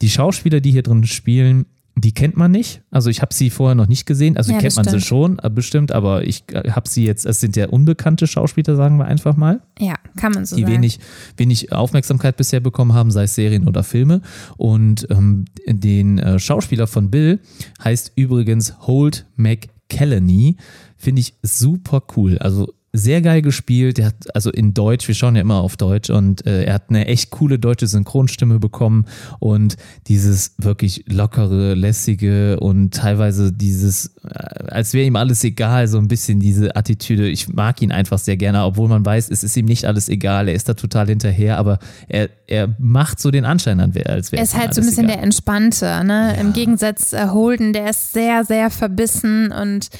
[0.00, 1.66] die Schauspieler, die hier drin spielen,
[1.96, 2.82] die kennt man nicht.
[2.90, 4.36] Also ich habe sie vorher noch nicht gesehen.
[4.36, 7.40] Also Ja, kennt das man sie schon, äh, bestimmt, aber ich habe sie jetzt, es
[7.40, 10.74] sind ja unbekannte Schauspieler, sagen wir einfach mal ja, kann man so die sagen.
[10.74, 10.98] wenig,
[11.36, 14.22] wenig Aufmerksamkeit bisher bekommen haben, sei es Serien oder Filme.
[14.56, 17.40] Und ähm, den äh, Schauspieler von Bill
[17.82, 20.56] heißt übrigens Holt McCallany.
[20.96, 22.38] Finde ich super cool.
[22.38, 23.98] Also sehr geil gespielt.
[23.98, 26.90] Der hat also in Deutsch, wir schauen ja immer auf Deutsch und äh, er hat
[26.90, 29.06] eine echt coole deutsche Synchronstimme bekommen
[29.40, 29.76] und
[30.06, 36.06] dieses wirklich lockere, lässige und teilweise dieses, äh, als wäre ihm alles egal, so ein
[36.06, 37.28] bisschen diese Attitüde.
[37.28, 40.46] Ich mag ihn einfach sehr gerne, obwohl man weiß, es ist ihm nicht alles egal.
[40.46, 44.40] Er ist da total hinterher, aber er, er macht so den Anschein, an, als wäre
[44.40, 45.16] Er es ist ihm halt so ein bisschen egal.
[45.16, 46.36] der Entspannte, ne?
[46.40, 49.90] Im Gegensatz äh, Holden, der ist sehr, sehr verbissen und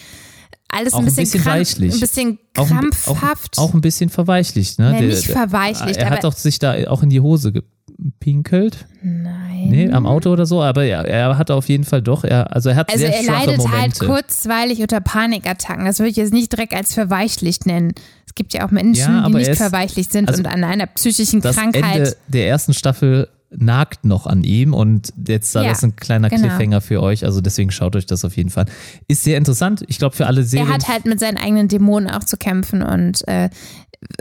[0.68, 1.94] alles Auch ein ein bisschen, bisschen krank- weichlich.
[1.94, 3.58] ein bisschen auch, ein- krampfhaft.
[3.58, 4.78] Auch, auch ein bisschen verweichlicht.
[4.78, 4.92] Ne?
[4.94, 8.86] Ja, nicht verweichlicht, Er hat doch sich da auch in die Hose gepinkelt.
[9.02, 9.68] Nein.
[9.68, 12.68] Nee, am Auto oder so, aber ja, er hat auf jeden Fall doch, er, also
[12.70, 13.80] er hat Also sehr er schwache leidet Momente.
[13.80, 15.84] halt kurzweilig unter Panikattacken.
[15.84, 17.92] Das würde ich jetzt nicht direkt als verweichlicht nennen.
[18.26, 20.86] Es gibt ja auch Menschen, Ja, die nicht ist- verweichlicht sind also und an einer
[20.86, 21.96] psychischen das Krankheit.
[21.96, 25.96] Ende der ersten Staffel nagt noch an ihm und jetzt da Ja, das ist ein
[25.96, 26.42] kleiner genau.
[26.42, 28.66] Cliffhanger für euch, also deswegen schaut euch das auf jeden Fall.
[29.08, 30.68] Ist sehr interessant, ich glaube für alle Serien.
[30.68, 33.50] er hat halt mit seinen eigenen Dämonen auch zu kämpfen und äh,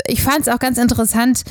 [0.07, 1.43] ich fand es auch ganz interessant,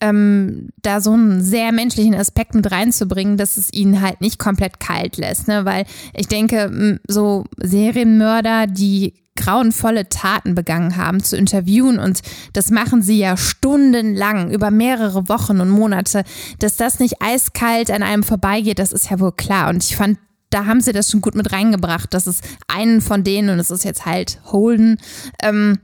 [0.00, 4.80] ähm, da so einen sehr menschlichen Aspekt mit reinzubringen, dass es ihn halt nicht komplett
[4.80, 5.64] kalt lässt, ne?
[5.64, 5.84] weil
[6.14, 12.20] ich denke, so Serienmörder, die grauenvolle Taten begangen haben, zu interviewen und
[12.54, 16.24] das machen sie ja stundenlang, über mehrere Wochen und Monate,
[16.58, 20.18] dass das nicht eiskalt an einem vorbeigeht, das ist ja wohl klar und ich fand
[20.50, 23.70] da haben sie das schon gut mit reingebracht, dass es einen von denen, und es
[23.70, 24.96] ist jetzt halt Holden,
[25.42, 25.80] ähm,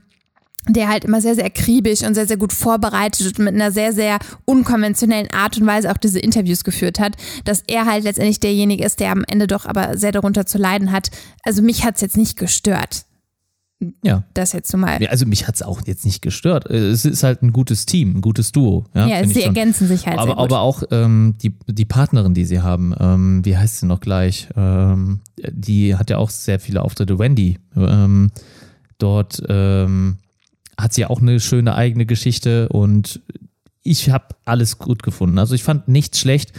[0.69, 3.91] der halt immer sehr, sehr akribisch und sehr, sehr gut vorbereitet und mit einer sehr,
[3.93, 8.85] sehr unkonventionellen Art und Weise auch diese Interviews geführt hat, dass er halt letztendlich derjenige
[8.85, 11.11] ist, der am Ende doch aber sehr darunter zu leiden hat.
[11.43, 13.05] Also mich hat's jetzt nicht gestört,
[14.03, 14.23] ja.
[14.33, 15.01] das jetzt so mal.
[15.01, 16.69] Ja, also mich hat es auch jetzt nicht gestört.
[16.69, 18.85] Äh, Es ist halt ein gutes Team, ein gutes Duo.
[18.93, 20.43] Ja, Ja, sie ergänzen sich halt sehr aber, gut.
[20.43, 24.47] aber auch ähm, die, die Partnerin, die sie haben, ähm, wie heißt sie noch gleich?
[24.55, 27.19] Ähm, die hat ja auch sehr viele Auftritte.
[27.19, 27.59] Wendy.
[27.75, 28.31] Ähm,
[28.97, 30.17] dort ähm,
[30.77, 33.21] hat sie auch eine schöne eigene Geschichte und
[33.83, 35.37] ich habe alles gut gefunden.
[35.37, 36.53] Also ich fand nichts schlecht.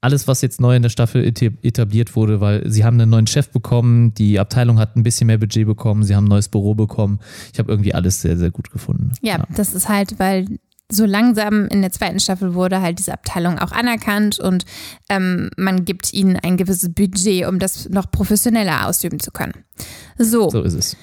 [0.00, 3.48] Alles, was jetzt neu in der Staffel etabliert wurde, weil sie haben einen neuen Chef
[3.50, 7.18] bekommen, die Abteilung hat ein bisschen mehr Budget bekommen, sie haben ein neues Büro bekommen.
[7.52, 9.12] Ich habe irgendwie alles sehr, sehr gut gefunden.
[9.22, 10.46] Ja, das ist halt, weil
[10.90, 14.64] so langsam in der zweiten Staffel wurde halt diese Abteilung auch anerkannt und
[15.08, 19.52] ähm, man gibt ihnen ein gewisses Budget, um das noch professioneller ausüben zu können.
[20.16, 20.96] So, So ist es.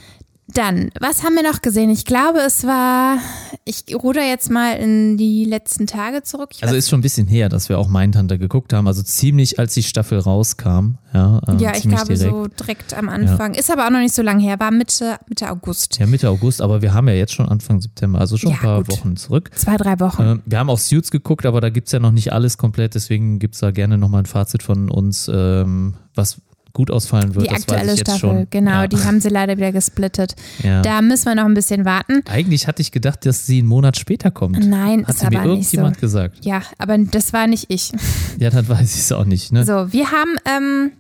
[0.48, 1.90] Dann, was haben wir noch gesehen?
[1.90, 3.18] Ich glaube, es war,
[3.66, 6.50] ich ruder jetzt mal in die letzten Tage zurück.
[6.54, 8.88] Ich Also ist schon ein bisschen her, dass wir auch Mindhunter geguckt haben.
[8.88, 10.98] Also ziemlich, als die Staffel rauskam.
[11.16, 12.20] Ja, äh, ja, ich glaube direkt.
[12.32, 13.56] so direkt am Anfang.
[13.56, 15.98] Ist aber auch noch nicht so lange her, war Mitte, Mitte August.
[15.98, 18.62] Ja, Mitte August, aber wir haben ja jetzt schon Anfang September, also schon Ja, ein
[18.62, 18.92] paar gut.
[18.92, 19.50] Wochen zurück.
[19.56, 20.22] Zwei, drei Wochen.
[20.22, 23.40] Ähm, wir haben auch Suits geguckt, aber da gibt's ja noch nicht alles komplett, deswegen
[23.40, 26.40] gibt's da gerne nochmal ein Fazit von uns, ähm, was
[26.76, 27.48] gut ausfallen wird.
[27.48, 28.88] die aktuelle Staffel, genau, ja.
[28.88, 30.36] die haben sie leider wieder gesplittet.
[30.62, 30.84] ja.
[30.84, 32.22] Da müssen wir noch ein bisschen warten.
[32.30, 34.60] Eigentlich hatte ich gedacht, dass sie einen Monat später kommt.
[34.64, 35.78] Nein, Hat ist sie mir aber nicht so.
[35.78, 36.46] irgendjemand gesagt.
[36.46, 37.92] Ja, aber das war nicht ich.
[38.38, 39.54] Ja, dann weiß ich es auch nicht.
[39.54, 39.64] Ne?
[39.64, 40.92] So, wir haben ähm,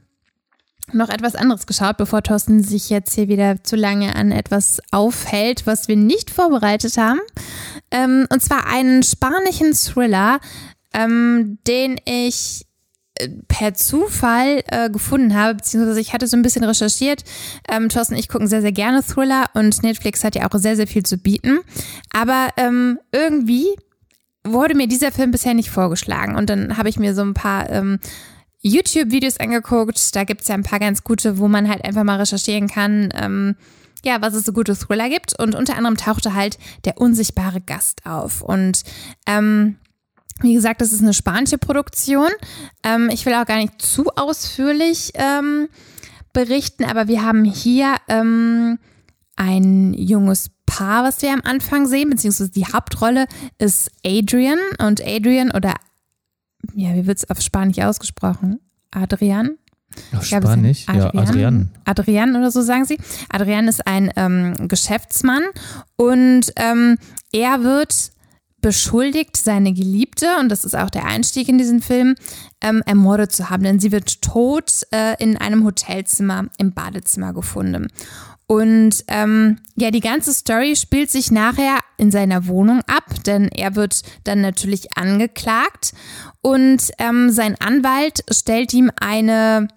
[0.94, 5.68] noch etwas anderes geschaut, bevor Thorsten sich jetzt hier wieder zu lange an etwas aufhält,
[5.68, 7.20] was wir nicht vorbereitet haben.
[7.92, 10.40] Ähm, und zwar einen spanischen Thriller,
[10.94, 12.66] ähm, den ich
[13.48, 17.24] per Zufall äh, gefunden habe, beziehungsweise ich hatte so ein bisschen recherchiert.
[17.70, 20.76] Ähm, Thorsten und ich gucken sehr, sehr gerne Thriller und Netflix hat ja auch sehr,
[20.76, 21.60] sehr viel zu bieten.
[22.14, 23.68] Aber ähm, irgendwie
[24.44, 26.36] wurde mir dieser Film bisher nicht vorgeschlagen.
[26.36, 28.00] Und dann habe ich mir so ein paar ähm,
[28.62, 30.16] YouTube-Videos angeguckt.
[30.16, 33.10] Da gibt es ja ein paar ganz gute, wo man halt einfach mal recherchieren kann,
[33.16, 33.56] ähm,
[34.04, 35.38] ja, was es so gute Thriller gibt.
[35.38, 38.42] Und unter anderem tauchte halt der unsichtbare Gast auf.
[38.42, 38.84] Und
[39.26, 39.78] ähm,
[40.42, 42.30] wie gesagt, das ist eine spanische Produktion.
[42.84, 45.70] Ähm, ich will auch gar nicht zu ausführlich ähm,
[46.34, 48.78] berichten, aber wir haben hier ähm,
[49.36, 53.28] ein junges Paar, was wir am Anfang sehen, beziehungsweise die Hauptrolle
[53.58, 55.76] ist Adrian und Adrian oder
[56.74, 58.60] ja, wie wird es auf Spanisch ausgesprochen?
[58.92, 59.58] Adrian?
[60.14, 60.80] Auf es Spanisch?
[60.82, 61.70] ist Ja, Adrian.
[61.86, 62.98] Adrian oder so sagen sie.
[63.30, 65.44] Adrian ist ein ähm, Geschäftsmann
[65.96, 66.98] und ähm,
[67.32, 68.12] er wird
[68.66, 72.16] beschuldigt, seine Geliebte, und das ist auch der Einstieg in diesen Film,
[72.62, 77.90] ähm, ermordet zu haben, denn sie wird tot äh, in einem Hotelzimmer im Badezimmer gefunden.
[78.48, 83.76] Und ähm, ja, die ganze Story spielt sich nachher in seiner Wohnung ab, denn er
[83.76, 85.94] wird dann natürlich angeklagt
[86.42, 89.68] und ähm, sein Anwalt stellt ihm eine,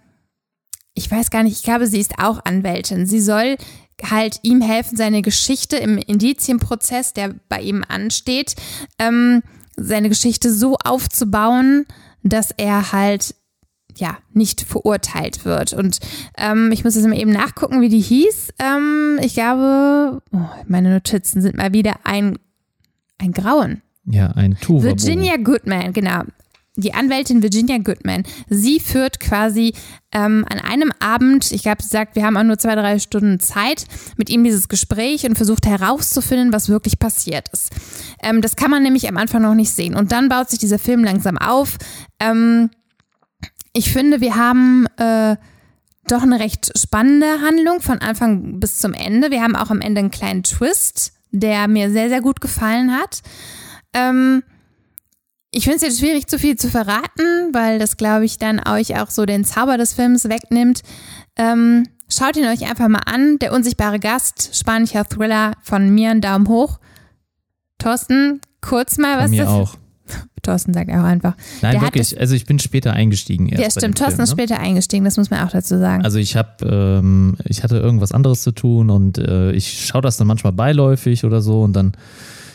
[0.94, 3.04] ich weiß gar nicht, ich glaube, sie ist auch Anwältin.
[3.04, 3.58] Sie soll
[4.02, 8.54] halt ihm helfen, seine Geschichte im Indizienprozess, der bei ihm ansteht,
[8.98, 9.42] ähm,
[9.76, 11.86] seine Geschichte so aufzubauen,
[12.22, 13.34] dass er halt
[13.96, 15.72] ja, nicht verurteilt wird.
[15.72, 15.98] Und
[16.36, 18.54] ähm, ich muss jetzt mal eben nachgucken, wie die hieß.
[18.58, 22.38] Ähm, ich glaube, oh, meine Notizen sind mal wieder ein,
[23.18, 23.82] ein Grauen.
[24.04, 24.82] Ja, ein Tuch.
[24.82, 26.22] Virginia Goodman, genau.
[26.78, 28.22] Die Anwältin Virginia Goodman.
[28.48, 29.74] Sie führt quasi
[30.12, 33.40] ähm, an einem Abend, ich glaube, sie sagt, wir haben auch nur zwei, drei Stunden
[33.40, 33.84] Zeit,
[34.16, 37.72] mit ihm dieses Gespräch und versucht herauszufinden, was wirklich passiert ist.
[38.22, 39.96] Ähm, das kann man nämlich am Anfang noch nicht sehen.
[39.96, 41.78] Und dann baut sich dieser Film langsam auf.
[42.20, 42.70] Ähm,
[43.72, 45.36] ich finde, wir haben äh,
[46.06, 49.32] doch eine recht spannende Handlung von Anfang bis zum Ende.
[49.32, 53.22] Wir haben auch am Ende einen kleinen Twist, der mir sehr, sehr gut gefallen hat.
[53.92, 54.42] Ähm,
[55.50, 59.00] ich finde es jetzt schwierig, zu viel zu verraten, weil das, glaube ich, dann euch
[59.00, 60.82] auch so den Zauber des Films wegnimmt.
[61.36, 63.38] Ähm, schaut ihn euch einfach mal an.
[63.38, 66.78] Der unsichtbare Gast, spanischer Thriller von mir, einen Daumen hoch.
[67.78, 69.74] Thorsten, kurz mal was mir das- auch.
[70.42, 71.34] Thorsten sagt auch einfach.
[71.60, 72.18] Nein, Der wirklich.
[72.18, 73.46] Also ich bin später eingestiegen.
[73.48, 73.98] Ja, stimmt.
[73.98, 74.44] Thorsten ist Film, ne?
[74.44, 76.02] später eingestiegen, das muss man auch dazu sagen.
[76.04, 80.16] Also ich habe, ähm, ich hatte irgendwas anderes zu tun und äh, ich schaue das
[80.16, 81.92] dann manchmal beiläufig oder so und dann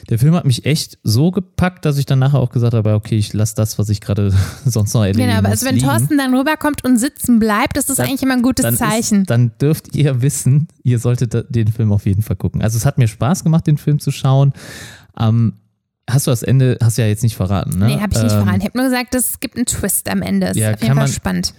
[0.09, 3.15] der Film hat mich echt so gepackt, dass ich dann nachher auch gesagt habe, okay,
[3.17, 4.33] ich lasse das, was ich gerade
[4.65, 5.87] sonst noch erledigen genau, aber also wenn liegen.
[5.87, 9.21] Thorsten dann rüberkommt und sitzen bleibt, ist das Dann- eigentlich immer ein gutes dann Zeichen.
[9.21, 12.61] Ist, dann dürft ihr wissen, ihr solltet den Film auf jeden Fall gucken.
[12.61, 14.53] Also es hat mir Spaß gemacht, den Film zu schauen.
[15.19, 15.53] Ähm,
[16.09, 17.85] hast du das Ende, hast du ja jetzt nicht verraten, ne?
[17.87, 18.59] nee, habe ich nicht Ähm, verraten.
[18.59, 20.47] Ich habe nur gesagt, es gibt einen Twist am Ende.
[20.47, 21.53] Ist Ja, auf jeden Fall man- spannend.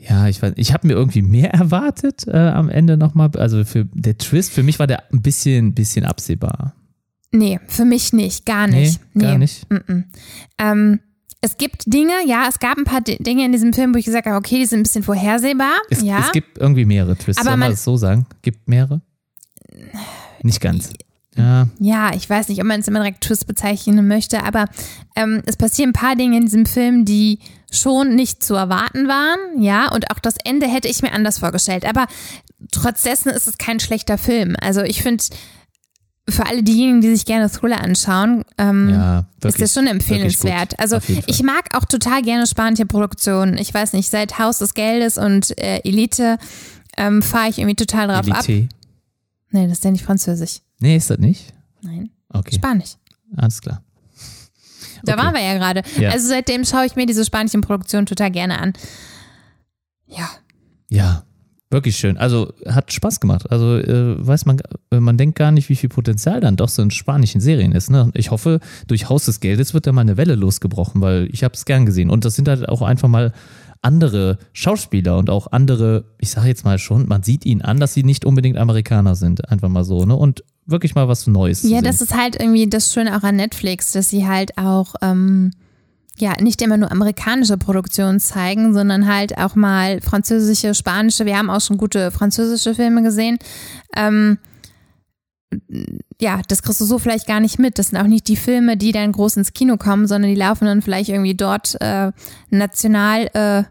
[0.00, 3.30] Ja, ich weiß, ich habe mir irgendwie mehr erwartet äh, am Ende nochmal.
[3.36, 6.74] Also für der Twist, für mich war der ein bisschen, bisschen absehbar.
[7.30, 9.00] Nee, für mich nicht, gar nicht.
[9.14, 9.66] Nee, gar nicht.
[9.70, 10.04] Mm-mm.
[10.58, 11.00] Ähm,
[11.40, 14.04] es gibt Dinge, ja, es gab ein paar Di- Dinge in diesem Film, wo ich
[14.06, 15.74] gesagt habe, okay, die sind ein bisschen vorhersehbar.
[15.90, 16.20] Es, ja.
[16.20, 18.26] es gibt irgendwie mehrere Twists, Aber soll man das so sagen?
[18.42, 19.02] Gibt mehrere?
[20.42, 20.90] Nicht ganz.
[21.36, 24.64] Ja, Ja, ich weiß nicht, ob man es immer direkt Twist bezeichnen möchte, aber
[25.14, 27.38] ähm, es passieren ein paar Dinge in diesem Film, die
[27.70, 31.84] schon nicht zu erwarten waren, ja, und auch das Ende hätte ich mir anders vorgestellt.
[31.84, 32.06] Aber
[32.72, 34.56] trotz dessen ist es kein schlechter Film.
[34.60, 35.22] Also ich finde,
[36.28, 40.78] für alle diejenigen, die sich gerne Thriller anschauen, ähm, ja, ist das schon empfehlenswert.
[40.78, 43.56] Also ich mag auch total gerne spanische Produktionen.
[43.58, 46.38] Ich weiß nicht, seit Haus des Geldes und äh, Elite
[46.96, 48.48] ähm, fahre ich irgendwie total drauf ab.
[48.48, 48.68] Elite.
[49.50, 50.60] Nee, das ist ja nicht französisch.
[50.80, 51.52] Nee, ist das nicht?
[51.82, 52.96] Nein, Okay, Spanisch.
[53.36, 53.82] alles klar.
[55.04, 55.22] Da Okay.
[55.22, 55.82] waren wir ja gerade.
[55.98, 56.10] Ja.
[56.10, 58.72] Also seitdem schaue ich mir diese spanischen Produktionen total gerne an.
[60.06, 60.28] Ja,
[60.90, 61.22] Ja,
[61.70, 62.16] Wirklich schön.
[62.16, 63.50] Also hat Spaß gemacht.
[63.50, 64.58] Also äh, weiß man,
[64.90, 67.90] äh, man denkt gar nicht, wie viel Potenzial dann doch so in spanischen Serien ist.
[67.90, 68.10] Ne?
[68.14, 71.54] Ich hoffe, durch Haus des Geldes wird da mal eine Welle losgebrochen, weil ich habe
[71.54, 72.08] es gern gesehen.
[72.08, 73.32] Und das sind halt auch einfach mal
[73.82, 77.92] andere Schauspieler und auch andere, ich sage jetzt mal schon, man sieht ihnen an, dass
[77.92, 79.48] sie nicht unbedingt Amerikaner sind.
[79.50, 80.06] Einfach mal so.
[80.06, 80.16] Ne?
[80.16, 81.62] Und wirklich mal was Neues.
[81.64, 85.50] Ja, das ist halt irgendwie das Schöne auch an Netflix, dass sie halt auch ähm,
[86.20, 91.26] ja nicht immer nur amerikanische Produktionen zeigen, sondern halt auch mal französische, spanische.
[91.26, 93.38] Wir haben auch schon gute französische Filme gesehen.
[93.96, 94.38] Ähm,
[96.20, 97.78] ja, das kriegst du so vielleicht gar nicht mit.
[97.78, 100.66] Das sind auch nicht die Filme, die dann groß ins Kino kommen, sondern die laufen
[100.66, 102.12] dann vielleicht irgendwie dort äh,
[102.50, 103.64] national äh,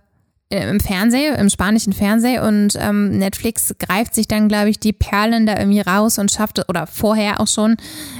[0.49, 5.45] im Fernsehen, im spanischen Fernsehen und ähm, Netflix greift sich dann, glaube ich, die Perlen
[5.45, 7.75] da irgendwie raus und schafft, oder vorher auch schon,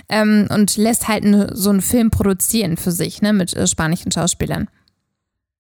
[0.10, 1.24] ähm, und lässt halt
[1.54, 4.68] so einen Film produzieren für sich, ne, mit äh, spanischen Schauspielern.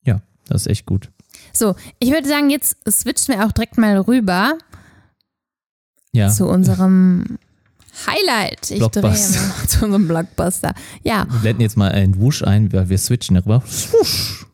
[0.03, 1.09] Ja, das ist echt gut.
[1.53, 4.57] So, ich würde sagen, jetzt switchen wir auch direkt mal rüber
[6.11, 6.29] ja.
[6.29, 7.37] zu unserem
[8.05, 8.71] Highlight.
[8.71, 9.13] Ich drehe
[9.67, 10.73] zu unserem Blockbuster.
[11.03, 13.63] Ja, Wir blenden jetzt mal einen Wusch ein, weil wir switchen darüber.
[13.65, 14.45] Swoosh.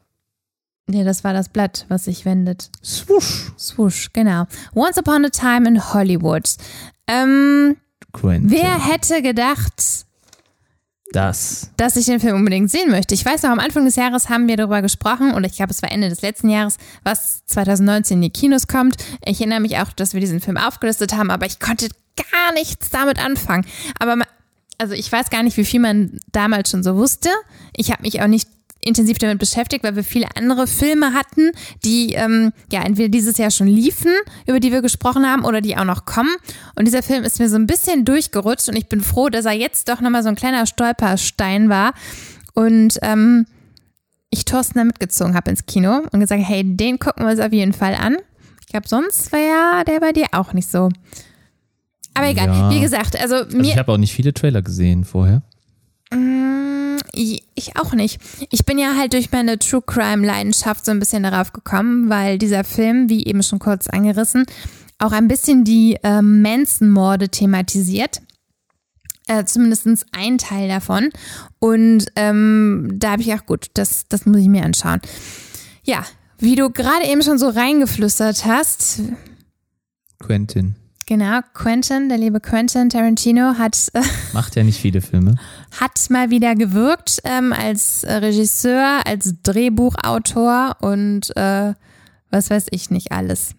[0.88, 2.70] Nee, das war das Blatt, was sich wendet.
[2.84, 3.52] Swoosh.
[3.58, 4.46] Swoosh, genau.
[4.76, 6.56] Once Upon a Time in Hollywood.
[7.08, 7.78] Ähm,
[8.12, 8.52] Quentin.
[8.52, 10.06] wer hätte gedacht,
[11.12, 11.72] das?
[11.78, 13.14] dass ich den Film unbedingt sehen möchte.
[13.14, 15.82] Ich weiß noch, am Anfang des Jahres haben wir darüber gesprochen und ich glaube, es
[15.82, 18.96] war Ende des letzten Jahres, was 2019 in die Kinos kommt.
[19.26, 22.90] Ich erinnere mich auch, dass wir diesen Film aufgelistet haben, aber ich konnte gar nichts
[22.90, 23.66] damit anfangen.
[24.00, 24.18] Aber
[24.78, 27.30] also ich weiß gar nicht, wie viel man damals schon so wusste.
[27.76, 28.50] Ich habe mich auch nicht
[28.86, 31.52] intensiv damit beschäftigt, weil wir viele andere Filme hatten,
[31.84, 34.12] die ähm, ja entweder dieses Jahr schon liefen,
[34.48, 36.36] über die wir gesprochen haben, oder die auch noch kommen.
[36.76, 39.54] Und dieser Film ist mir so ein bisschen durchgerutscht und ich bin froh, dass er
[39.54, 41.94] jetzt doch nochmal so ein kleiner Stolperstein war.
[42.54, 43.46] Und ähm,
[44.30, 47.54] ich Thorsten da mitgezogen habe ins Kino und gesagt, hey, den gucken wir uns auf
[47.54, 48.18] jeden Fall an.
[48.62, 50.90] Ich glaube, sonst wäre der bei dir auch nicht so.
[52.16, 52.70] Aber egal, Ja.
[52.72, 55.42] wie gesagt, also Also mir, ich habe auch nicht viele Trailer gesehen vorher.
[57.12, 57.44] Ich
[57.76, 58.20] auch nicht.
[58.50, 62.38] Ich bin ja halt durch meine True Crime Leidenschaft so ein bisschen darauf gekommen, weil
[62.38, 64.46] dieser Film, wie eben schon kurz angerissen,
[65.00, 68.22] auch ein bisschen die ähm, Manson-Morde thematisiert.
[69.28, 71.10] Äh, Zumindest ein Teil davon.
[71.60, 75.02] Und ähm, da habe ich gedacht, gut, das, das muss ich mir anschauen.
[75.84, 76.04] Ja,
[76.40, 79.02] wie du gerade eben schon so reingeflüstert hast,
[80.20, 80.76] Quentin.
[81.06, 84.02] genau, Quentin, der liebe Quentin Tarantino hat äh,
[84.34, 85.36] Macht ja nicht viele Filme.
[85.80, 91.74] hat mal wieder gewirkt ähm, als Regisseur, als Drehbuchautor und äh,
[92.30, 93.56] was weiß ich nicht alles.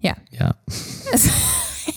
[0.00, 0.16] Ja,
[1.12, 1.32] Es ist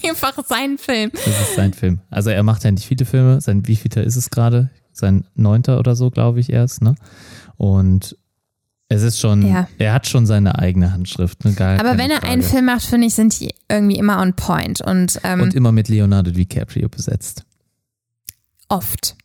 [0.08, 1.10] einfach sein Film.
[1.12, 2.00] das ist sein Film.
[2.10, 3.40] Also er macht ja nicht viele Filme.
[3.40, 4.70] Sein wievielter ist es gerade?
[4.92, 6.94] Sein neunter oder so, glaube ich, erst, ne?
[7.56, 8.16] Und
[8.88, 9.68] es ist schon, Ja.
[9.78, 11.44] er hat schon seine eigene Handschrift.
[11.44, 11.52] Ne?
[11.54, 12.32] Gar Aber wenn er Frage.
[12.32, 15.72] einen Film macht, finde ich, sind die irgendwie immer on point und, ähm, Und immer
[15.72, 17.44] mit Leonardo DiCaprio besetzt.
[18.68, 19.16] Oft.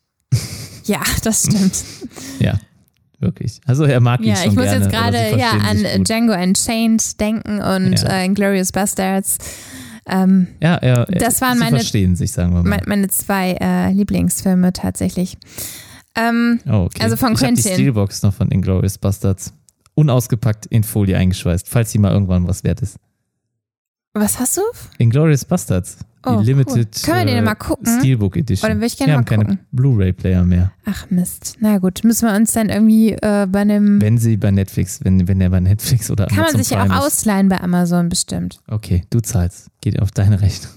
[0.86, 1.84] Ja, das stimmt.
[2.40, 2.60] Ja,
[3.20, 3.62] wirklich.
[3.68, 6.04] Also er mag ihn Ja, schon ich muss gerne, jetzt gerade ja an.
[6.04, 8.08] Django Unchained denken und Ja.
[8.10, 9.38] äh, Inglourious Bastards.
[10.08, 12.78] Ähm, Ja, er, er, Das waren meine- verstehen sich, sagen wir mal.
[12.78, 15.38] me- meine zwei äh, Lieblingsfilme tatsächlich.
[16.16, 17.04] Ähm, Oh, okay.
[17.04, 17.74] Also von ich hab die Quentin.
[17.74, 19.54] Steelbox noch von Inglourious Bastards
[19.94, 22.98] unausgepackt in Folie eingeschweißt, falls sie mal irgendwann was wert ist.
[24.14, 24.62] Was hast du?
[24.98, 25.98] Inglourious Bastards.
[26.24, 26.86] Oh, die Limited cool.
[27.04, 28.00] Können wir den äh, mal gucken?
[28.00, 28.72] Steelbook Edition.
[28.72, 29.60] Oder ich gerne wir mal haben keine gucken.
[29.72, 30.72] Blu-ray-Player mehr.
[30.86, 31.56] Ach Mist.
[31.60, 34.00] Na gut, müssen wir uns dann irgendwie äh, bei einem.
[34.02, 36.84] Wenn sie bei Netflix, wenn, wenn der bei Netflix oder Kann man Amazon sich ja
[36.84, 36.92] auch ist.
[36.92, 38.60] ausleihen bei Amazon bestimmt.
[38.68, 39.70] Okay, du zahlst.
[39.82, 40.72] Geht auf deine Rechnung.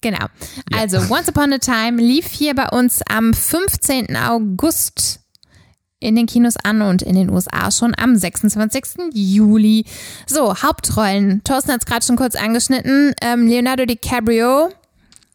[0.00, 0.26] Genau.
[0.72, 4.16] Also, Once Upon a Time lief hier bei uns am 15.
[4.16, 5.19] August
[6.00, 9.12] in den Kinos an und in den USA schon am 26.
[9.12, 9.84] Juli.
[10.26, 11.42] So, Hauptrollen.
[11.44, 13.14] Thorsten hat es gerade schon kurz angeschnitten.
[13.22, 14.70] Ähm, Leonardo DiCaprio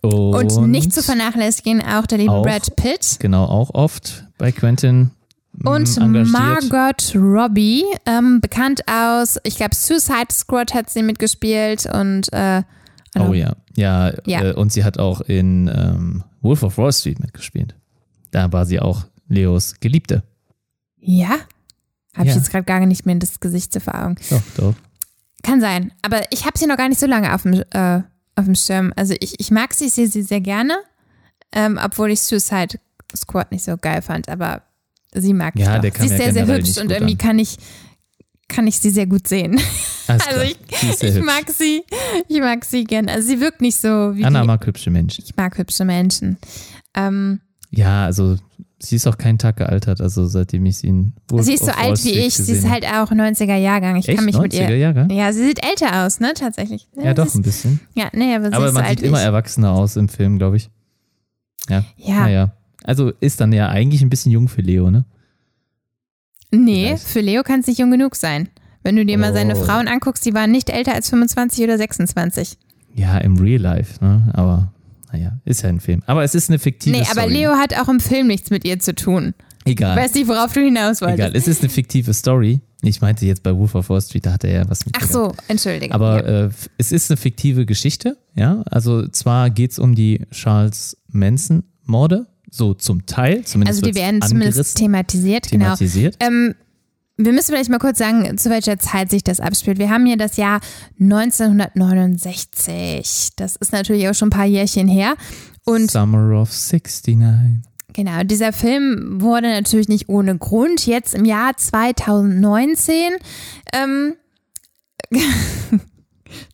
[0.02, 3.18] Und, und, nicht zu vernachlässigen auch der liebe auch Brad Pitt.
[3.20, 5.12] Genau, auch oft bei Quentin
[5.54, 6.32] mm, Und engagiert.
[6.32, 12.64] Margot Robbie, ähm, bekannt aus, ich glaube, Suicide Squad hat sie mitgespielt und äh,
[13.18, 14.44] Oh ja, ja, Ja.
[14.44, 17.76] Äh, und sie hat auch in ähm, Wolf of Wall Street mitgespielt.
[18.32, 20.24] Da war sie auch Leos Geliebte.
[21.06, 21.30] Ja,
[22.16, 22.36] habe ich Ja.
[22.38, 24.16] jetzt gerade gar nicht mehr in das Gesicht vor Augen.
[24.30, 24.74] Doch, doch.
[25.44, 28.02] Kann sein, aber ich habe sie noch gar nicht so lange auf dem, äh,
[28.36, 28.92] auf dem Schirm.
[28.96, 30.76] Also ich, ich mag sie, ich sehe sie sehr gerne,
[31.52, 32.80] ähm, obwohl ich Suicide
[33.16, 34.64] Squad nicht so geil fand, aber
[35.14, 36.00] sie mag Ja, ich der doch.
[36.00, 37.18] Sie ist ja sehr, sehr hübsch und irgendwie an.
[37.20, 37.58] kann ich,
[38.48, 39.60] kann ich sie sehr gut sehen.
[40.08, 40.58] Alles Also ich,
[41.04, 41.84] ich mag sie,
[42.28, 43.08] ich mag sie gern.
[43.10, 45.24] Also sie wirkt nicht so wie Anna die, mag hübsche Menschen.
[45.24, 46.38] ich mag hübsche Menschen.
[46.96, 47.40] Ähm,
[47.72, 48.38] Ja, also
[48.80, 51.72] Sie ist auch keinen Tag gealtert, also seitdem ich sie in Wolf sie ist so
[51.72, 52.36] alt wie ich.
[52.36, 53.96] Sie ist halt auch 90er Jahrgang.
[53.96, 54.18] Ich Echt?
[54.18, 54.78] kann mich mit 90er ihr.
[54.78, 55.10] Jahrgang?
[55.12, 56.34] Ja, sie sieht älter aus, ne?
[56.36, 56.88] Tatsächlich.
[57.02, 57.80] Ja, doch, sie ein ist, bisschen.
[57.96, 59.24] ja, nee, aber sie Aber ist so man alt sieht immer ich.
[59.26, 60.70] erwachsener aus im Film, glaube ich.
[61.70, 61.86] Ja.
[61.98, 62.16] Ja.
[62.22, 62.52] Naja.
[62.84, 65.06] Also ist dann ja eigentlich ein bisschen jung für Leo, ne?
[66.52, 67.08] Nee, Vielleicht.
[67.08, 68.50] für Leo kann es nicht jung genug sein.
[68.84, 69.64] Wenn du dir mal seine Oh.
[69.64, 72.58] Frauen anguckst, die waren nicht älter als 25 oder 26.
[72.94, 74.30] Ja, im Real Life, ne?
[74.34, 74.72] Aber
[75.12, 76.02] naja, ist ja ein Film.
[76.06, 77.34] Aber es ist eine fiktive Nee, aber Story.
[77.34, 79.34] Leo hat auch im Film nichts mit ihr zu tun.
[79.66, 79.98] Egal.
[79.98, 81.20] Weiß nicht, worauf du hinaus wolltest.
[81.20, 82.62] Egal, es ist eine fiktive Story.
[82.84, 84.96] Ich meinte jetzt bei Wolf of Wall Street, da hat er ja was mit.
[85.00, 85.94] Ach so, entschuldige.
[85.94, 86.46] Aber ja.
[86.46, 88.62] äh, es ist eine fiktive Geschichte, ja.
[88.70, 94.22] Also zwar geht es um die Charles Manson-Morde, so zum Teil, zumindest also die werden
[94.22, 95.66] zumindest angerissen, thematisiert, genau.
[95.66, 96.18] thematisiert.
[96.20, 96.54] Ähm,
[97.18, 99.80] wir müssen vielleicht mal kurz sagen, zu welcher Zeit sich das abspielt.
[99.80, 100.60] Wir haben hier das Jahr
[101.00, 103.30] 1969.
[103.38, 105.16] Das ist natürlich auch schon ein paar Jährchen her.
[105.64, 107.64] Und Summer of 69.
[107.94, 113.14] Genau, dieser Film wurde natürlich nicht ohne Grund jetzt im Jahr 2019.
[113.72, 114.16] Ähm,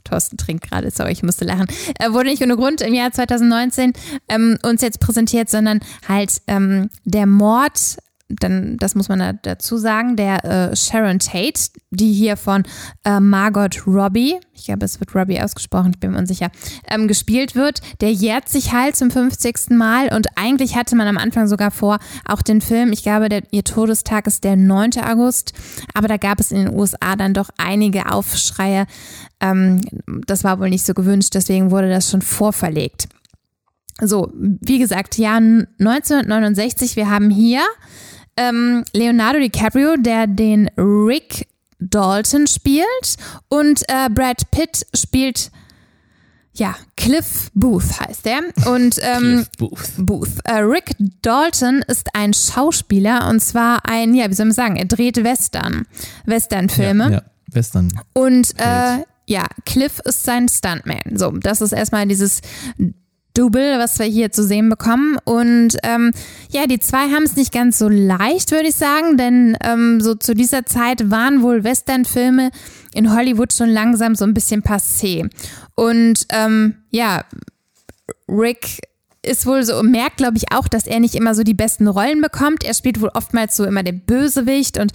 [0.04, 1.66] Thorsten trinkt gerade, sorry, ich musste lachen.
[1.98, 3.94] Äh, wurde nicht ohne Grund im Jahr 2019
[4.30, 7.98] ähm, uns jetzt präsentiert, sondern halt ähm, der Mord,
[8.40, 12.64] dann, das muss man da dazu sagen, der äh, Sharon Tate, die hier von
[13.04, 16.52] äh, Margot Robbie, ich glaube, es wird Robbie ausgesprochen, ich bin mir unsicher,
[16.88, 17.82] ähm, gespielt wird.
[18.00, 19.72] Der jährt sich halt zum 50.
[19.72, 23.42] Mal und eigentlich hatte man am Anfang sogar vor, auch den Film, ich glaube, der,
[23.52, 24.92] ihr Todestag ist der 9.
[25.04, 25.54] August,
[25.94, 28.86] aber da gab es in den USA dann doch einige Aufschreie.
[29.40, 29.82] Ähm,
[30.28, 33.08] das war wohl nicht so gewünscht, deswegen wurde das schon vorverlegt.
[34.00, 37.62] So, wie gesagt, Jahr 1969, wir haben hier
[38.50, 41.48] ähm, Leonardo DiCaprio, der den Rick
[41.80, 43.16] Dalton spielt
[43.50, 45.52] und äh, Brad Pitt spielt
[46.54, 49.92] ja Cliff Booth heißt der und ähm, Cliff Booth.
[49.98, 50.30] Booth.
[50.44, 54.86] Äh, Rick Dalton ist ein Schauspieler und zwar ein ja wie soll man sagen er
[54.86, 55.88] dreht Western
[56.26, 57.92] Westernfilme Ja, ja, Western.
[58.14, 61.16] und äh, ja, Cliff ist sein Stuntman.
[61.16, 62.42] So, das ist erstmal dieses
[63.34, 65.18] Double, was wir hier zu sehen bekommen.
[65.24, 66.12] Und ähm,
[66.50, 70.16] ja, die zwei haben es nicht ganz so leicht, würde ich sagen, denn ähm, so
[70.16, 72.52] zu dieser Zeit waren wohl Westernfilme
[72.94, 75.30] in Hollywood schon langsam so ein bisschen passé.
[75.76, 77.24] Und ähm, ja,
[78.28, 78.82] Rick
[79.24, 82.22] ist wohl so, merkt, glaube ich, auch, dass er nicht immer so die besten Rollen
[82.22, 82.64] bekommt.
[82.64, 84.94] Er spielt wohl oftmals so immer den Bösewicht und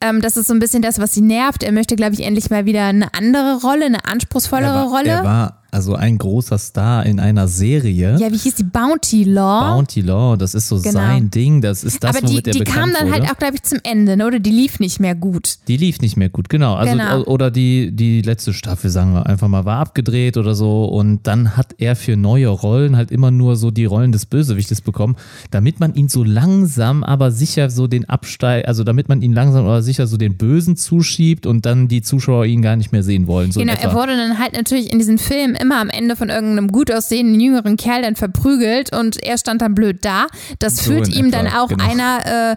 [0.00, 1.62] ähm, das ist so ein bisschen das, was sie nervt.
[1.62, 5.10] Er möchte, glaube ich, endlich mal wieder eine andere Rolle, eine anspruchsvollere er war, Rolle.
[5.10, 8.16] Er war also ein großer Star in einer Serie.
[8.18, 9.74] ja, wie hieß die Bounty Law?
[9.74, 10.92] Bounty Law, das ist so Genau.
[10.92, 13.20] sein Ding, das ist das, Aber die, womit er die kam dann wurde.
[13.22, 14.26] halt auch, glaube ich, zum Ende, ne?
[14.26, 15.58] oder die lief nicht mehr gut.
[15.68, 16.74] Die lief nicht mehr gut, genau.
[16.74, 17.22] Also, Genau.
[17.24, 20.84] Oder die, die letzte Staffel, sagen wir einfach mal, war abgedreht oder so.
[20.86, 24.80] Und dann hat er für neue Rollen halt immer nur so die Rollen des Bösewichtes
[24.80, 25.16] bekommen,
[25.50, 29.64] damit man ihn so langsam, aber sicher so den Absteig, also damit man ihn langsam
[29.66, 33.26] aber sicher so den Bösen zuschiebt und dann die Zuschauer ihn gar nicht mehr sehen
[33.26, 33.52] wollen.
[33.52, 36.68] So genau, er wurde dann halt natürlich in diesen Filmen immer am Ende von irgendeinem
[36.68, 40.26] gut aussehenden jüngeren Kerl dann verprügelt und er stand dann blöd da.
[40.58, 41.84] Das So führt ihm dann etwa, auch genau.
[41.84, 42.56] einer,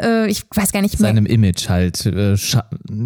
[0.00, 1.10] äh, ich weiß gar nicht mehr.
[1.10, 2.04] seinem Image halt.
[2.06, 2.34] Äh,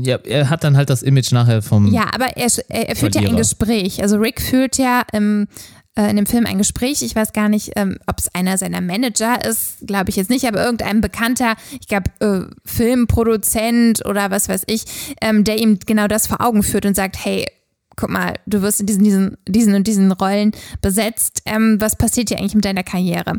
[0.01, 1.93] ja, er hat dann halt das Image nachher vom.
[1.93, 3.37] Ja, aber er, er, er führt ja ein.
[3.37, 4.03] Gespräch.
[4.03, 5.49] Also Rick führt ja im,
[5.97, 7.03] äh, in dem Film ein Gespräch.
[7.03, 10.47] Ich weiß gar nicht, ähm, ob es einer seiner Manager ist, glaube ich jetzt nicht,
[10.47, 14.85] aber irgendein bekannter, ich glaube, äh, Filmproduzent oder was weiß ich,
[15.21, 17.47] ähm, der ihm genau das vor Augen führt und sagt, hey,
[17.97, 21.43] guck mal, du wirst in diesen, diesen, diesen und diesen Rollen besetzt.
[21.47, 23.35] Ähm, was passiert hier eigentlich mit deiner Karriere?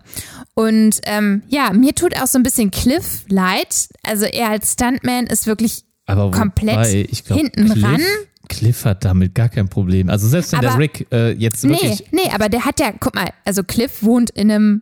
[0.54, 3.88] Und ähm, ja, mir tut auch so ein bisschen Cliff leid.
[4.04, 8.02] Also er als Stuntman ist wirklich aber komplett wobei, glaub, hinten Cliff, ran.
[8.48, 10.10] Cliff hat damit gar kein Problem.
[10.10, 12.04] Also selbst wenn der Aber- Rick äh, jetzt Nee, wirklich.
[12.12, 14.82] nee, aber der hat ja, guck mal, also Cliff wohnt in einem,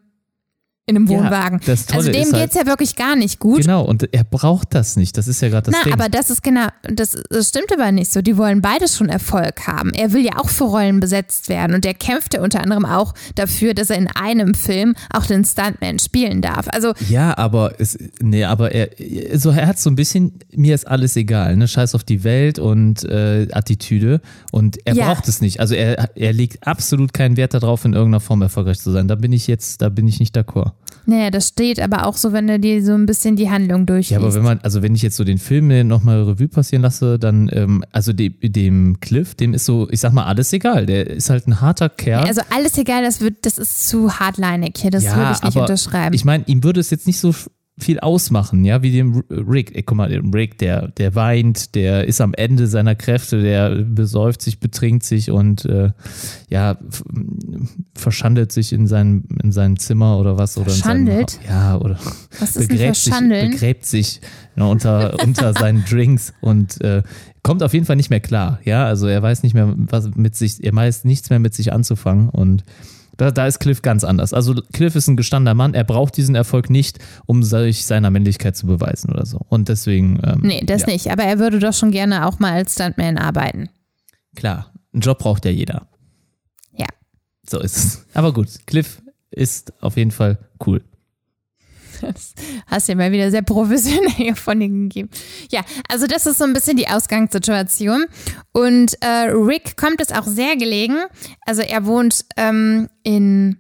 [0.86, 1.62] in einem Ja, Wohnwagen.
[1.62, 3.62] Tolle also dem ist halt- geht's ja wirklich gar nicht gut.
[3.62, 5.18] Genau, und er braucht das nicht.
[5.18, 5.94] Das ist ja gerade das Na, Ding.
[5.94, 8.22] aber das ist genau, das, das stimmt aber nicht so.
[8.22, 9.92] Die wollen beide schon Erfolg haben.
[9.94, 13.14] Er will ja auch für Rollen besetzt werden und der kämpft ja unter anderem auch
[13.36, 16.68] dafür, dass er in einem Film auch den Stuntman spielen darf.
[16.70, 18.90] Also Ja, aber es, nee, aber er,
[19.40, 21.70] so er hat so ein bisschen, mir ist alles egal, ne?
[21.70, 24.20] Scheiß auf die Welt und äh, Attitüde
[24.52, 25.06] und er Ja.
[25.14, 25.62] braucht es nicht.
[25.62, 29.08] Also er, er legt absolut keinen Wert darauf, in irgendeiner Form erfolgreich zu sein.
[29.08, 30.72] Da bin ich jetzt, da bin ich nicht d'accord.
[31.06, 34.12] Naja, das steht aber auch so, wenn du dir so ein bisschen die Handlung durchliest.
[34.12, 37.20] Ja, aber wenn man, also wenn ich jetzt so den Film nochmal Revue passieren lasse,
[37.20, 40.86] dann, ähm, also dem, dem Cliff, dem ist so, ich sag mal, alles egal.
[40.86, 42.26] Der ist halt ein harter Kerl.
[42.26, 45.62] also alles egal, das wird, das ist zu hardlinig hier, das würde ich nicht aber
[45.62, 46.16] unterschreiben.
[46.16, 47.34] Ich meine, ihm würde es jetzt nicht so
[47.80, 49.76] viel ausmachen, ja, wie dem Rick.
[49.76, 53.72] Ey, guck mal, dem Rick, der, der weint, der ist am Ende seiner Kräfte, der
[53.72, 55.92] besäuft sich, betrinkt sich und äh,
[56.50, 56.78] ja,
[57.96, 60.56] verschandelt sich in seinem, in seinem Zimmer oder was.
[60.58, 61.32] Oder verschandelt?
[61.32, 61.98] Seinem, ja, oder
[62.40, 64.22] was ist begräbt, sich, begräbt sich
[64.56, 67.02] ja, unter, unter seinen Drinks und äh,
[67.42, 68.60] kommt auf jeden Fall nicht mehr klar.
[68.66, 71.74] Ja, also er weiß nicht mehr, was mit sich, er weiß nichts mehr mit sich
[71.74, 72.64] anzufangen und
[73.18, 74.34] da, da ist Cliff ganz anders.
[74.34, 78.56] Also Cliff ist ein gestandener Mann, er braucht diesen Erfolg nicht, um sich seiner Männlichkeit
[78.56, 79.40] zu beweisen oder so.
[79.50, 80.20] Und deswegen.
[80.24, 80.88] Ähm, nee, das ja.
[80.88, 81.12] nicht.
[81.12, 83.70] Aber er würde doch schon gerne auch mal als Stuntman arbeiten.
[84.36, 85.88] Klar, einen Job braucht ja jeder.
[86.76, 86.88] Ja.
[87.48, 88.06] So ist es.
[88.14, 90.82] Aber gut, Cliff ist auf jeden Fall cool.
[92.04, 92.34] Das
[92.68, 95.10] hast du ja mal wieder sehr professionell von dir gegeben.
[95.50, 98.06] Ja, also das ist so ein bisschen die Ausgangssituation.
[98.52, 100.98] Und äh, Rick kommt es auch sehr gelegen.
[101.42, 103.58] Also er wohnt ähm, in,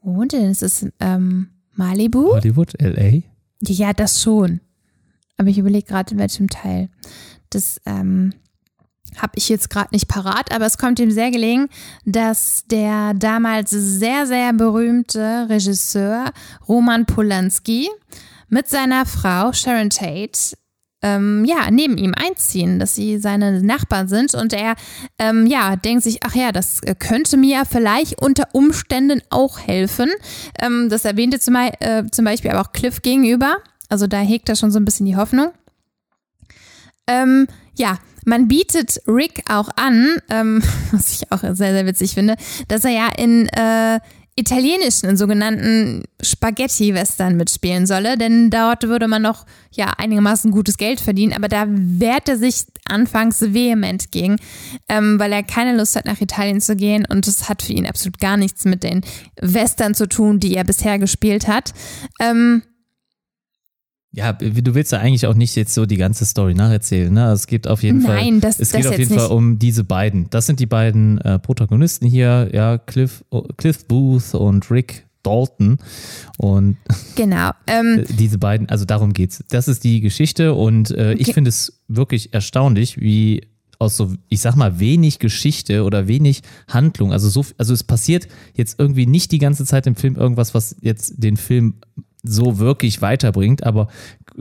[0.00, 0.50] wo wohnt er denn?
[0.50, 2.32] Ist es ähm, Malibu?
[2.32, 3.22] Hollywood, L.A.?
[3.60, 4.60] Ja, das schon.
[5.36, 6.88] Aber ich überlege gerade, in welchem Teil.
[7.50, 8.32] Das, ähm,
[9.18, 11.68] habe ich jetzt gerade nicht parat, aber es kommt ihm sehr gelegen,
[12.04, 16.32] dass der damals sehr, sehr berühmte Regisseur
[16.68, 17.88] Roman Polanski
[18.48, 20.56] mit seiner Frau Sharon Tate
[21.02, 24.76] ähm, ja, neben ihm einziehen, dass sie seine Nachbarn sind und er
[25.18, 30.10] ähm, ja, denkt sich, ach ja, das könnte mir vielleicht unter Umständen auch helfen.
[30.60, 33.56] Ähm, das erwähnte zum, äh, zum Beispiel aber auch Cliff gegenüber.
[33.88, 35.50] Also da hegt er schon so ein bisschen die Hoffnung.
[37.08, 40.62] Ähm, ja, man bietet Rick auch an, ähm,
[40.92, 42.36] was ich auch sehr, sehr witzig finde,
[42.68, 44.00] dass er ja in äh,
[44.34, 51.00] italienischen, in sogenannten Spaghetti-Western mitspielen solle, denn dort würde man noch ja einigermaßen gutes Geld
[51.00, 54.36] verdienen, aber da wehrt er sich anfangs vehement gegen,
[54.88, 57.86] ähm, weil er keine Lust hat, nach Italien zu gehen und es hat für ihn
[57.86, 59.02] absolut gar nichts mit den
[59.40, 61.72] Western zu tun, die er bisher gespielt hat.
[62.18, 62.62] Ähm,
[64.14, 67.12] ja, du willst ja eigentlich auch nicht jetzt so die ganze Story nacherzählen.
[67.12, 67.32] Ne?
[67.32, 68.16] Es geht auf jeden Nein, Fall.
[68.16, 69.22] Nein, das Es geht das auf jeden nicht.
[69.22, 70.28] Fall um diese beiden.
[70.28, 73.24] Das sind die beiden äh, Protagonisten hier, ja, Cliff,
[73.56, 75.78] Cliff Booth und Rick Dalton.
[76.36, 76.76] Und
[77.16, 77.52] genau.
[77.66, 79.42] Ähm, diese beiden, also darum geht's.
[79.48, 83.46] Das ist die Geschichte und äh, ich finde es wirklich erstaunlich, wie
[83.78, 88.28] aus so, ich sag mal, wenig Geschichte oder wenig Handlung, also so, also es passiert
[88.54, 91.74] jetzt irgendwie nicht die ganze Zeit im Film irgendwas, was jetzt den Film
[92.22, 93.88] so wirklich weiterbringt, aber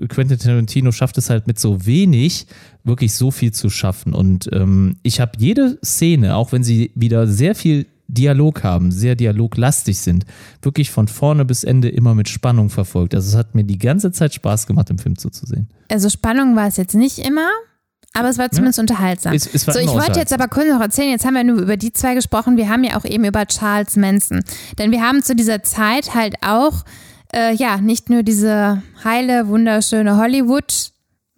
[0.07, 2.45] Quentin Tarantino schafft es halt mit so wenig
[2.83, 4.13] wirklich so viel zu schaffen.
[4.13, 9.15] Und ähm, ich habe jede Szene, auch wenn sie wieder sehr viel Dialog haben, sehr
[9.15, 10.25] dialoglastig sind,
[10.61, 13.15] wirklich von vorne bis Ende immer mit Spannung verfolgt.
[13.15, 15.69] Also es hat mir die ganze Zeit Spaß gemacht, im Film zuzusehen.
[15.89, 17.49] Also Spannung war es jetzt nicht immer,
[18.13, 18.81] aber es war zumindest ja.
[18.81, 19.33] unterhaltsam.
[19.33, 21.77] Es, es so, ich wollte jetzt aber kurz noch erzählen, jetzt haben wir nur über
[21.77, 24.43] die zwei gesprochen, wir haben ja auch eben über Charles Manson.
[24.77, 26.83] Denn wir haben zu dieser Zeit halt auch
[27.33, 30.91] äh, ja, nicht nur diese heile, wunderschöne Hollywood-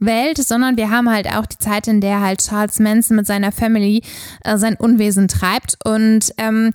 [0.06, 3.52] Welt, sondern wir haben halt auch die Zeit, in der halt Charles Manson mit seiner
[3.52, 4.02] Family
[4.44, 5.78] äh, sein Unwesen treibt.
[5.86, 6.72] Und ähm,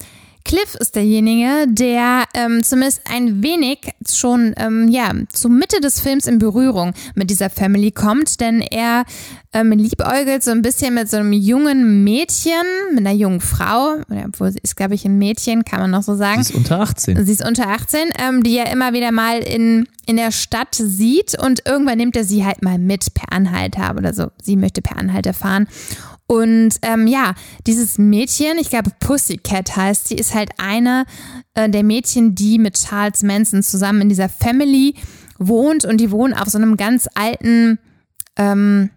[0.49, 3.80] Cliff ist derjenige, der ähm, zumindest ein wenig
[4.11, 9.05] schon ähm, ja zur Mitte des Films in Berührung mit dieser Family kommt, denn er
[9.53, 13.96] ähm, liebäugelt so ein bisschen mit so einem jungen Mädchen, mit einer jungen Frau,
[14.26, 16.42] obwohl sie ist, glaube ich, ein Mädchen, kann man noch so sagen.
[16.42, 17.26] Sie ist unter 18.
[17.26, 21.38] Sie ist unter 18, ähm, die er immer wieder mal in, in der Stadt sieht
[21.38, 24.28] und irgendwann nimmt er sie halt mal mit per Anhalter oder so.
[24.42, 25.68] Sie möchte per Anhalter fahren.
[26.31, 27.35] Und ähm, ja,
[27.66, 31.07] dieses Mädchen, ich glaube Pussycat heißt sie, ist halt eine
[31.55, 34.95] äh, der Mädchen, die mit Charles Manson zusammen in dieser Family
[35.39, 37.79] wohnt und die wohnen auf so einem ganz alten,
[38.37, 38.91] ähm,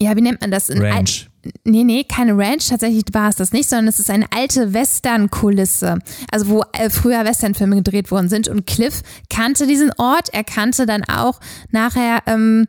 [0.00, 0.70] ja, wie nennt man das?
[0.70, 1.28] Ranch.
[1.64, 5.98] Nee, nee, keine Ranch, tatsächlich war es das nicht, sondern es ist eine alte Western-Kulisse,
[6.30, 8.46] also wo äh, früher Western-Filme gedreht worden sind.
[8.46, 11.40] Und Cliff kannte diesen Ort, er kannte dann auch
[11.72, 12.66] nachher ähm,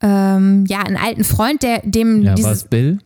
[0.00, 2.46] ähm, ja, einen alten Freund, der dem ja, dieses.
[2.46, 2.98] War es Bill?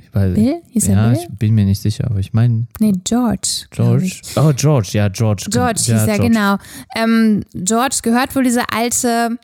[0.00, 0.62] Ich weiß, Bill?
[0.70, 1.18] Hieß er ja, Bill?
[1.20, 2.66] ich bin mir nicht sicher, aber ich meine.
[2.80, 3.66] Nee, George.
[3.70, 4.20] George.
[4.36, 5.46] Oh, George, ja, George.
[5.48, 6.22] George ja, hieß er, George.
[6.22, 6.56] genau.
[6.96, 9.38] Ähm, George gehört wohl diese alte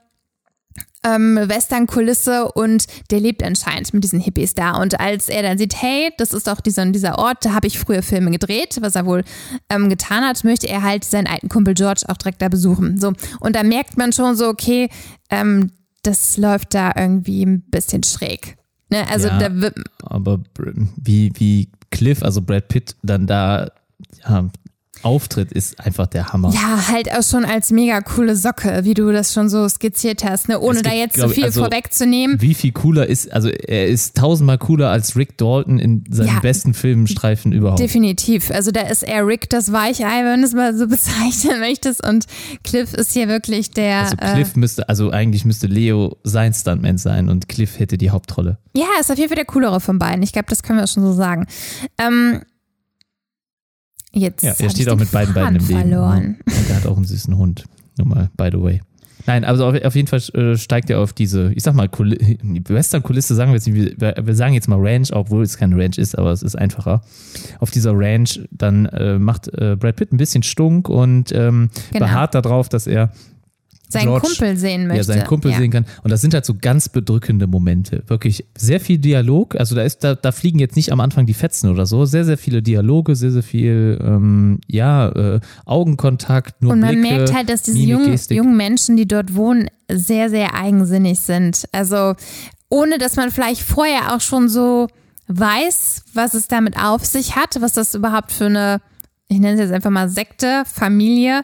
[1.05, 4.73] ähm, Western-Kulisse und der lebt anscheinend mit diesen Hippies da.
[4.81, 7.79] Und als er dann sieht, hey, das ist doch dieser, dieser Ort, da habe ich
[7.79, 9.25] früher Filme gedreht, was er wohl
[9.71, 12.99] ähm, getan hat, möchte er halt seinen alten Kumpel George auch direkt da besuchen.
[12.99, 13.13] So.
[13.41, 14.89] Und da merkt man schon so, okay,
[15.31, 15.71] ähm,
[16.03, 18.57] das läuft da irgendwie ein bisschen schräg.
[18.91, 19.07] Ne?
[19.09, 19.39] Also Ja.
[19.39, 20.41] da wird, Aber
[20.97, 23.71] wie, wie Cliff, also Brad Pitt, dann da,
[24.23, 24.49] ja,
[25.03, 26.53] Auftritt ist einfach der Hammer.
[26.53, 30.49] Ja, halt auch schon als mega coole Socke, wie du das schon so skizziert hast,
[30.49, 30.59] ne?
[30.61, 32.41] ohne Es da gibt, jetzt so viel also- vorwegzunehmen.
[32.41, 36.41] Wie viel cooler ist, also er ist tausendmal cooler als Rick Dalton in seinen Ja.
[36.41, 37.81] besten Filmstreifen überhaupt.
[37.81, 38.51] Definitiv.
[38.51, 42.07] Also da ist er Rick das Weichei, wenn du es mal so bezeichnen möchtest.
[42.07, 42.27] Und
[42.65, 44.01] Cliff ist hier wirklich der.
[44.01, 48.59] Also Cliff müsste, also eigentlich müsste Leo sein Stuntman sein und Cliff hätte die Hauptrolle.
[48.75, 50.23] äh, ja, ist auf jeden Fall der coolere von beiden.
[50.23, 51.47] Ich glaube, das können wir schon so sagen.
[51.99, 52.43] Ähm,
[54.19, 54.43] jetzt.
[54.45, 55.81] Ja, er ich steht auch mit beiden Beinen im Leben.
[55.81, 56.37] verloren.
[56.47, 57.65] Und er hat auch einen süßen Hund.
[57.97, 58.81] Nur mal, by the way.
[59.27, 62.39] Nein, also auf, auf jeden Fall äh, steigt er auf diese, ich sag mal, Kuli-
[62.67, 65.99] Western-Kulisse, sagen wir jetzt nicht, wir, wir sagen jetzt mal Ranch, obwohl es keine Ranch
[65.99, 67.03] ist, aber es ist einfacher.
[67.59, 72.07] Auf dieser Ranch, dann äh, macht äh, Brad Pitt ein bisschen Stunk und ähm, Genau.
[72.07, 73.11] beharrt darauf, dass er
[73.91, 74.97] Seinen George- Kumpel sehen möchte.
[74.99, 75.59] ja, seinen Kumpel Ja.
[75.59, 75.87] sehen kann.
[76.03, 78.03] Und das sind halt so ganz bedrückende Momente.
[78.07, 79.57] Wirklich sehr viel Dialog.
[79.57, 82.05] Also da ist, da, da fliegen jetzt nicht am Anfang die Fetzen oder so.
[82.05, 87.15] Sehr, sehr viele Dialoge, sehr, sehr viel, ähm, ja, äh, Augenkontakt, nur Und man Blicke,
[87.17, 91.65] merkt halt, dass diese jungen, jungen Menschen, die dort wohnen, sehr, sehr eigensinnig sind.
[91.73, 92.15] Also
[92.69, 94.89] ohne, dass man vielleicht vorher auch schon so
[95.29, 98.81] weiß, was es damit auf sich hat, was das überhaupt für eine,
[99.29, 101.43] ich nenne es jetzt einfach mal Sekte, Familie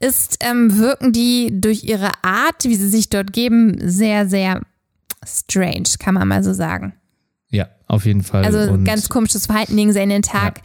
[0.00, 4.62] ist, ähm, wirken die durch ihre Art, wie sie sich dort geben, sehr, sehr
[5.24, 6.94] strange, kann man mal so sagen.
[7.50, 8.44] Ja, auf jeden Fall.
[8.44, 10.60] Also Und ganz komisches Verhalten legen sie in den Tag.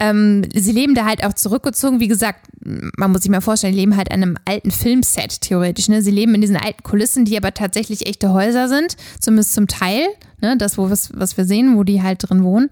[0.00, 2.00] Ähm, sie leben da halt auch zurückgezogen.
[2.00, 5.88] Wie gesagt, man muss sich mal vorstellen, die leben halt an einem alten Filmset theoretisch.
[5.88, 6.00] Ne?
[6.00, 10.06] Sie leben in diesen alten Kulissen, die aber tatsächlich echte Häuser sind, zumindest zum Teil.
[10.40, 10.56] Ne?
[10.56, 12.70] Das, wo was, was wir sehen, wo die halt drin wohnen.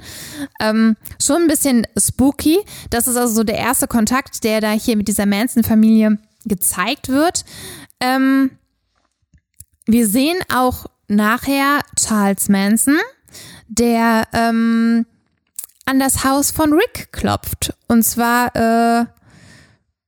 [0.59, 2.61] Ähm, schon ein bisschen spooky.
[2.89, 7.45] Das ist also so der erste Kontakt, der da hier mit dieser Manson-Familie gezeigt wird.
[8.01, 8.53] Ähm,
[9.87, 12.99] wir sehen auch nachher Charles Manson,
[13.69, 15.05] der ähm,
[15.89, 17.75] an das Haus von Rick klopft.
[17.89, 19.07] Und zwar, äh,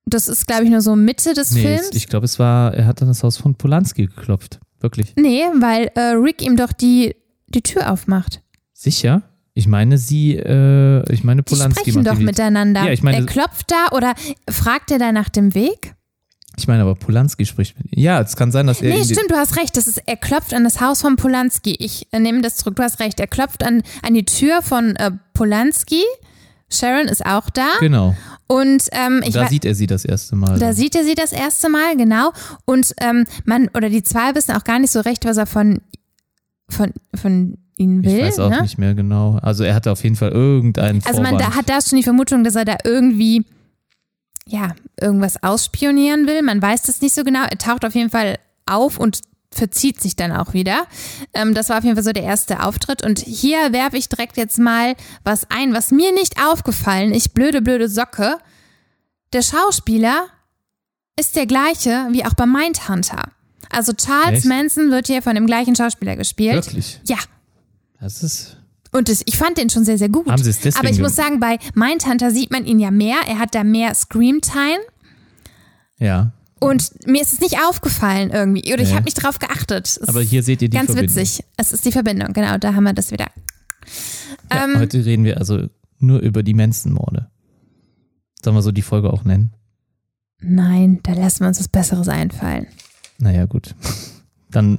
[0.05, 1.91] das ist, glaube ich, nur so Mitte des nee, Films.
[1.93, 4.61] ich glaube, es war, er hat an das Haus von Polanski geklopft.
[4.81, 5.13] Wirklich.
[5.17, 7.15] nee, weil äh, Rick ihm doch die,
[7.49, 8.41] die Tür aufmacht.
[8.73, 9.23] Sicher?
[9.53, 12.85] Ich meine, sie, äh, ich meine, Die Polanski sprechen macht doch die- miteinander.
[12.85, 14.15] Ja, ich meine- er klopft da oder
[14.49, 15.95] fragt er da nach dem Weg?
[16.61, 18.03] Ich meine, aber Polanski spricht mit ihm.
[18.03, 18.95] Ja, es kann sein, dass er.
[18.95, 19.77] Nee, stimmt, du hast recht.
[19.77, 21.75] Das ist, er klopft an das Haus von Polanski.
[21.79, 23.19] Ich äh, nehme das zurück, du hast recht.
[23.19, 26.03] Er klopft an, an die Tür von äh, Polanski.
[26.71, 27.67] Sharon ist auch da.
[27.81, 28.15] Genau.
[28.47, 30.59] Und ähm, ich da sieht er sie das erste Mal.
[30.59, 32.33] Da sieht er sie das erste Mal, genau.
[32.65, 35.81] Und ähm, man, oder die zwei wissen auch gar nicht so recht, was er von,
[36.69, 38.19] von, von ihnen will.
[38.19, 38.63] ich weiß auch ne?
[38.63, 39.39] nicht mehr genau.
[39.43, 41.55] Also er hatte auf jeden Fall irgendeinen Also man Vorwand.
[41.55, 43.45] da, hat da schon die Vermutung, dass er da irgendwie,
[44.47, 46.43] ja, irgendwas ausspionieren will.
[46.43, 47.43] Man weiß das nicht so genau.
[47.43, 49.21] Er taucht auf jeden Fall auf und
[49.53, 50.87] verzieht sich dann auch wieder.
[51.35, 53.05] Ähm, das war auf jeden Fall so der erste Auftritt.
[53.05, 57.61] Und hier werfe ich direkt jetzt mal was ein, was mir nicht aufgefallen, ich blöde,
[57.63, 58.39] blöde Socke.
[59.33, 60.27] Der Schauspieler
[61.19, 63.25] ist der gleiche wie auch bei Mindhunter.
[63.71, 64.47] Also Charles Echt?
[64.47, 66.67] Manson wird hier von dem gleichen Schauspieler gespielt.
[66.67, 67.01] Wirklich.
[67.07, 67.19] Ja.
[68.01, 68.57] Das ist.
[68.93, 70.27] Und das, ich fand den schon sehr, sehr gut.
[70.27, 73.17] Haben sie es deswegen Aber ich muss sagen, bei Mindhunter sieht man ihn ja mehr.
[73.29, 74.81] Er hat da mehr Scream-Time.
[75.99, 76.33] Ja.
[76.59, 78.73] Und mir ist es nicht aufgefallen irgendwie.
[78.73, 78.95] Oder ich Nee.
[78.97, 79.87] habe nicht drauf geachtet.
[79.87, 81.17] Es Aber hier seht ihr die ganz Verbindung.
[81.17, 81.45] witzig.
[81.57, 82.33] Es ist die Verbindung.
[82.33, 83.27] Genau, da haben wir das wieder.
[84.53, 85.69] Ja, Ähm, heute reden wir also
[85.99, 87.31] nur über die Manson-Morde.
[88.43, 89.53] Sollen wir so die Folge auch nennen?
[90.41, 92.67] Nein, da lassen wir uns was Besseres einfallen.
[93.19, 93.75] Naja, gut.
[94.51, 94.79] Dann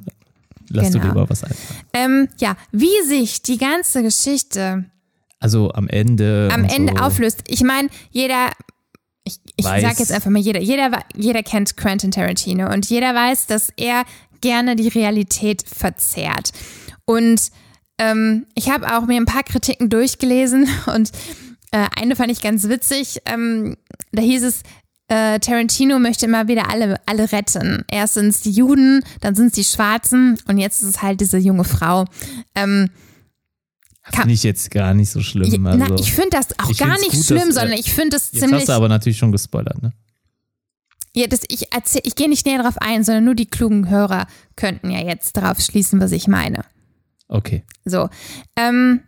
[0.70, 1.14] lass du dir Genau.
[1.14, 1.80] über was einfallen.
[1.94, 4.86] Ähm, ja, wie sich die ganze Geschichte
[5.40, 6.50] Also am Ende.
[6.52, 7.04] am Ende so.
[7.04, 7.44] auflöst.
[7.48, 8.50] Ich meine, jeder,
[9.24, 9.82] ich, ich Weiß.
[9.84, 14.04] sag jetzt einfach mal jeder, jeder, jeder kennt Quentin Tarantino und jeder weiß, dass er
[14.42, 16.52] gerne die Realität verzerrt.
[17.06, 17.52] Und
[17.98, 21.12] ähm, ich habe auch mir ein paar Kritiken durchgelesen und
[21.72, 23.20] äh, eine fand ich ganz witzig.
[23.26, 23.78] Ähm,
[24.12, 24.62] da hieß es,
[25.12, 27.84] äh, Tarantino möchte immer wieder alle, alle retten.
[27.92, 31.20] Erst sind es die Juden, dann sind es die Schwarzen und jetzt ist es halt
[31.20, 32.06] diese junge Frau.
[32.56, 32.90] Ähm,
[34.10, 35.66] Finde ich jetzt gar nicht so schlimm.
[35.68, 35.78] Also.
[35.78, 38.32] na, ich finde das auch gar nicht gut, schlimm, dass, äh, sondern ich finde es
[38.32, 38.62] ziemlich.
[38.62, 39.92] hast du aber natürlich schon gespoilert, ne?
[41.14, 44.28] Ja, das, ich erzähl, ich gehe nicht näher darauf ein, sondern nur die klugen Hörer
[44.56, 46.64] könnten ja jetzt darauf schließen, was ich meine.
[47.28, 47.66] Okay.
[47.84, 48.10] So.
[48.56, 49.02] Ähm,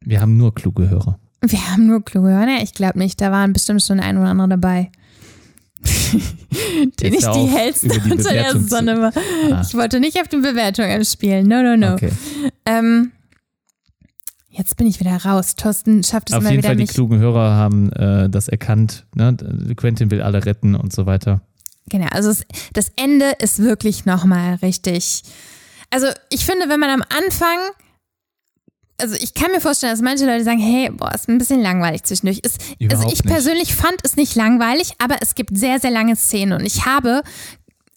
[0.00, 1.20] Wir haben nur kluge Hörer.
[1.42, 2.46] wir haben nur kluge Hörer.
[2.46, 3.20] Ne, ich glaube nicht.
[3.20, 4.90] Da waren bestimmt schon ein oder andere dabei.
[7.02, 9.12] nicht hör die auf, die unter der Sonne war.
[9.50, 9.62] Ah.
[9.66, 11.46] Ich wollte nicht auf die Bewertung anspielen.
[11.46, 11.94] No, no, no.
[11.94, 12.10] Okay.
[12.66, 13.12] Ähm,
[14.50, 15.54] jetzt bin ich wieder raus.
[15.54, 19.06] Thorsten schafft es Auf jeden wieder Fall, die klugen Hörer haben äh, das erkannt.
[19.14, 19.36] Ne?
[19.76, 21.42] Quentin will alle retten und so weiter.
[21.88, 25.22] Genau, also es, das Ende ist wirklich nochmal richtig.
[25.90, 27.58] Also ich finde, wenn man am Anfang
[29.00, 32.02] also ich kann mir vorstellen, dass manche Leute sagen, hey, boah, ist ein bisschen langweilig
[32.02, 32.40] zwischendurch.
[32.40, 33.26] Ist, also ich nicht.
[33.26, 37.22] persönlich fand es nicht langweilig, aber es gibt sehr, sehr lange Szenen und ich habe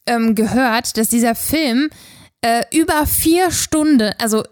[0.06, 1.89] ähm, gehört, dass dieser Film
[2.41, 4.43] äh, über vier Stunden, also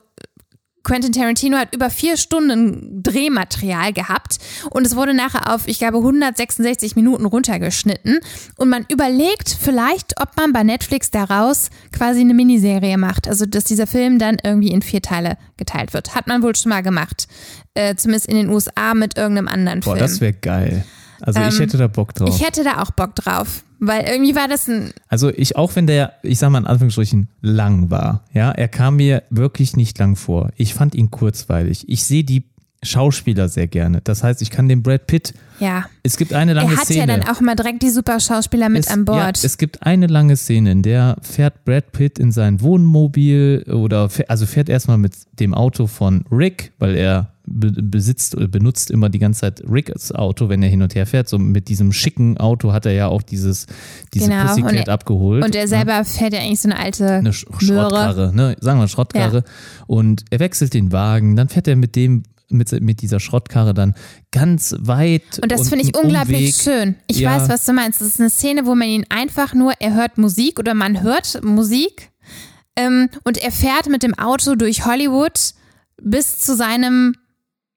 [0.89, 4.39] Quentin Tarantino hat über vier Stunden Drehmaterial gehabt
[4.71, 8.19] und es wurde nachher auf, ich glaube, 166 Minuten runtergeschnitten.
[8.57, 13.27] Und man überlegt vielleicht, ob man bei Netflix daraus quasi eine Miniserie macht.
[13.27, 16.15] Also, dass dieser Film dann irgendwie in vier Teile geteilt wird.
[16.15, 17.27] Hat man wohl schon mal gemacht.
[17.75, 19.99] Äh, zumindest in den USA mit irgendeinem anderen Boah, Film.
[19.99, 20.83] das wäre geil.
[21.21, 22.29] Also ich Ähm, hätte da Bock drauf.
[22.35, 23.63] ich hätte da auch Bock drauf.
[23.79, 27.29] Weil irgendwie war das ein, Also ich, auch wenn der, ich sag mal in Anführungsstrichen,
[27.41, 30.51] lang war, ja, er kam mir wirklich nicht lang vor.
[30.57, 31.87] Ich fand ihn kurzweilig.
[31.87, 32.43] Ich sehe die
[32.81, 33.99] Schauspieler sehr gerne.
[34.03, 35.83] Das heißt, ich kann den Brad Pitt, ja.
[36.03, 36.99] es gibt eine lange Er hat Szene.
[36.99, 39.37] ja dann auch mal direkt die super Schauspieler mit es, an Bord.
[39.37, 44.09] Ja, es gibt eine lange Szene, in der fährt Brad Pitt in sein Wohnmobil oder
[44.09, 48.91] fährt, also fährt erstmal mit dem Auto von Rick, weil er be besitzt oder benutzt
[48.91, 51.27] immer die ganze Zeit Ricks Auto, wenn er hin und her fährt.
[51.27, 53.65] So mit diesem schicken Auto hat er ja auch dieses
[54.13, 55.43] diese Genau, Pussycat und er- abgeholt.
[55.43, 57.89] Und er selber fährt ja eigentlich so eine alte eine Sch Möhre.
[57.89, 58.55] Schrottkarre, ne?
[58.61, 59.43] sagen wir Schrottkarre.
[59.87, 63.95] Und er wechselt den Wagen, dann fährt er mit dem mit, mit dieser Schrottkarre dann
[64.31, 65.39] ganz weit.
[65.41, 66.55] Und das finde ich unglaublich Umweg.
[66.55, 66.95] schön.
[67.07, 67.35] Ich Ja.
[67.35, 68.01] weiß, was du meinst.
[68.01, 71.43] Das ist eine Szene, wo man ihn einfach nur, er hört Musik oder man hört
[71.43, 72.11] Musik
[72.75, 75.53] ähm, und er fährt mit dem Auto durch Hollywood
[76.01, 77.15] bis zu seinem,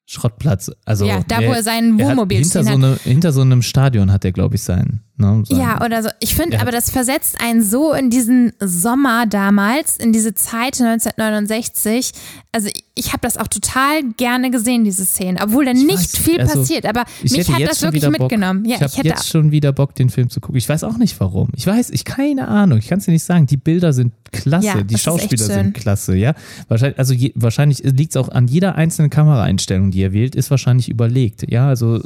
[0.04, 0.70] Schrottplatz.
[0.84, 4.24] Also ja, da wo er sein Wohnmobil hinter so, eine, hinter so einem Stadion hat
[4.24, 5.00] er, glaube ich, sein.
[5.18, 6.08] Ne, Ja, oder so.
[6.20, 10.80] Ich finde Er aber, das versetzt einen so in diesen Sommer damals, in diese Zeit
[10.80, 12.12] 1969.
[12.50, 16.18] Also ich, ich habe das auch total gerne gesehen, diese Szene, obwohl da nicht weiß,
[16.18, 16.86] viel also, passiert.
[16.86, 18.64] Aber Ich mich hat das wirklich mitgenommen.
[18.64, 20.56] Ja, ich ich, habe jetzt schon wieder Bock, den Film zu gucken.
[20.56, 21.50] Ich weiß auch nicht warum.
[21.56, 22.78] Ich weiß, ich keine Ahnung.
[22.78, 23.46] Ich kann es dir nicht sagen.
[23.46, 24.66] Die Bilder sind klasse.
[24.66, 26.16] Ja, die Schauspieler sind klasse.
[26.16, 26.34] Ja,
[26.68, 26.98] wahrscheinlich.
[26.98, 30.88] Also je, wahrscheinlich liegt es auch an jeder einzelnen Kameraeinstellung, die er wählt, ist wahrscheinlich
[30.88, 31.50] überlegt.
[31.50, 32.02] Ja, also äh,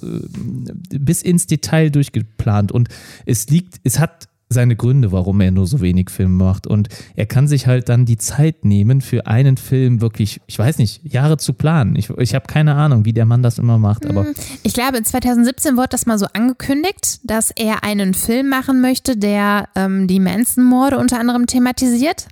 [0.90, 2.72] bis ins Detail durchgeplant.
[2.72, 2.88] Und
[3.24, 6.66] es liegt, es hat seine Gründe, warum er nur so wenig Filme macht.
[6.66, 10.78] Und er kann sich halt dann die Zeit nehmen, für einen Film wirklich, ich weiß
[10.78, 11.96] nicht, Jahre zu planen.
[11.96, 14.26] Ich, ich habe keine Ahnung, wie der Mann das immer macht, aber
[14.62, 19.68] Ich glaube, 2017 wurde das mal so angekündigt, dass er einen Film machen möchte, der
[19.74, 22.28] ähm, die Manson-Morde unter anderem thematisiert.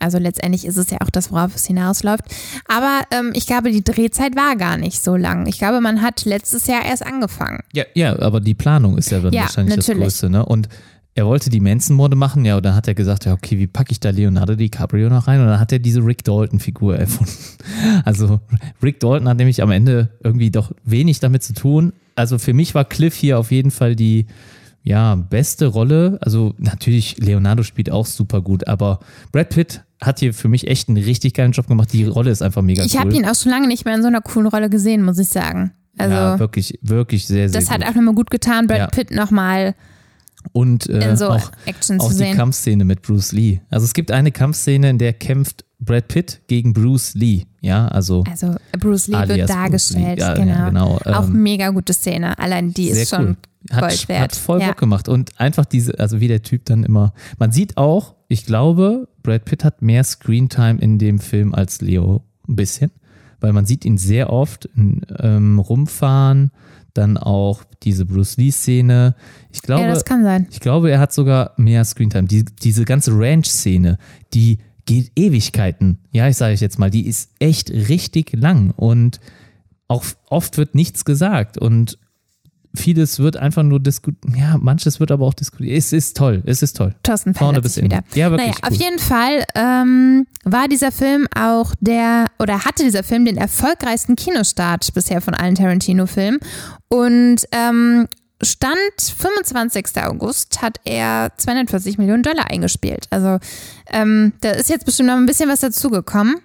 [0.00, 2.24] Also letztendlich ist es ja auch das, worauf es hinausläuft.
[2.66, 5.46] Aber ähm, ich glaube, die Drehzeit war gar nicht so lang.
[5.46, 7.60] Ich glaube, man hat letztes Jahr erst angefangen.
[7.72, 9.98] Ja, ja, aber die Planung ist ja dann Ja, wahrscheinlich natürlich.
[10.04, 10.44] das Größte, ne?
[10.44, 10.68] Und
[11.14, 13.92] er wollte die Manson-Morde machen, ja, und dann hat er gesagt, ja, okay, wie packe
[13.92, 15.40] ich da Leonardo DiCaprio noch rein?
[15.40, 17.32] Und dann hat er diese Rick Dalton-Figur erfunden.
[18.04, 18.40] Also
[18.82, 21.92] Rick Dalton hat nämlich am Ende irgendwie doch wenig damit zu tun.
[22.14, 24.26] Also für mich war Cliff hier auf jeden Fall die
[24.82, 26.18] ja, beste Rolle.
[26.22, 29.00] Also natürlich, Leonardo spielt auch super gut, aber
[29.32, 31.92] Brad Pitt hat hier für mich echt einen richtig geilen Job gemacht.
[31.92, 33.00] Die Rolle ist einfach mega Ich cool.
[33.00, 35.28] habe ihn auch schon lange nicht mehr in so einer coolen Rolle gesehen, muss ich
[35.28, 35.72] sagen.
[35.98, 37.78] Also ja, wirklich, wirklich sehr, sehr das gut.
[37.80, 38.86] hat auch nochmal gut getan, Brad Ja.
[38.86, 39.74] Pitt nochmal
[40.52, 41.50] Und äh, in so auch
[41.98, 42.34] auch die.
[42.34, 43.60] Kampfszene mit Bruce Lee.
[43.68, 47.44] Also es gibt eine Kampfszene, in der kämpft Brad Pitt gegen Bruce Lee.
[47.60, 50.24] Ja, also Also Bruce Lee wird dargestellt, Lee.
[50.24, 50.52] Ja, genau.
[50.52, 50.98] ja, genau.
[51.04, 52.38] Auch Ähm, mega gute Szene.
[52.38, 53.36] Allein die ist schon cool.
[53.70, 54.20] Hat, Gold wert.
[54.20, 54.68] hat voll Ja.
[54.68, 55.08] Bock gemacht.
[55.08, 57.12] Und einfach diese, also wie der Typ dann immer.
[57.38, 62.22] Man sieht auch, ich glaube, Brad Pitt hat mehr Screentime in dem Film als Leo.
[62.48, 62.90] Ein bisschen.
[63.40, 66.50] Weil man sieht ihn sehr oft ähm, rumfahren.
[66.94, 69.14] Dann auch diese Bruce Lee-Szene.
[69.52, 70.46] Ich glaube, ja, das kann sein.
[70.50, 72.26] Ich glaube, er hat sogar mehr Screentime.
[72.26, 73.98] Die, diese ganze Ranch-Szene,
[74.34, 75.98] die geht Ewigkeiten.
[76.10, 79.20] Ja, ich sage ich jetzt mal, die ist echt richtig lang und
[79.86, 81.98] auch oft wird nichts gesagt und
[82.74, 84.36] vieles wird einfach nur diskutiert.
[84.36, 85.76] Ja, manches wird aber auch diskutiert.
[85.76, 86.94] Es ist toll, es ist toll.
[87.02, 88.02] Thorsten Vorne bis wieder.
[88.14, 88.76] Ja, wirklich Naja, auf cool.
[88.78, 94.92] jeden Fall ähm, war dieser Film auch der, oder hatte dieser Film den erfolgreichsten Kinostart
[94.94, 96.38] bisher von allen Tarantino-Filmen.
[96.88, 98.06] Und ähm,
[98.42, 98.78] Stand
[99.18, 99.86] 25.
[100.04, 103.06] August hat er 240 Millionen Dollar eingespielt.
[103.10, 103.38] Also
[103.90, 106.36] ähm, da ist jetzt bestimmt noch ein bisschen was dazugekommen.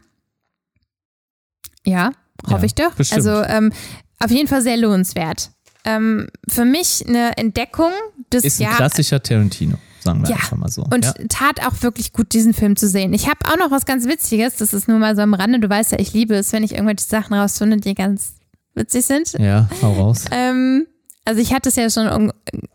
[1.85, 2.11] Ja,
[2.47, 2.93] hoffe Ja, ich doch.
[2.95, 3.25] bestimmt.
[3.25, 3.71] Also ähm,
[4.19, 5.51] auf jeden Fall sehr lohnenswert.
[5.85, 7.91] Ähm, für mich eine Entdeckung
[8.33, 8.77] des Ist ein Jahres.
[8.77, 10.83] klassischer Tarantino, sagen wir Ja, einfach mal so.
[10.83, 11.13] Und ja.
[11.29, 13.13] tat auch wirklich gut, diesen Film zu sehen.
[13.13, 15.59] Ich habe auch noch was ganz Witziges, das ist nur mal so am Rande.
[15.59, 18.33] Du weißt ja, ich liebe es, wenn ich irgendwelche Sachen rausfinde, die ganz
[18.73, 19.33] witzig sind.
[19.39, 20.25] ja, hau raus.
[20.31, 20.87] Ähm,
[21.27, 22.31] also ich hatte es ja schon,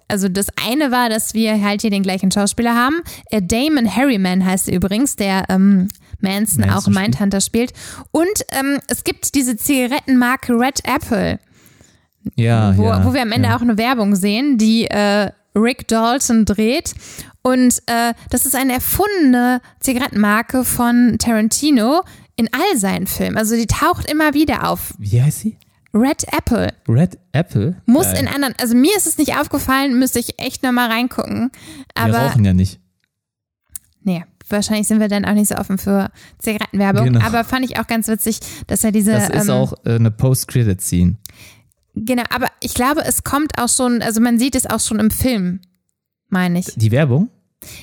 [0.08, 3.00] also das eine war, dass wir halt hier den gleichen Schauspieler haben.
[3.30, 5.88] Äh, Damon Harriman heißt er übrigens, der ähm,
[6.20, 7.72] Manson, Manson auch in Mindhunter spielt.
[8.10, 11.38] Und ähm, es gibt diese Zigarettenmarke Red Apple,
[12.36, 13.56] Ja, wo, ja, wo wir am Ende ja.
[13.56, 16.94] auch eine Werbung sehen, die äh, Rick Dalton dreht.
[17.42, 22.02] Und äh, das ist eine erfundene Zigarettenmarke von Tarantino,
[22.36, 23.36] in all seinen Filmen.
[23.36, 24.94] Also die taucht immer wieder auf.
[24.98, 25.58] Wie heißt sie?
[25.92, 26.72] Red Apple.
[26.88, 27.76] Red Apple?
[27.84, 28.20] Muss Geil.
[28.22, 31.50] in anderen, also mir ist es nicht aufgefallen, müsste ich echt nochmal reingucken.
[31.94, 32.80] Wir Aber rauchen ja nicht.
[34.02, 37.06] nee, wahrscheinlich sind wir dann auch nicht so offen für Zigarettenwerbung.
[37.06, 37.20] Genau.
[37.26, 39.12] Aber fand ich auch ganz witzig, dass er diese.
[39.12, 41.16] Das ist ähm, auch äh, eine Post-Credit-Scene.
[41.94, 45.10] Genau, aber ich glaube, es kommt auch schon, also man sieht es auch schon im
[45.10, 45.60] Film,
[46.28, 46.66] meine ich.
[46.76, 47.28] Die Werbung?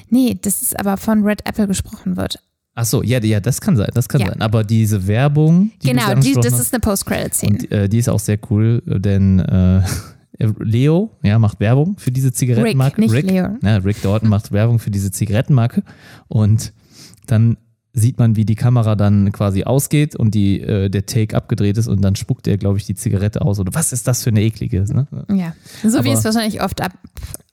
[0.10, 2.40] Nee, das ist aber von Red Apple gesprochen wird.
[2.74, 4.28] Ach so, ja, ja, das kann sein, das kann Ja.
[4.28, 4.42] sein.
[4.42, 7.58] Aber diese Werbung, die genau, die, das hast, ist eine Post-Credit-Scene.
[7.60, 9.82] und, äh, die ist auch sehr cool, äh, denn äh,
[10.60, 13.02] Leo ja, macht Werbung für diese Zigarettenmarke.
[13.02, 13.58] Rick, nicht Leo.
[13.64, 15.84] Ja, Rick Dalton macht Werbung für diese Zigarettenmarke
[16.28, 16.72] und
[17.26, 17.58] dann
[17.99, 21.88] sieht man, wie die Kamera dann quasi ausgeht und die, äh, der Take abgedreht ist
[21.88, 23.60] und dann spuckt er, glaube ich, die Zigarette aus.
[23.60, 24.84] Oder was ist das für eine eklige?
[24.94, 25.07] Ne?
[25.34, 25.53] Ja,
[25.84, 26.91] so wie Aber- es wahrscheinlich oft ab,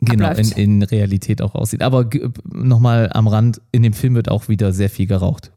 [0.00, 1.80] Genau, in, in Realität auch aussieht.
[1.82, 2.10] Aber
[2.52, 5.50] nochmal am Rand, in dem Film wird auch wieder sehr viel geraucht.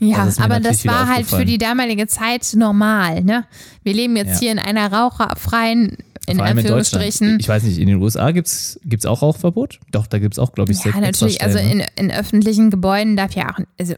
[0.00, 3.22] ja, das mir aber das war halt für die damalige Zeit normal.
[3.24, 3.44] Ne?
[3.84, 4.38] Wir leben jetzt Ja.
[4.40, 7.26] hier in einer raucherfreien, in Vor allem in Anführungsstrichen.
[7.26, 7.40] Deutschland.
[7.42, 9.80] Ich weiß nicht, in den USA gibt es auch Rauchverbot?
[9.90, 11.42] Doch, da gibt es auch, glaube ich, Ja, sechs natürlich.
[11.42, 13.94] Also Extrastellen, in, in öffentlichen Gebäuden darf ja auch, also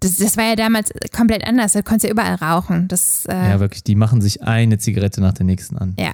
[0.00, 1.72] das, das war ja damals komplett anders.
[1.72, 2.88] Da konntest du ja überall rauchen.
[2.88, 3.48] Das, äh, ne?
[3.50, 5.94] Ja, wirklich, die machen sich eine Zigarette nach der nächsten an.
[5.98, 6.12] ja.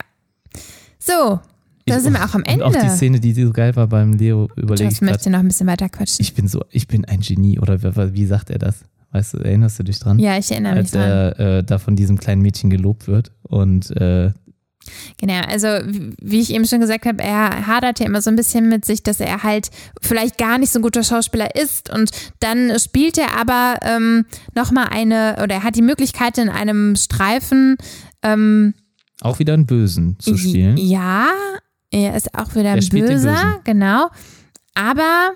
[0.98, 1.38] So,
[1.86, 2.90] da sind wir auch am Und auch die Ende.
[2.96, 6.16] Szene, die so geil war beim Leo, überlege ich möchte noch ein bisschen weiter quatschen.
[6.20, 7.80] Ich bin so, ich bin ein Genie, oder
[8.12, 8.80] wie, sagt er das?
[9.12, 10.18] Weißt du, erinnerst du dich dran?
[10.18, 11.02] ja, ich erinnere mich Als dran.
[11.02, 14.32] er äh, da von diesem kleinen Mädchen gelobt wird und äh,
[15.18, 15.66] Genau, also
[16.20, 19.02] wie ich eben schon gesagt habe, er hadert ja immer so ein bisschen mit sich,
[19.02, 22.10] dass er halt vielleicht gar nicht so ein guter Schauspieler ist und
[22.40, 27.76] dann spielt er aber ähm, nochmal eine, oder er hat die Möglichkeit in einem Streifen
[28.22, 28.74] ähm,
[29.22, 30.76] auch wieder einen Bösen zu spielen.
[30.76, 31.28] Ja,
[31.90, 34.08] er ist auch wieder ein Er Böser, genau.
[34.74, 35.32] Aber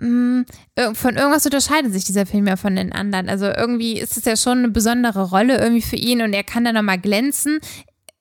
[0.00, 0.44] mh,
[0.76, 3.28] ir- von irgendwas unterscheidet sich dieser Film ja von den anderen.
[3.28, 6.64] Also irgendwie ist es ja schon eine besondere Rolle irgendwie für ihn und er kann
[6.64, 7.60] da nochmal glänzen.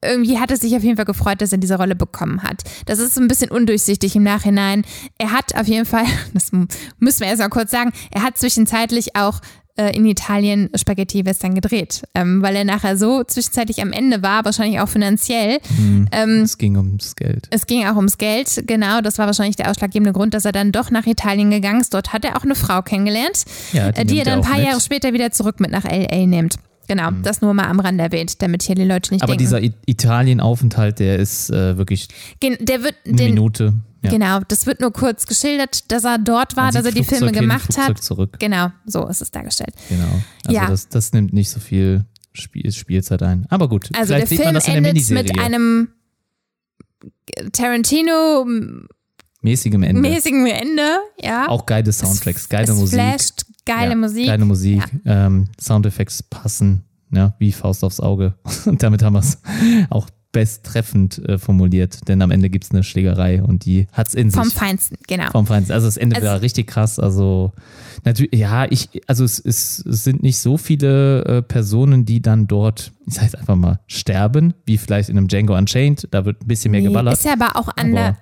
[0.04, 2.64] Irgendwie hat es sich auf jeden Fall gefreut, dass er diese Rolle bekommen hat.
[2.86, 4.84] Das ist so ein bisschen undurchsichtig im Nachhinein.
[5.18, 9.16] Er hat auf jeden Fall, das müssen wir erst mal kurz sagen, er hat zwischenzeitlich
[9.16, 9.40] auch
[9.76, 14.80] äh, in Italien Spaghetti-Western gedreht, ähm, weil er nachher so zwischenzeitlich am Ende war, wahrscheinlich
[14.80, 15.58] auch finanziell,
[16.12, 17.48] ähm, Es ging ums Geld.
[17.50, 19.02] es ging auch ums Geld, genau.
[19.02, 21.92] Das war wahrscheinlich der ausschlaggebende Grund, dass er dann doch nach Italien gegangen ist.
[21.96, 24.68] Dort hat er auch eine Frau kennengelernt, Ja, äh, die er dann ein paar mit.
[24.68, 26.28] Jahre später wieder zurück mit nach L.A.
[26.28, 26.58] nimmt.
[26.88, 29.40] Genau, das nur mal am Rand erwähnt, damit hier die Leute nicht Aber denken.
[29.44, 32.08] dieser I- Italien-Aufenthalt, der ist äh, wirklich
[32.40, 33.74] Gen- der wird eine den, Minute.
[34.04, 34.10] Ja.
[34.10, 37.36] genau, das wird nur kurz geschildert, dass er dort war, dass er die Filme hin,
[37.40, 38.04] gemacht Flugzeug hat.
[38.04, 38.36] zurück.
[38.40, 39.74] Genau, so ist es dargestellt.
[39.88, 40.22] Genau.
[40.46, 40.68] Also Ja.
[40.68, 42.04] das, das nimmt nicht so viel
[42.34, 43.46] Spiel, Spielzeit ein.
[43.50, 45.24] Aber gut, Also vielleicht der sieht Film man das in der endet Miniserie.
[45.24, 45.88] mit einem
[47.54, 48.88] Tarantino-mäßigen
[49.44, 50.10] mäßigem Ende.
[50.10, 50.82] Ende,
[51.22, 51.48] ja.
[51.50, 53.00] Auch geile Soundtracks, geile es Musik.
[53.00, 54.26] flasht, geile Ja, Musik.
[54.28, 54.84] Geile Musik.
[55.06, 58.34] Ähm, Soundeffekte passen, ja, wie Faust aufs Auge.
[58.66, 59.40] Und damit haben wir es
[59.90, 64.16] auch besttreffend äh, formuliert, denn am Ende gibt es eine Schlägerei und die hat es
[64.16, 64.56] in Vom sich.
[64.56, 65.30] Feinsten, genau.
[65.30, 65.74] Vom Feinsten.
[65.74, 66.98] Also das Ende Also- war richtig krass.
[66.98, 67.52] Also
[68.04, 72.48] natürlich, ja, ich, also es, es, es sind nicht so viele äh, Personen, die dann
[72.48, 76.08] dort, ich sag jetzt einfach mal, sterben, wie vielleicht in einem Django Unchained.
[76.10, 77.14] Da wird ein bisschen mehr Nee, geballert.
[77.14, 78.18] Ist ja aber auch andere, Aber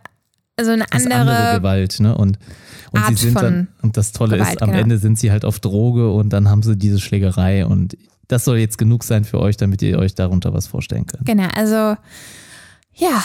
[0.69, 2.15] also eine andere, andere Gewalt, ne?
[2.17, 2.37] Und,
[2.91, 4.81] und Art sie sind von dann, und das Tolle Gewalt, ist, am genau.
[4.81, 7.97] Ende sind sie halt auf Droge und dann haben sie diese Schlägerei und
[8.27, 11.25] das soll jetzt genug sein für euch, damit ihr euch darunter was vorstellen könnt.
[11.25, 11.95] genau, also
[12.93, 13.23] ja,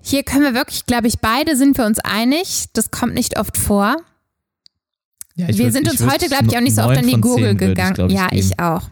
[0.00, 2.66] hier können wir wirklich, glaube ich, beide sind wir uns einig.
[2.72, 3.96] Das kommt nicht oft vor.
[5.36, 7.20] Ja, ich wir würd- sind uns heute, glaube ich, auch nicht so oft an die
[7.20, 7.94] Gurgel gegangen.
[7.94, 8.40] glaub ja, geben.
[8.40, 8.82] ich auch.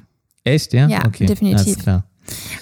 [0.45, 0.89] Echt, ja?
[0.89, 1.27] Ja, okay.
[1.27, 1.67] definitiv.
[1.67, 2.05] Alles klar.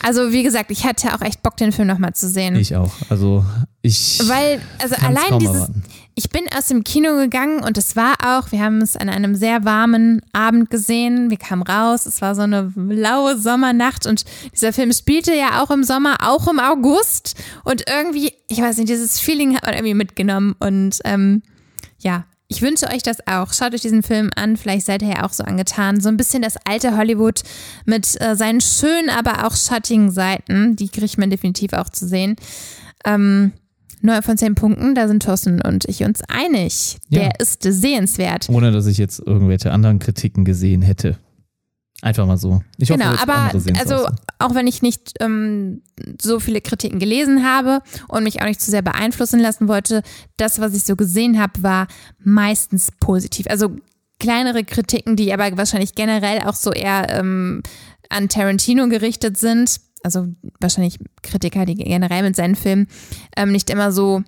[0.03, 2.57] Also wie gesagt, ich hatte auch echt Bock, den Film nochmal zu sehen.
[2.57, 2.93] Ich auch.
[3.09, 3.45] Also
[3.83, 5.83] ich Weil, also allein dieses, erwarten.
[6.15, 9.35] ich bin aus dem Kino gegangen und es war auch, wir haben es an einem
[9.35, 11.31] sehr warmen Abend gesehen.
[11.31, 15.71] Wir kamen raus, es war so eine laue Sommernacht und dieser Film spielte ja auch
[15.71, 17.35] im Sommer, auch im August.
[17.65, 21.43] Und irgendwie, ich weiß nicht, dieses Feeling hat man irgendwie mitgenommen und ähm,
[21.99, 22.25] ja.
[22.51, 23.53] Ich wünsche euch das auch.
[23.53, 24.57] Schaut euch diesen Film an.
[24.57, 26.01] Vielleicht seid ihr ja auch so angetan.
[26.01, 27.43] So ein bisschen das alte Hollywood
[27.85, 30.75] mit äh, seinen schönen, aber auch schattigen Seiten.
[30.75, 32.37] Die kriegt man definitiv auch zu sehen.
[33.05, 33.53] Ähm,
[34.01, 36.97] 9 von 10 Punkten, da sind Thorsten und ich uns einig.
[37.11, 37.31] Der Ja.
[37.39, 38.49] ist sehenswert.
[38.49, 41.19] Ohne dass ich jetzt irgendwelche anderen Kritiken gesehen hätte.
[42.01, 42.63] Einfach mal so.
[42.77, 43.51] Ich hoffe, genau, jetzt aber
[43.81, 44.15] also auch so.
[44.39, 45.83] auch wenn ich nicht ähm,
[46.21, 50.03] so viele Kritiken gelesen habe und mich auch nicht zu sehr beeinflussen lassen wollte,
[50.37, 51.89] das, was ich so gesehen habe, war
[52.21, 53.47] meistens positiv.
[53.51, 53.77] Also
[54.21, 57.63] kleinere Kritiken, die aber wahrscheinlich generell auch so eher ähm,
[58.11, 59.81] an Tarantino gerichtet sind.
[60.05, 60.29] Also
[60.61, 62.87] wahrscheinlich Kritiker, die generell mit seinen Filmen
[63.37, 64.23] ähm, nicht immer so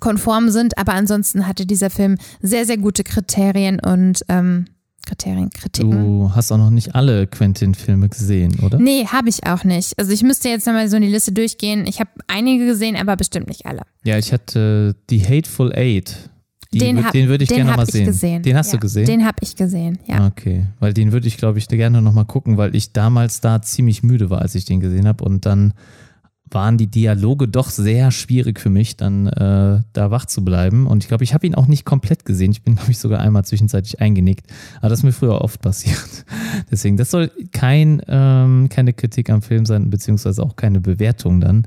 [0.00, 4.66] konform sind, aber ansonsten hatte dieser Film sehr, sehr gute Kriterien und ähm,
[5.12, 5.90] Einstellungskriterien, Kritiken.
[5.90, 8.78] Du hast auch noch nicht alle Quentin-Filme gesehen, oder?
[8.78, 9.98] Nee, habe ich auch nicht.
[9.98, 11.86] Also ich müsste jetzt nochmal so in die Liste durchgehen.
[11.86, 13.82] Ich habe einige gesehen, aber bestimmt nicht alle.
[14.04, 16.30] Ja, ich hatte die Hateful Eight.
[16.72, 18.06] Die, den den würde ich den gerne mal ich sehen.
[18.06, 18.42] gesehen.
[18.42, 19.04] Den hast ja, du gesehen?
[19.04, 20.26] Den habe ich gesehen, ja.
[20.26, 24.02] Okay, weil den würde ich, glaube ich, gerne nochmal gucken, weil ich damals da ziemlich
[24.02, 25.22] müde war, als ich den gesehen habe.
[25.22, 25.74] Und dann
[26.54, 30.86] waren die Dialoge doch sehr schwierig für mich, dann äh, da wach zu bleiben.
[30.86, 32.52] Und ich glaube, ich habe ihn auch nicht komplett gesehen.
[32.52, 34.46] Ich bin, glaube ich, sogar einmal zwischenzeitlich eingenickt.
[34.78, 36.24] Aber das ist mir früher oft passiert.
[36.70, 41.66] Deswegen, das soll kein, ähm, keine Kritik am Film sein, beziehungsweise auch keine Bewertung dann.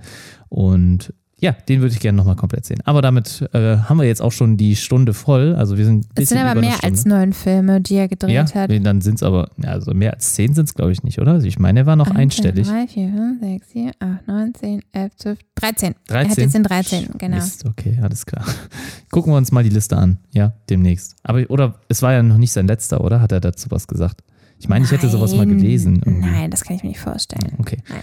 [0.49, 2.79] Und ja, den würde ich gerne nochmal komplett sehen.
[2.85, 5.53] Aber damit äh, haben wir jetzt auch schon die Stunde voll.
[5.55, 8.71] Also wir sind Es sind aber mehr als neun Filme, die er gedreht Ja, hat.
[8.71, 11.33] dann sind es aber, also mehr als zehn sind es, glaube ich, nicht, oder?
[11.33, 12.67] Also ich meine, er war noch 1, einstellig.
[12.67, 15.95] 3, 4, 5, 6, 7, 8, 9, 10, 11, 12, 13.
[16.07, 16.43] Er hat 13?
[16.43, 17.35] jetzt in 13, genau.
[17.35, 18.45] Mist, okay, alles klar.
[19.11, 21.15] Gucken wir uns mal die Liste an, ja, demnächst.
[21.23, 23.19] Aber, oder, es war ja noch nicht sein letzter, oder?
[23.19, 24.23] Hat er dazu was gesagt?
[24.59, 26.01] Ich meine, ich hätte sowas mal gelesen.
[26.05, 26.29] Irgendwie.
[26.29, 27.53] Nein, das kann ich mir nicht vorstellen.
[27.59, 27.77] Okay.
[27.89, 27.99] Nein.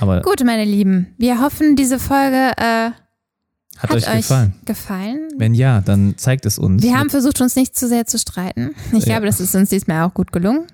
[0.00, 2.94] Aber Gut, meine Lieben, wir hoffen, diese Folge äh, hat,
[3.82, 4.54] hat euch gefallen?
[4.64, 5.28] gefallen.
[5.36, 6.82] Wenn ja, dann zeigt es uns.
[6.82, 8.74] Wir haben versucht, uns nicht zu sehr zu streiten.
[8.92, 9.14] Ich Ja.
[9.14, 10.66] glaube, das ist uns diesmal auch gut gelungen.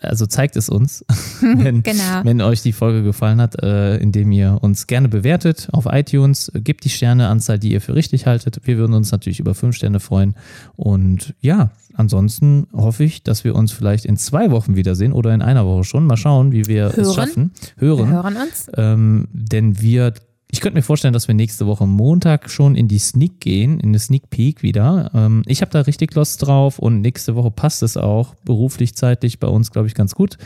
[0.00, 1.04] Also zeigt es uns,
[1.40, 2.20] wenn, Genau.
[2.24, 6.60] wenn euch die Folge gefallen hat, äh, indem ihr uns gerne bewertet auf iTunes, äh,
[6.60, 8.60] gebt die Sterneanzahl, die ihr für richtig haltet.
[8.64, 10.34] Wir würden uns natürlich über fünf Sterne freuen.
[10.76, 15.42] Und ja, ansonsten hoffe ich, dass wir uns vielleicht in zwei Wochen wiedersehen oder in
[15.42, 16.06] einer Woche schon.
[16.06, 17.14] Mal schauen, wie wir es Hören.
[17.14, 17.50] schaffen.
[17.78, 18.08] Wir Hören.
[18.10, 18.70] hören uns.
[18.76, 20.12] Ähm, denn wir,
[20.52, 23.88] ich könnte mir vorstellen, dass wir nächste Woche Montag schon in die Sneak gehen, in
[23.88, 25.10] eine Sneak Peek wieder.
[25.14, 29.40] Ähm, ich habe da richtig Lust drauf und nächste Woche passt es auch beruflich, zeitlich
[29.40, 30.36] bei uns, glaube ich, ganz gut.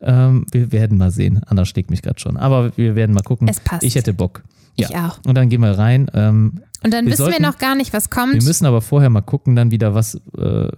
[0.00, 1.42] Ähm, wir werden mal sehen.
[1.46, 2.38] Anna schlägt mich gerade schon.
[2.38, 3.48] Aber wir werden mal gucken.
[3.48, 3.82] Es passt.
[3.84, 4.42] Ich hätte Bock.
[4.76, 5.08] Ich Ja.
[5.08, 5.18] auch.
[5.28, 6.10] Und dann gehen wir rein.
[6.14, 8.32] Ähm, Und dann Wir wissen sollten- wir noch gar nicht, was kommt.
[8.32, 10.68] wir müssen aber vorher mal gucken, dann wieder, was, äh,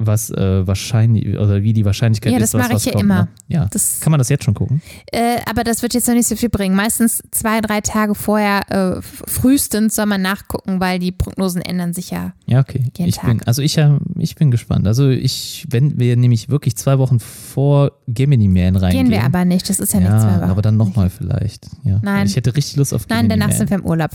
[0.00, 2.92] was äh, wahrscheinlich, oder wie die Wahrscheinlichkeit Ja, ist, das was, mache ich was ja
[2.92, 3.04] kommt.
[3.04, 3.22] immer.
[3.22, 3.28] Ne?
[3.48, 3.66] Ja.
[3.70, 4.80] das, Kann man das jetzt schon gucken?
[5.12, 6.74] äh, aber das wird jetzt noch nicht so viel bringen.
[6.74, 12.10] Meistens zwei, drei Tage vorher, äh, frühestens soll man nachgucken, weil die Prognosen ändern sich
[12.10, 12.32] ja.
[12.46, 12.84] Ja, okay.
[12.96, 13.26] Jeden ich Tag.
[13.26, 14.86] bin, also ich, äh, ich bin gespannt.
[14.86, 19.06] Also ich, wenn wir nämlich wirklich zwei Wochen vor Gemini Man reingehen.
[19.08, 19.68] Gehen wir aber nicht.
[19.68, 20.50] Das ist ja, nicht zwei ja, Wochen.
[20.50, 21.68] aber dann nochmal vielleicht.
[21.84, 22.00] Ja.
[22.02, 22.26] Nein.
[22.26, 23.56] Ich hätte richtig Lust auf Nein, Gemini danach Man.
[23.58, 24.10] sind wir im Urlaub.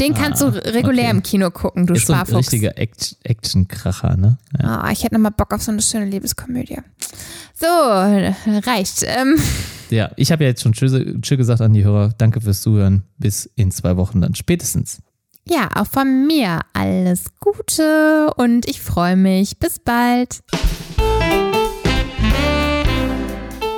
[0.00, 1.10] Den kannst Ah, du regulär okay.
[1.10, 2.38] im Kino gucken, du ist so ein Sparfuchs.
[2.52, 4.38] richtiger Act- Action-Kracher, ne?
[4.60, 4.80] Ja.
[4.80, 6.78] Ah, ich hätte nochmal Bock auf so eine schöne Liebeskomödie.
[7.54, 9.04] So, reicht.
[9.04, 9.38] Ähm,
[9.90, 12.12] ja, ich habe ja jetzt schon Tschüss, Tschüss gesagt an die Hörer.
[12.18, 13.02] Danke fürs Zuhören.
[13.18, 15.02] Bis in zwei Wochen dann spätestens.
[15.48, 19.58] ja, auch von mir alles Gute und ich freue mich.
[19.58, 20.40] Bis bald.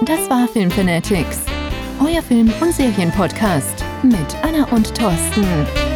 [0.07, 1.39] Das war Filmfanatics,
[2.01, 5.92] euer Film- und Serienpodcast mit Anna und Thorsten.